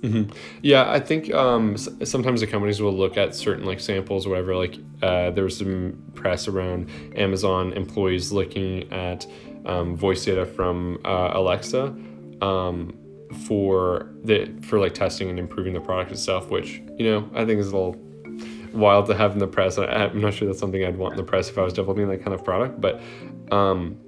Yeah, 0.60 0.90
I 0.90 1.00
think 1.00 1.32
um, 1.32 1.78
sometimes 1.78 2.42
the 2.42 2.46
companies 2.46 2.82
will 2.82 2.92
look 2.92 3.16
at 3.16 3.34
certain 3.34 3.64
like 3.64 3.80
samples 3.80 4.26
or 4.26 4.30
whatever. 4.30 4.54
Like 4.54 4.76
uh, 5.00 5.30
there 5.30 5.44
was 5.44 5.56
some 5.56 5.96
press 6.14 6.46
around 6.46 6.90
Amazon 7.16 7.72
employees 7.72 8.32
looking 8.32 8.92
at 8.92 9.26
um, 9.64 9.96
voice 9.96 10.26
data 10.26 10.44
from 10.44 10.98
uh, 11.06 11.30
Alexa 11.32 11.84
um, 12.42 12.94
for 13.46 14.12
the 14.24 14.52
for 14.60 14.78
like 14.78 14.92
testing 14.92 15.30
and 15.30 15.38
improving 15.38 15.72
the 15.72 15.80
product 15.80 16.12
itself. 16.12 16.50
Which 16.50 16.82
you 16.98 17.10
know 17.10 17.30
I 17.34 17.46
think 17.46 17.60
is 17.60 17.68
a 17.68 17.74
little 17.76 17.96
wild 18.72 19.06
to 19.06 19.14
have 19.14 19.32
in 19.32 19.38
the 19.38 19.46
press. 19.46 19.78
I'm 19.78 20.20
not 20.20 20.34
sure 20.34 20.46
that's 20.48 20.60
something 20.60 20.84
I'd 20.84 20.96
want 20.96 21.14
in 21.14 21.16
the 21.16 21.24
press 21.24 21.48
if 21.48 21.58
I 21.58 21.62
was 21.62 21.72
developing 21.72 22.08
that 22.08 22.22
kind 22.22 22.34
of 22.34 22.44
product, 22.44 22.80
but. 22.80 23.00
Um, 23.50 23.98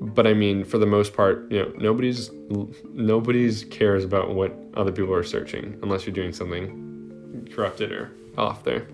but 0.00 0.26
I 0.26 0.34
mean, 0.34 0.64
for 0.64 0.78
the 0.78 0.86
most 0.86 1.14
part, 1.14 1.50
you 1.50 1.60
know, 1.60 1.72
nobody's 1.78 2.30
nobody's 2.92 3.64
cares 3.64 4.04
about 4.04 4.34
what 4.34 4.54
other 4.74 4.92
people 4.92 5.14
are 5.14 5.22
searching 5.22 5.78
unless 5.82 6.04
you're 6.04 6.14
doing 6.14 6.32
something 6.32 7.48
corrupted 7.54 7.92
or 7.92 8.12
off 8.36 8.64
there. 8.64 8.86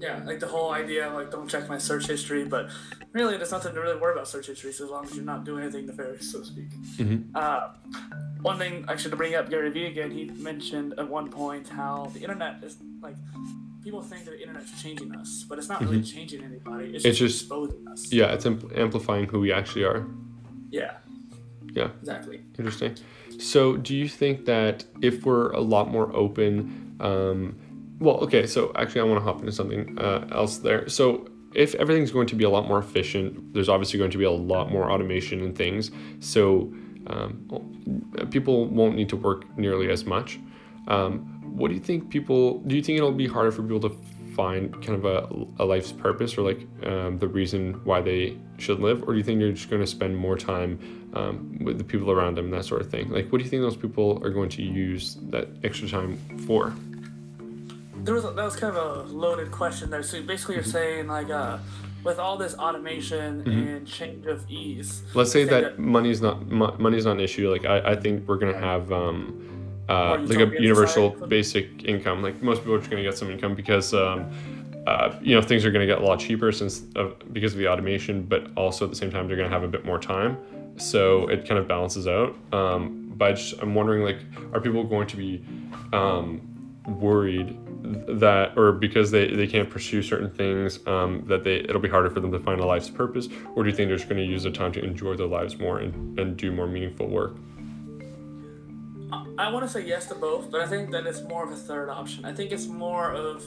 Yeah, 0.00 0.22
like 0.24 0.40
the 0.40 0.46
whole 0.46 0.72
idea, 0.72 1.10
like 1.10 1.30
don't 1.30 1.48
check 1.48 1.68
my 1.68 1.76
search 1.78 2.06
history, 2.06 2.44
but 2.44 2.70
really, 3.12 3.36
there's 3.36 3.52
nothing 3.52 3.74
to 3.74 3.80
really 3.80 3.98
worry 3.98 4.12
about 4.12 4.28
search 4.28 4.46
history 4.46 4.72
so 4.72 4.84
as 4.84 4.90
long 4.90 5.04
as 5.04 5.14
you're 5.14 5.24
not 5.24 5.44
doing 5.44 5.62
anything 5.62 5.86
nefarious, 5.86 6.32
so 6.32 6.40
to 6.40 6.46
speak. 6.46 6.68
Uh, 7.34 7.68
one 8.40 8.58
thing 8.58 8.84
actually 8.88 9.10
to 9.10 9.16
bring 9.16 9.34
up 9.34 9.50
Gary 9.50 9.70
Vee 9.70 9.86
again, 9.86 10.10
he 10.10 10.24
mentioned 10.24 10.94
at 10.98 11.08
one 11.08 11.30
point 11.30 11.68
how 11.68 12.10
the 12.14 12.20
internet 12.20 12.64
is 12.64 12.78
like 13.02 13.16
people 13.82 14.02
think 14.02 14.24
that 14.24 14.32
the 14.32 14.42
internet's 14.42 14.82
changing 14.82 15.14
us, 15.16 15.44
but 15.48 15.58
it's 15.58 15.68
not 15.68 15.80
really 15.80 16.02
changing 16.02 16.42
anybody. 16.44 16.94
It's, 16.94 17.04
Mm-hmm. 17.04 17.08
It's 17.08 17.18
just 17.18 17.42
exposing 17.42 17.86
us. 17.88 18.12
Yeah, 18.12 18.32
it's 18.32 18.44
ampl- 18.44 18.76
amplifying 18.78 19.26
who 19.26 19.40
we 19.40 19.52
actually 19.52 19.84
are. 19.84 20.06
Yeah. 20.70 20.94
Yeah. 21.72 21.88
Exactly. 22.00 22.42
Interesting. 22.58 22.96
So, 23.38 23.76
do 23.76 23.96
you 23.96 24.08
think 24.08 24.44
that 24.46 24.84
if 25.00 25.24
we're 25.24 25.50
a 25.52 25.60
lot 25.60 25.88
more 25.88 26.14
open, 26.14 26.96
um, 27.00 27.56
well, 28.00 28.16
okay, 28.18 28.46
so 28.46 28.72
actually, 28.74 29.02
I 29.02 29.04
want 29.04 29.20
to 29.20 29.24
hop 29.24 29.40
into 29.40 29.52
something 29.52 29.98
uh, 29.98 30.26
else 30.32 30.58
there. 30.58 30.88
So, 30.88 31.28
if 31.54 31.74
everything's 31.76 32.10
going 32.12 32.26
to 32.28 32.36
be 32.36 32.44
a 32.44 32.50
lot 32.50 32.68
more 32.68 32.78
efficient, 32.78 33.54
there's 33.54 33.68
obviously 33.68 33.98
going 33.98 34.10
to 34.10 34.18
be 34.18 34.24
a 34.24 34.30
lot 34.30 34.70
more 34.70 34.90
automation 34.90 35.42
and 35.42 35.56
things. 35.56 35.90
So, 36.20 36.72
um, 37.06 38.28
people 38.30 38.66
won't 38.66 38.94
need 38.94 39.08
to 39.08 39.16
work 39.16 39.44
nearly 39.56 39.90
as 39.90 40.04
much. 40.04 40.38
Um, 40.90 41.10
what 41.56 41.68
do 41.68 41.74
you 41.74 41.80
think 41.80 42.10
people, 42.10 42.58
do 42.60 42.74
you 42.76 42.82
think 42.82 42.98
it'll 42.98 43.12
be 43.12 43.26
harder 43.26 43.50
for 43.52 43.62
people 43.62 43.80
to 43.88 43.96
find 44.34 44.72
kind 44.84 44.96
of 45.02 45.04
a, 45.04 45.62
a 45.62 45.64
life's 45.64 45.92
purpose 45.92 46.36
or 46.38 46.42
like 46.42 46.60
um, 46.86 47.18
the 47.18 47.28
reason 47.28 47.80
why 47.84 48.00
they 48.00 48.36
should 48.58 48.80
live? 48.80 49.02
Or 49.04 49.12
do 49.12 49.18
you 49.18 49.24
think 49.24 49.40
you're 49.40 49.52
just 49.52 49.70
going 49.70 49.82
to 49.82 49.86
spend 49.86 50.16
more 50.16 50.36
time 50.36 50.78
um, 51.14 51.58
with 51.64 51.78
the 51.78 51.84
people 51.84 52.10
around 52.10 52.36
them, 52.36 52.50
that 52.50 52.64
sort 52.64 52.80
of 52.80 52.90
thing? 52.90 53.10
Like, 53.10 53.30
what 53.30 53.38
do 53.38 53.44
you 53.44 53.50
think 53.50 53.62
those 53.62 53.76
people 53.76 54.20
are 54.24 54.30
going 54.30 54.48
to 54.50 54.62
use 54.62 55.16
that 55.30 55.48
extra 55.64 55.88
time 55.88 56.16
for? 56.46 56.74
There 58.02 58.14
was 58.14 58.24
a, 58.24 58.30
that 58.30 58.44
was 58.44 58.56
kind 58.56 58.74
of 58.76 58.82
a 58.82 59.02
loaded 59.12 59.50
question 59.50 59.90
there. 59.90 60.02
So 60.02 60.22
basically, 60.22 60.56
Mm-hmm. 60.56 60.64
you're 60.64 60.72
saying 60.72 61.06
like, 61.08 61.30
uh, 61.30 61.58
with 62.02 62.18
all 62.18 62.38
this 62.38 62.54
automation 62.54 63.46
and 63.46 63.86
change 63.86 64.24
of 64.24 64.48
ease. 64.50 65.02
Let's 65.14 65.30
say 65.30 65.44
that 65.44 65.62
that- 65.62 65.78
money's 65.78 66.22
not 66.22 66.46
mo- 66.46 66.74
money's 66.78 67.04
not 67.04 67.12
an 67.16 67.20
issue. 67.20 67.50
Like, 67.50 67.66
I, 67.66 67.90
I 67.92 67.96
think 67.96 68.26
we're 68.26 68.38
going 68.38 68.54
to 68.54 68.58
have 68.58 68.90
um, 68.90 69.59
uh, 69.90 70.18
like 70.20 70.38
a 70.38 70.62
universal 70.62 71.10
basic 71.10 71.84
income. 71.84 72.22
Like, 72.22 72.42
most 72.42 72.58
people 72.58 72.74
are 72.74 72.78
just 72.78 72.90
going 72.90 73.02
to 73.02 73.08
get 73.08 73.18
some 73.18 73.30
income 73.30 73.54
because. 73.54 73.92
Um, 73.94 74.30
uh, 74.86 75.14
you 75.20 75.34
know 75.34 75.42
things 75.42 75.64
are 75.66 75.70
going 75.70 75.86
to 75.86 75.92
get 75.94 76.00
a 76.00 76.04
lot 76.04 76.18
cheaper 76.18 76.50
since 76.50 76.84
of, 76.96 77.14
because 77.34 77.52
of 77.52 77.58
the 77.58 77.68
automation, 77.68 78.22
but 78.22 78.50
also 78.56 78.86
at 78.86 78.90
the 78.90 78.96
same 78.96 79.10
time 79.10 79.28
they're 79.28 79.36
going 79.36 79.48
to 79.48 79.54
have 79.54 79.62
a 79.62 79.68
bit 79.68 79.84
more 79.84 79.98
time, 79.98 80.38
so 80.76 81.28
it 81.28 81.46
kind 81.46 81.58
of 81.60 81.68
balances 81.68 82.08
out. 82.08 82.34
Um, 82.52 83.12
but 83.16 83.34
just, 83.34 83.60
I'm 83.60 83.74
wondering, 83.74 84.02
like, 84.02 84.18
are 84.54 84.60
people 84.60 84.82
going 84.82 85.06
to 85.08 85.16
be 85.16 85.44
um, 85.92 86.40
worried 86.86 87.58
that, 88.08 88.56
or 88.56 88.72
because 88.72 89.10
they, 89.10 89.34
they 89.34 89.46
can't 89.46 89.68
pursue 89.68 90.02
certain 90.02 90.30
things, 90.30 90.80
um, 90.86 91.24
that 91.26 91.44
they 91.44 91.56
it'll 91.56 91.80
be 91.80 91.88
harder 91.88 92.08
for 92.08 92.20
them 92.20 92.32
to 92.32 92.38
find 92.38 92.60
a 92.60 92.64
life's 92.64 92.88
purpose, 92.88 93.28
or 93.54 93.62
do 93.62 93.68
you 93.68 93.76
think 93.76 93.88
they're 93.88 93.98
just 93.98 94.08
going 94.08 94.20
to 94.20 94.26
use 94.26 94.44
their 94.44 94.52
time 94.52 94.72
to 94.72 94.82
enjoy 94.82 95.14
their 95.14 95.26
lives 95.26 95.58
more 95.58 95.80
and, 95.80 96.18
and 96.18 96.36
do 96.36 96.50
more 96.50 96.66
meaningful 96.66 97.06
work? 97.06 97.36
I, 99.46 99.50
want 99.50 99.64
to 99.64 99.70
say 99.70 99.84
yes 99.86 100.06
to 100.06 100.14
both, 100.14 100.50
but 100.50 100.60
I 100.60 100.66
think 100.66 100.90
that 100.90 101.06
it's 101.06 101.22
more 101.22 101.44
of 101.44 101.50
a 101.50 101.56
third 101.56 101.88
option. 101.88 102.24
I 102.24 102.32
think 102.32 102.52
it's 102.52 102.66
more 102.66 103.12
of 103.12 103.44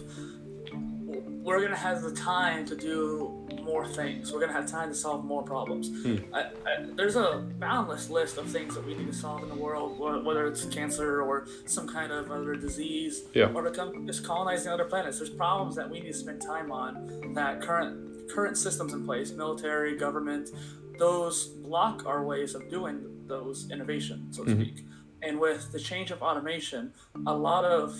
we're 1.44 1.62
gonna 1.62 1.76
have 1.76 2.02
the 2.02 2.14
time 2.14 2.66
to 2.66 2.76
do 2.76 3.46
more 3.64 3.86
things. 3.86 4.32
We're 4.32 4.40
gonna 4.40 4.54
have 4.54 4.70
time 4.70 4.90
to 4.90 4.96
solve 4.96 5.26
more 5.26 5.44
problems. 5.44 5.90
Hmm. 6.04 6.18
I, 6.34 6.40
I, 6.40 6.86
there's 6.96 7.18
a 7.18 7.46
boundless 7.60 8.10
list 8.10 8.38
of 8.38 8.48
things 8.50 8.76
that 8.76 8.86
we 8.86 8.96
need 8.96 9.08
to 9.08 9.14
solve 9.14 9.44
in 9.44 9.50
the 9.50 9.56
world, 9.56 10.00
whether 10.26 10.48
it's 10.48 10.64
cancer 10.66 11.22
or 11.22 11.48
some 11.66 11.88
kind 11.88 12.12
of 12.12 12.32
other 12.32 12.56
disease, 12.56 13.24
Yeah. 13.34 13.52
or 13.54 13.62
become 13.62 14.08
just 14.08 14.24
colonizing 14.24 14.72
other 14.72 14.86
planets. 14.86 15.18
There's 15.20 15.30
problems 15.30 15.76
that 15.76 15.90
we 15.90 16.00
need 16.00 16.14
to 16.14 16.18
spend 16.18 16.42
time 16.42 16.72
on 16.72 17.34
that 17.34 17.62
current 17.62 18.30
current 18.30 18.58
systems 18.58 18.94
in 18.94 19.06
place, 19.06 19.32
military, 19.32 19.98
government, 19.98 20.50
those 20.98 21.48
block 21.48 22.06
our 22.06 22.24
ways 22.24 22.56
of 22.56 22.70
doing 22.70 23.04
those 23.28 23.70
innovations, 23.70 24.38
so 24.38 24.46
to 24.46 24.52
speak. 24.52 24.86
And 25.26 25.40
with 25.40 25.72
the 25.72 25.80
change 25.80 26.12
of 26.12 26.22
automation, 26.22 26.94
a 27.26 27.36
lot 27.36 27.66
of 27.66 27.98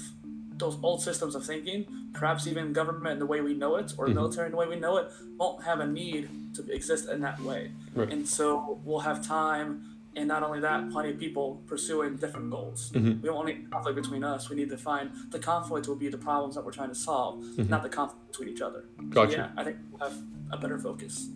those 0.58 0.78
old 0.84 1.02
systems 1.02 1.36
of 1.36 1.46
thinking, 1.46 1.86
perhaps 2.14 2.46
even 2.48 2.74
government 2.74 3.14
in 3.14 3.20
the 3.20 3.26
way 3.26 3.42
we 3.42 3.54
know 3.54 3.76
it 3.76 3.94
or 3.98 4.06
mm-hmm. 4.06 4.16
military 4.16 4.46
in 4.48 4.52
the 4.52 4.58
way 4.58 4.68
we 4.68 4.76
know 4.76 4.98
it, 4.98 5.12
won't 5.38 5.64
have 5.64 5.80
a 5.80 5.88
need 5.88 6.30
to 6.56 6.70
exist 6.72 7.10
in 7.10 7.22
that 7.22 7.40
way. 7.42 7.72
Right. 7.96 8.12
And 8.12 8.28
so 8.28 8.80
we'll 8.84 9.00
have 9.00 9.26
time, 9.26 9.98
and 10.16 10.28
not 10.28 10.44
only 10.44 10.60
that, 10.60 10.92
plenty 10.92 11.10
of 11.10 11.20
people 11.20 11.64
pursuing 11.66 12.18
different 12.18 12.52
goals. 12.52 12.92
Mm-hmm. 12.92 13.22
We 13.22 13.30
don't 13.30 13.46
need 13.46 13.72
conflict 13.72 13.96
between 13.96 14.24
us. 14.24 14.50
We 14.50 14.56
need 14.56 14.70
to 14.70 14.78
find 14.78 15.12
the 15.32 15.40
conflict 15.40 15.88
will 15.88 15.96
be 15.96 16.10
the 16.10 16.20
problems 16.20 16.56
that 16.56 16.64
we're 16.64 16.72
trying 16.72 16.90
to 16.90 16.96
solve, 16.96 17.44
mm-hmm. 17.44 17.70
not 17.70 17.82
the 17.82 17.90
conflict 17.90 18.28
between 18.32 18.50
each 18.50 18.62
other. 18.62 18.86
So, 18.98 19.04
Gotcha. 19.06 19.38
yeah, 19.38 19.50
I 19.58 19.64
think 19.64 19.78
we'll 19.92 20.08
have 20.08 20.18
a 20.52 20.58
better 20.58 20.78
focus. 20.78 21.30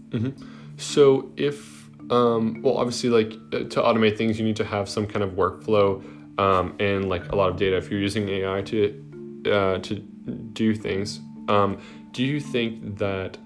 So 0.78 1.32
if 1.36 1.87
um, 2.10 2.62
well, 2.62 2.78
obviously, 2.78 3.10
like 3.10 3.34
uh, 3.54 3.68
to 3.70 3.82
automate 3.82 4.18
things, 4.18 4.40
you 4.40 4.46
need 4.46 4.56
to 4.58 4.66
have 4.66 4.88
some 4.88 5.08
kind 5.08 5.24
of 5.24 5.32
workflow 5.32 6.04
um, 6.40 6.76
and 6.80 7.10
like 7.10 7.32
a 7.32 7.36
lot 7.36 7.50
of 7.50 7.58
data. 7.58 7.78
If 7.78 7.92
you're 7.92 8.00
using 8.00 8.30
AI 8.30 8.62
to 8.62 9.44
uh, 9.52 9.78
to 9.80 9.96
do 10.54 10.76
things, 10.76 11.20
um, 11.48 11.80
do 12.12 12.24
you 12.24 12.40
think 12.40 12.98
that 12.98 13.38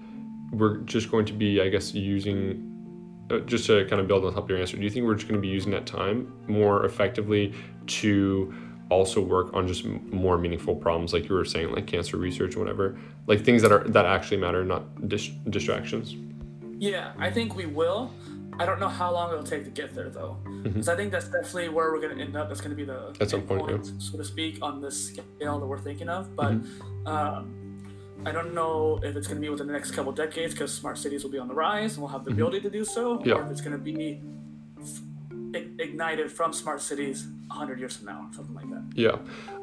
we're 0.52 0.78
just 0.78 1.10
going 1.10 1.24
to 1.26 1.32
be, 1.32 1.60
I 1.60 1.68
guess, 1.68 1.94
using 1.94 2.68
uh, 3.30 3.38
just 3.40 3.66
to 3.66 3.84
kind 3.86 4.00
of 4.00 4.06
build 4.06 4.24
on 4.24 4.34
top 4.34 4.44
of 4.44 4.50
your 4.50 4.58
answer? 4.58 4.76
Do 4.76 4.82
you 4.82 4.90
think 4.90 5.06
we're 5.06 5.14
just 5.14 5.28
going 5.28 5.40
to 5.40 5.42
be 5.42 5.52
using 5.52 5.72
that 5.72 5.86
time 5.86 6.32
more 6.46 6.84
effectively 6.84 7.54
to 7.86 8.54
also 8.90 9.20
work 9.20 9.54
on 9.54 9.66
just 9.66 9.84
more 9.86 10.36
meaningful 10.36 10.76
problems, 10.76 11.12
like 11.12 11.28
you 11.28 11.34
were 11.34 11.44
saying, 11.44 11.72
like 11.72 11.86
cancer 11.86 12.16
research, 12.16 12.56
or 12.56 12.60
whatever, 12.60 12.98
like 13.26 13.42
things 13.42 13.62
that 13.62 13.72
are 13.72 13.88
that 13.88 14.06
actually 14.06 14.36
matter, 14.36 14.64
not 14.64 15.08
dis- 15.08 15.30
distractions? 15.50 16.14
Yeah, 16.78 17.12
I 17.18 17.30
think 17.30 17.56
we 17.56 17.66
will. 17.66 18.12
I 18.58 18.66
don't 18.66 18.78
know 18.80 18.88
how 18.88 19.12
long 19.12 19.32
it'll 19.32 19.44
take 19.44 19.64
to 19.64 19.70
get 19.70 19.94
there 19.94 20.10
though, 20.10 20.36
because 20.62 20.88
I 20.88 20.94
think 20.96 21.10
that's 21.10 21.26
definitely 21.28 21.70
where 21.70 21.90
we're 21.90 22.00
going 22.00 22.16
to 22.16 22.22
end 22.22 22.36
up. 22.36 22.48
That's 22.48 22.60
going 22.60 22.70
to 22.70 22.76
be 22.76 22.84
the 22.84 22.92
Mm-hmm. 23.12 23.22
At 23.22 23.30
some 23.30 23.42
point, 23.42 23.68
yeah. 23.70 23.78
so 23.98 24.18
to 24.18 24.24
speak, 24.24 24.58
on 24.62 24.80
this 24.82 25.08
scale 25.08 25.58
that 25.58 25.66
we're 25.66 25.78
thinking 25.78 26.08
of. 26.08 26.34
But 26.36 26.52
Mm-hmm. 26.52 27.06
um, 27.06 27.58
I 28.24 28.30
don't 28.30 28.54
know 28.54 29.00
if 29.02 29.16
it's 29.16 29.26
going 29.26 29.38
to 29.38 29.40
be 29.40 29.48
within 29.48 29.66
the 29.66 29.72
next 29.72 29.92
couple 29.92 30.12
decades, 30.12 30.52
because 30.54 30.72
smart 30.72 30.98
cities 30.98 31.24
will 31.24 31.30
be 31.30 31.38
on 31.38 31.48
the 31.48 31.54
rise 31.54 31.94
and 31.94 32.02
we'll 32.02 32.12
have 32.12 32.24
the 32.24 32.30
ability 32.30 32.60
to 32.60 32.70
do 32.70 32.84
so, 32.84 33.16
Mm-hmm. 33.18 33.28
Yeah. 33.28 33.34
or 33.36 33.42
if 33.44 33.50
it's 33.50 33.60
going 33.62 33.72
to 33.72 33.78
be 33.78 34.20
f- 34.80 35.00
ignited 35.78 36.30
from 36.30 36.52
smart 36.52 36.80
cities 36.80 37.26
100 37.48 37.78
years 37.78 37.96
from 37.96 38.06
now, 38.06 38.26
or 38.30 38.34
something 38.34 38.54
like 38.54 38.68
that. 38.70 38.82
Yeah, 38.94 39.16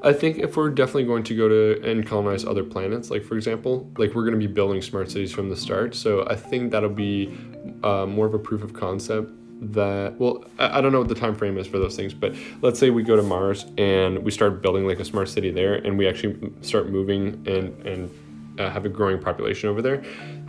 I 0.03 0.13
think 0.13 0.37
if 0.39 0.57
we're 0.57 0.69
definitely 0.69 1.05
going 1.05 1.23
to 1.23 1.35
go 1.35 1.47
to 1.47 1.81
and 1.89 2.05
colonize 2.05 2.43
other 2.45 2.63
planets, 2.63 3.09
like 3.09 3.23
for 3.23 3.35
example, 3.35 3.89
like 3.97 4.13
we're 4.13 4.23
going 4.25 4.39
to 4.39 4.47
be 4.47 4.51
building 4.51 4.81
smart 4.81 5.09
cities 5.09 5.31
from 5.31 5.49
the 5.49 5.55
start. 5.55 5.95
So 5.95 6.25
I 6.27 6.35
think 6.35 6.71
that'll 6.71 6.89
be 6.89 7.35
uh, 7.83 8.05
more 8.05 8.25
of 8.25 8.33
a 8.33 8.39
proof 8.39 8.63
of 8.63 8.73
concept 8.73 9.31
that 9.61 10.17
well 10.19 10.45
I, 10.57 10.77
I 10.77 10.81
don't 10.81 10.91
know 10.91 10.99
what 10.99 11.09
the 11.09 11.15
time 11.15 11.35
frame 11.35 11.57
is 11.57 11.67
for 11.67 11.79
those 11.79 11.95
things 11.95 12.13
but 12.13 12.33
let's 12.61 12.79
say 12.79 12.89
we 12.89 13.03
go 13.03 13.15
to 13.15 13.23
mars 13.23 13.65
and 13.77 14.19
we 14.23 14.31
start 14.31 14.61
building 14.61 14.87
like 14.87 14.99
a 14.99 15.05
smart 15.05 15.27
city 15.27 15.51
there 15.51 15.75
and 15.75 15.97
we 15.97 16.07
actually 16.07 16.51
start 16.61 16.89
moving 16.89 17.45
and 17.45 17.85
and 17.85 18.09
uh, 18.57 18.69
have 18.69 18.85
a 18.85 18.89
growing 18.89 19.19
population 19.19 19.69
over 19.69 19.81
there 19.81 20.01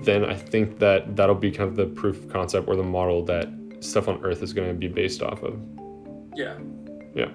then 0.03 0.25
i 0.25 0.35
think 0.35 0.79
that 0.79 1.17
that'll 1.17 1.35
be 1.35 1.51
kind 1.51 1.69
of 1.69 1.77
the 1.77 1.87
proof 1.87 2.25
of 2.25 2.33
concept 2.33 2.69
or 2.69 2.77
the 2.77 2.83
model 2.83 3.25
that 3.25 3.49
stuff 3.81 4.09
on 4.09 4.23
earth 4.25 4.43
is 4.43 4.53
going 4.53 4.69
to 4.69 4.75
be 4.75 4.89
based 4.89 5.23
off 5.23 5.43
of 5.43 5.61
Yeah, 6.37 6.59
yeah. 7.15 7.31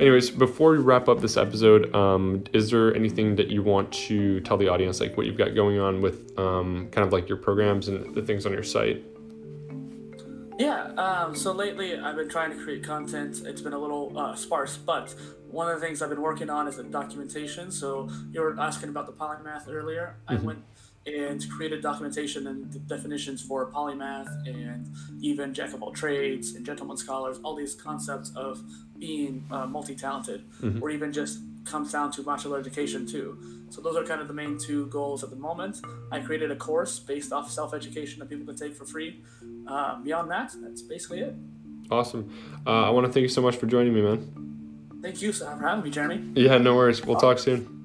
Anyways, 0.00 0.30
before 0.30 0.72
we 0.72 0.78
wrap 0.78 1.08
up 1.08 1.20
this 1.20 1.36
episode, 1.36 1.94
um, 1.94 2.44
is 2.52 2.70
there 2.70 2.94
anything 2.94 3.36
that 3.36 3.48
you 3.48 3.62
want 3.62 3.92
to 3.92 4.40
tell 4.40 4.56
the 4.56 4.68
audience, 4.68 5.00
like 5.00 5.16
what 5.16 5.26
you've 5.26 5.38
got 5.38 5.54
going 5.54 5.78
on 5.78 6.00
with 6.00 6.36
um, 6.38 6.88
kind 6.90 7.06
of 7.06 7.12
like 7.12 7.28
your 7.28 7.38
programs 7.38 7.88
and 7.88 8.14
the 8.14 8.22
things 8.22 8.46
on 8.46 8.52
your 8.52 8.62
site? 8.62 9.04
Yeah, 10.58 10.84
um, 10.96 11.34
so 11.34 11.52
lately 11.52 11.96
I've 11.98 12.16
been 12.16 12.28
trying 12.28 12.50
to 12.50 12.62
create 12.62 12.84
content. 12.84 13.42
It's 13.44 13.60
been 13.60 13.72
a 13.72 13.78
little 13.78 14.16
uh, 14.16 14.36
sparse, 14.36 14.76
but 14.76 15.14
one 15.50 15.68
of 15.68 15.80
the 15.80 15.86
things 15.86 16.02
I've 16.02 16.10
been 16.10 16.20
working 16.20 16.50
on 16.50 16.68
is 16.68 16.76
the 16.76 16.84
documentation. 16.84 17.70
So 17.70 18.08
you 18.32 18.40
were 18.40 18.58
asking 18.58 18.88
about 18.88 19.06
the 19.06 19.12
polymath 19.12 19.68
earlier. 19.68 20.16
I 20.28 20.34
went 20.36 20.62
and 21.06 21.48
created 21.50 21.82
documentation 21.82 22.46
and 22.46 22.88
definitions 22.88 23.42
for 23.42 23.70
polymath 23.70 24.28
and 24.46 24.86
even 25.20 25.52
jack 25.52 25.72
of 25.74 25.82
all 25.82 25.92
trades 25.92 26.54
and 26.54 26.64
gentleman 26.64 26.96
scholars, 26.96 27.38
all 27.42 27.54
these 27.54 27.74
concepts 27.74 28.32
of 28.36 28.62
being 28.98 29.44
uh, 29.50 29.66
multi 29.66 29.94
talented, 29.94 30.44
or 30.80 30.90
even 30.90 31.12
just 31.12 31.40
comes 31.64 31.92
down 31.92 32.10
to 32.12 32.22
modular 32.22 32.58
education 32.58 33.06
too. 33.06 33.38
So 33.70 33.80
those 33.80 33.96
are 33.96 34.04
kind 34.04 34.20
of 34.20 34.28
the 34.28 34.34
main 34.34 34.58
two 34.58 34.86
goals 34.86 35.24
at 35.24 35.30
the 35.30 35.36
moment. 35.36 35.80
I 36.12 36.20
created 36.20 36.50
a 36.50 36.56
course 36.56 36.98
based 36.98 37.32
off 37.32 37.50
self 37.50 37.74
education 37.74 38.20
that 38.20 38.28
people 38.28 38.46
can 38.46 38.56
take 38.56 38.74
for 38.74 38.84
free. 38.84 39.20
Uh, 39.66 40.00
beyond 40.00 40.30
that, 40.30 40.54
that's 40.62 40.82
basically 40.82 41.20
it. 41.20 41.34
Awesome. 41.90 42.32
Uh, 42.66 42.84
I 42.84 42.90
want 42.90 43.06
to 43.06 43.12
thank 43.12 43.22
you 43.22 43.28
so 43.28 43.42
much 43.42 43.56
for 43.56 43.66
joining 43.66 43.92
me, 43.92 44.00
man. 44.00 45.00
Thank 45.02 45.20
you 45.20 45.32
for 45.32 45.44
having 45.44 45.84
me, 45.84 45.90
Jeremy. 45.90 46.32
Yeah, 46.34 46.56
no 46.58 46.74
worries. 46.76 47.04
We'll 47.04 47.20
talk 47.20 47.38
soon. 47.38 47.83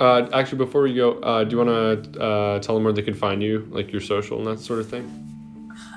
Yeah. 0.00 0.06
Uh, 0.06 0.28
actually, 0.32 0.58
before 0.58 0.82
we 0.82 0.94
go, 0.94 1.18
uh, 1.20 1.44
do 1.44 1.56
you 1.56 1.64
want 1.64 2.04
to 2.12 2.20
uh, 2.20 2.58
tell 2.60 2.74
them 2.74 2.84
where 2.84 2.92
they 2.92 3.02
can 3.02 3.14
find 3.14 3.42
you, 3.42 3.66
like 3.70 3.92
your 3.92 4.00
social 4.00 4.38
and 4.38 4.46
that 4.46 4.62
sort 4.62 4.80
of 4.80 4.88
thing? 4.88 5.04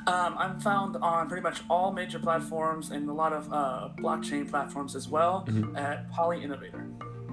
Um, 0.08 0.36
I'm 0.38 0.60
found 0.60 0.96
on 0.98 1.28
pretty 1.28 1.44
much 1.44 1.62
all 1.70 1.92
major 1.92 2.20
platforms 2.20 2.92
and 2.92 3.10
a 3.10 3.14
lot 3.14 3.34
of 3.34 3.52
uh, 3.54 3.90
blockchain 3.98 4.50
platforms 4.50 4.96
as 4.96 5.08
well 5.08 5.48
at 5.76 6.10
Poly 6.12 6.44
Innovator. 6.44 6.88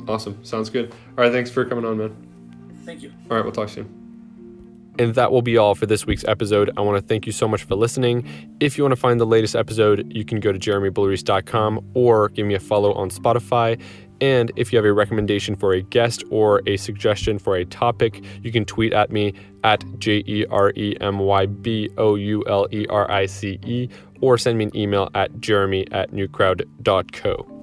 Awesome. 0.08 0.44
Sounds 0.44 0.70
good. 0.70 0.92
All 1.16 1.24
right. 1.24 1.32
Thanks 1.32 1.50
for 1.50 1.64
coming 1.64 1.84
on, 1.84 1.98
man. 1.98 2.16
Thank 2.84 3.02
you. 3.02 3.12
All 3.30 3.36
right, 3.36 3.44
we'll 3.44 3.52
talk 3.52 3.68
soon. 3.68 4.06
And 4.98 5.14
that 5.14 5.30
will 5.30 5.42
be 5.42 5.58
all 5.58 5.74
for 5.74 5.84
this 5.84 6.06
week's 6.06 6.24
episode. 6.24 6.70
I 6.76 6.80
want 6.80 7.02
to 7.02 7.06
thank 7.06 7.26
you 7.26 7.32
so 7.32 7.46
much 7.46 7.64
for 7.64 7.74
listening. 7.74 8.26
If 8.60 8.78
you 8.78 8.84
want 8.84 8.92
to 8.92 9.00
find 9.00 9.20
the 9.20 9.26
latest 9.26 9.54
episode, 9.54 10.10
you 10.14 10.24
can 10.24 10.40
go 10.40 10.52
to 10.52 10.58
jeremyboulerice.com 10.58 11.90
or 11.94 12.30
give 12.30 12.46
me 12.46 12.54
a 12.54 12.60
follow 12.60 12.94
on 12.94 13.10
Spotify. 13.10 13.78
And 14.20 14.50
if 14.56 14.72
you 14.72 14.78
have 14.78 14.86
a 14.86 14.92
recommendation 14.92 15.56
for 15.56 15.72
a 15.72 15.82
guest 15.82 16.24
or 16.30 16.62
a 16.66 16.76
suggestion 16.76 17.38
for 17.38 17.56
a 17.56 17.64
topic, 17.64 18.22
you 18.42 18.50
can 18.50 18.64
tweet 18.64 18.92
at 18.92 19.10
me 19.10 19.34
at 19.64 19.84
J 19.98 20.22
E 20.26 20.46
R 20.50 20.72
E 20.76 20.96
M 21.00 21.18
Y 21.18 21.46
B 21.46 21.90
O 21.98 22.14
U 22.14 22.44
L 22.46 22.66
E 22.72 22.86
R 22.88 23.10
I 23.10 23.26
C 23.26 23.58
E 23.64 23.88
or 24.20 24.38
send 24.38 24.58
me 24.58 24.64
an 24.64 24.76
email 24.76 25.10
at 25.14 25.40
jeremy 25.40 25.86
at 25.92 26.12
newcrowd.co. 26.12 27.55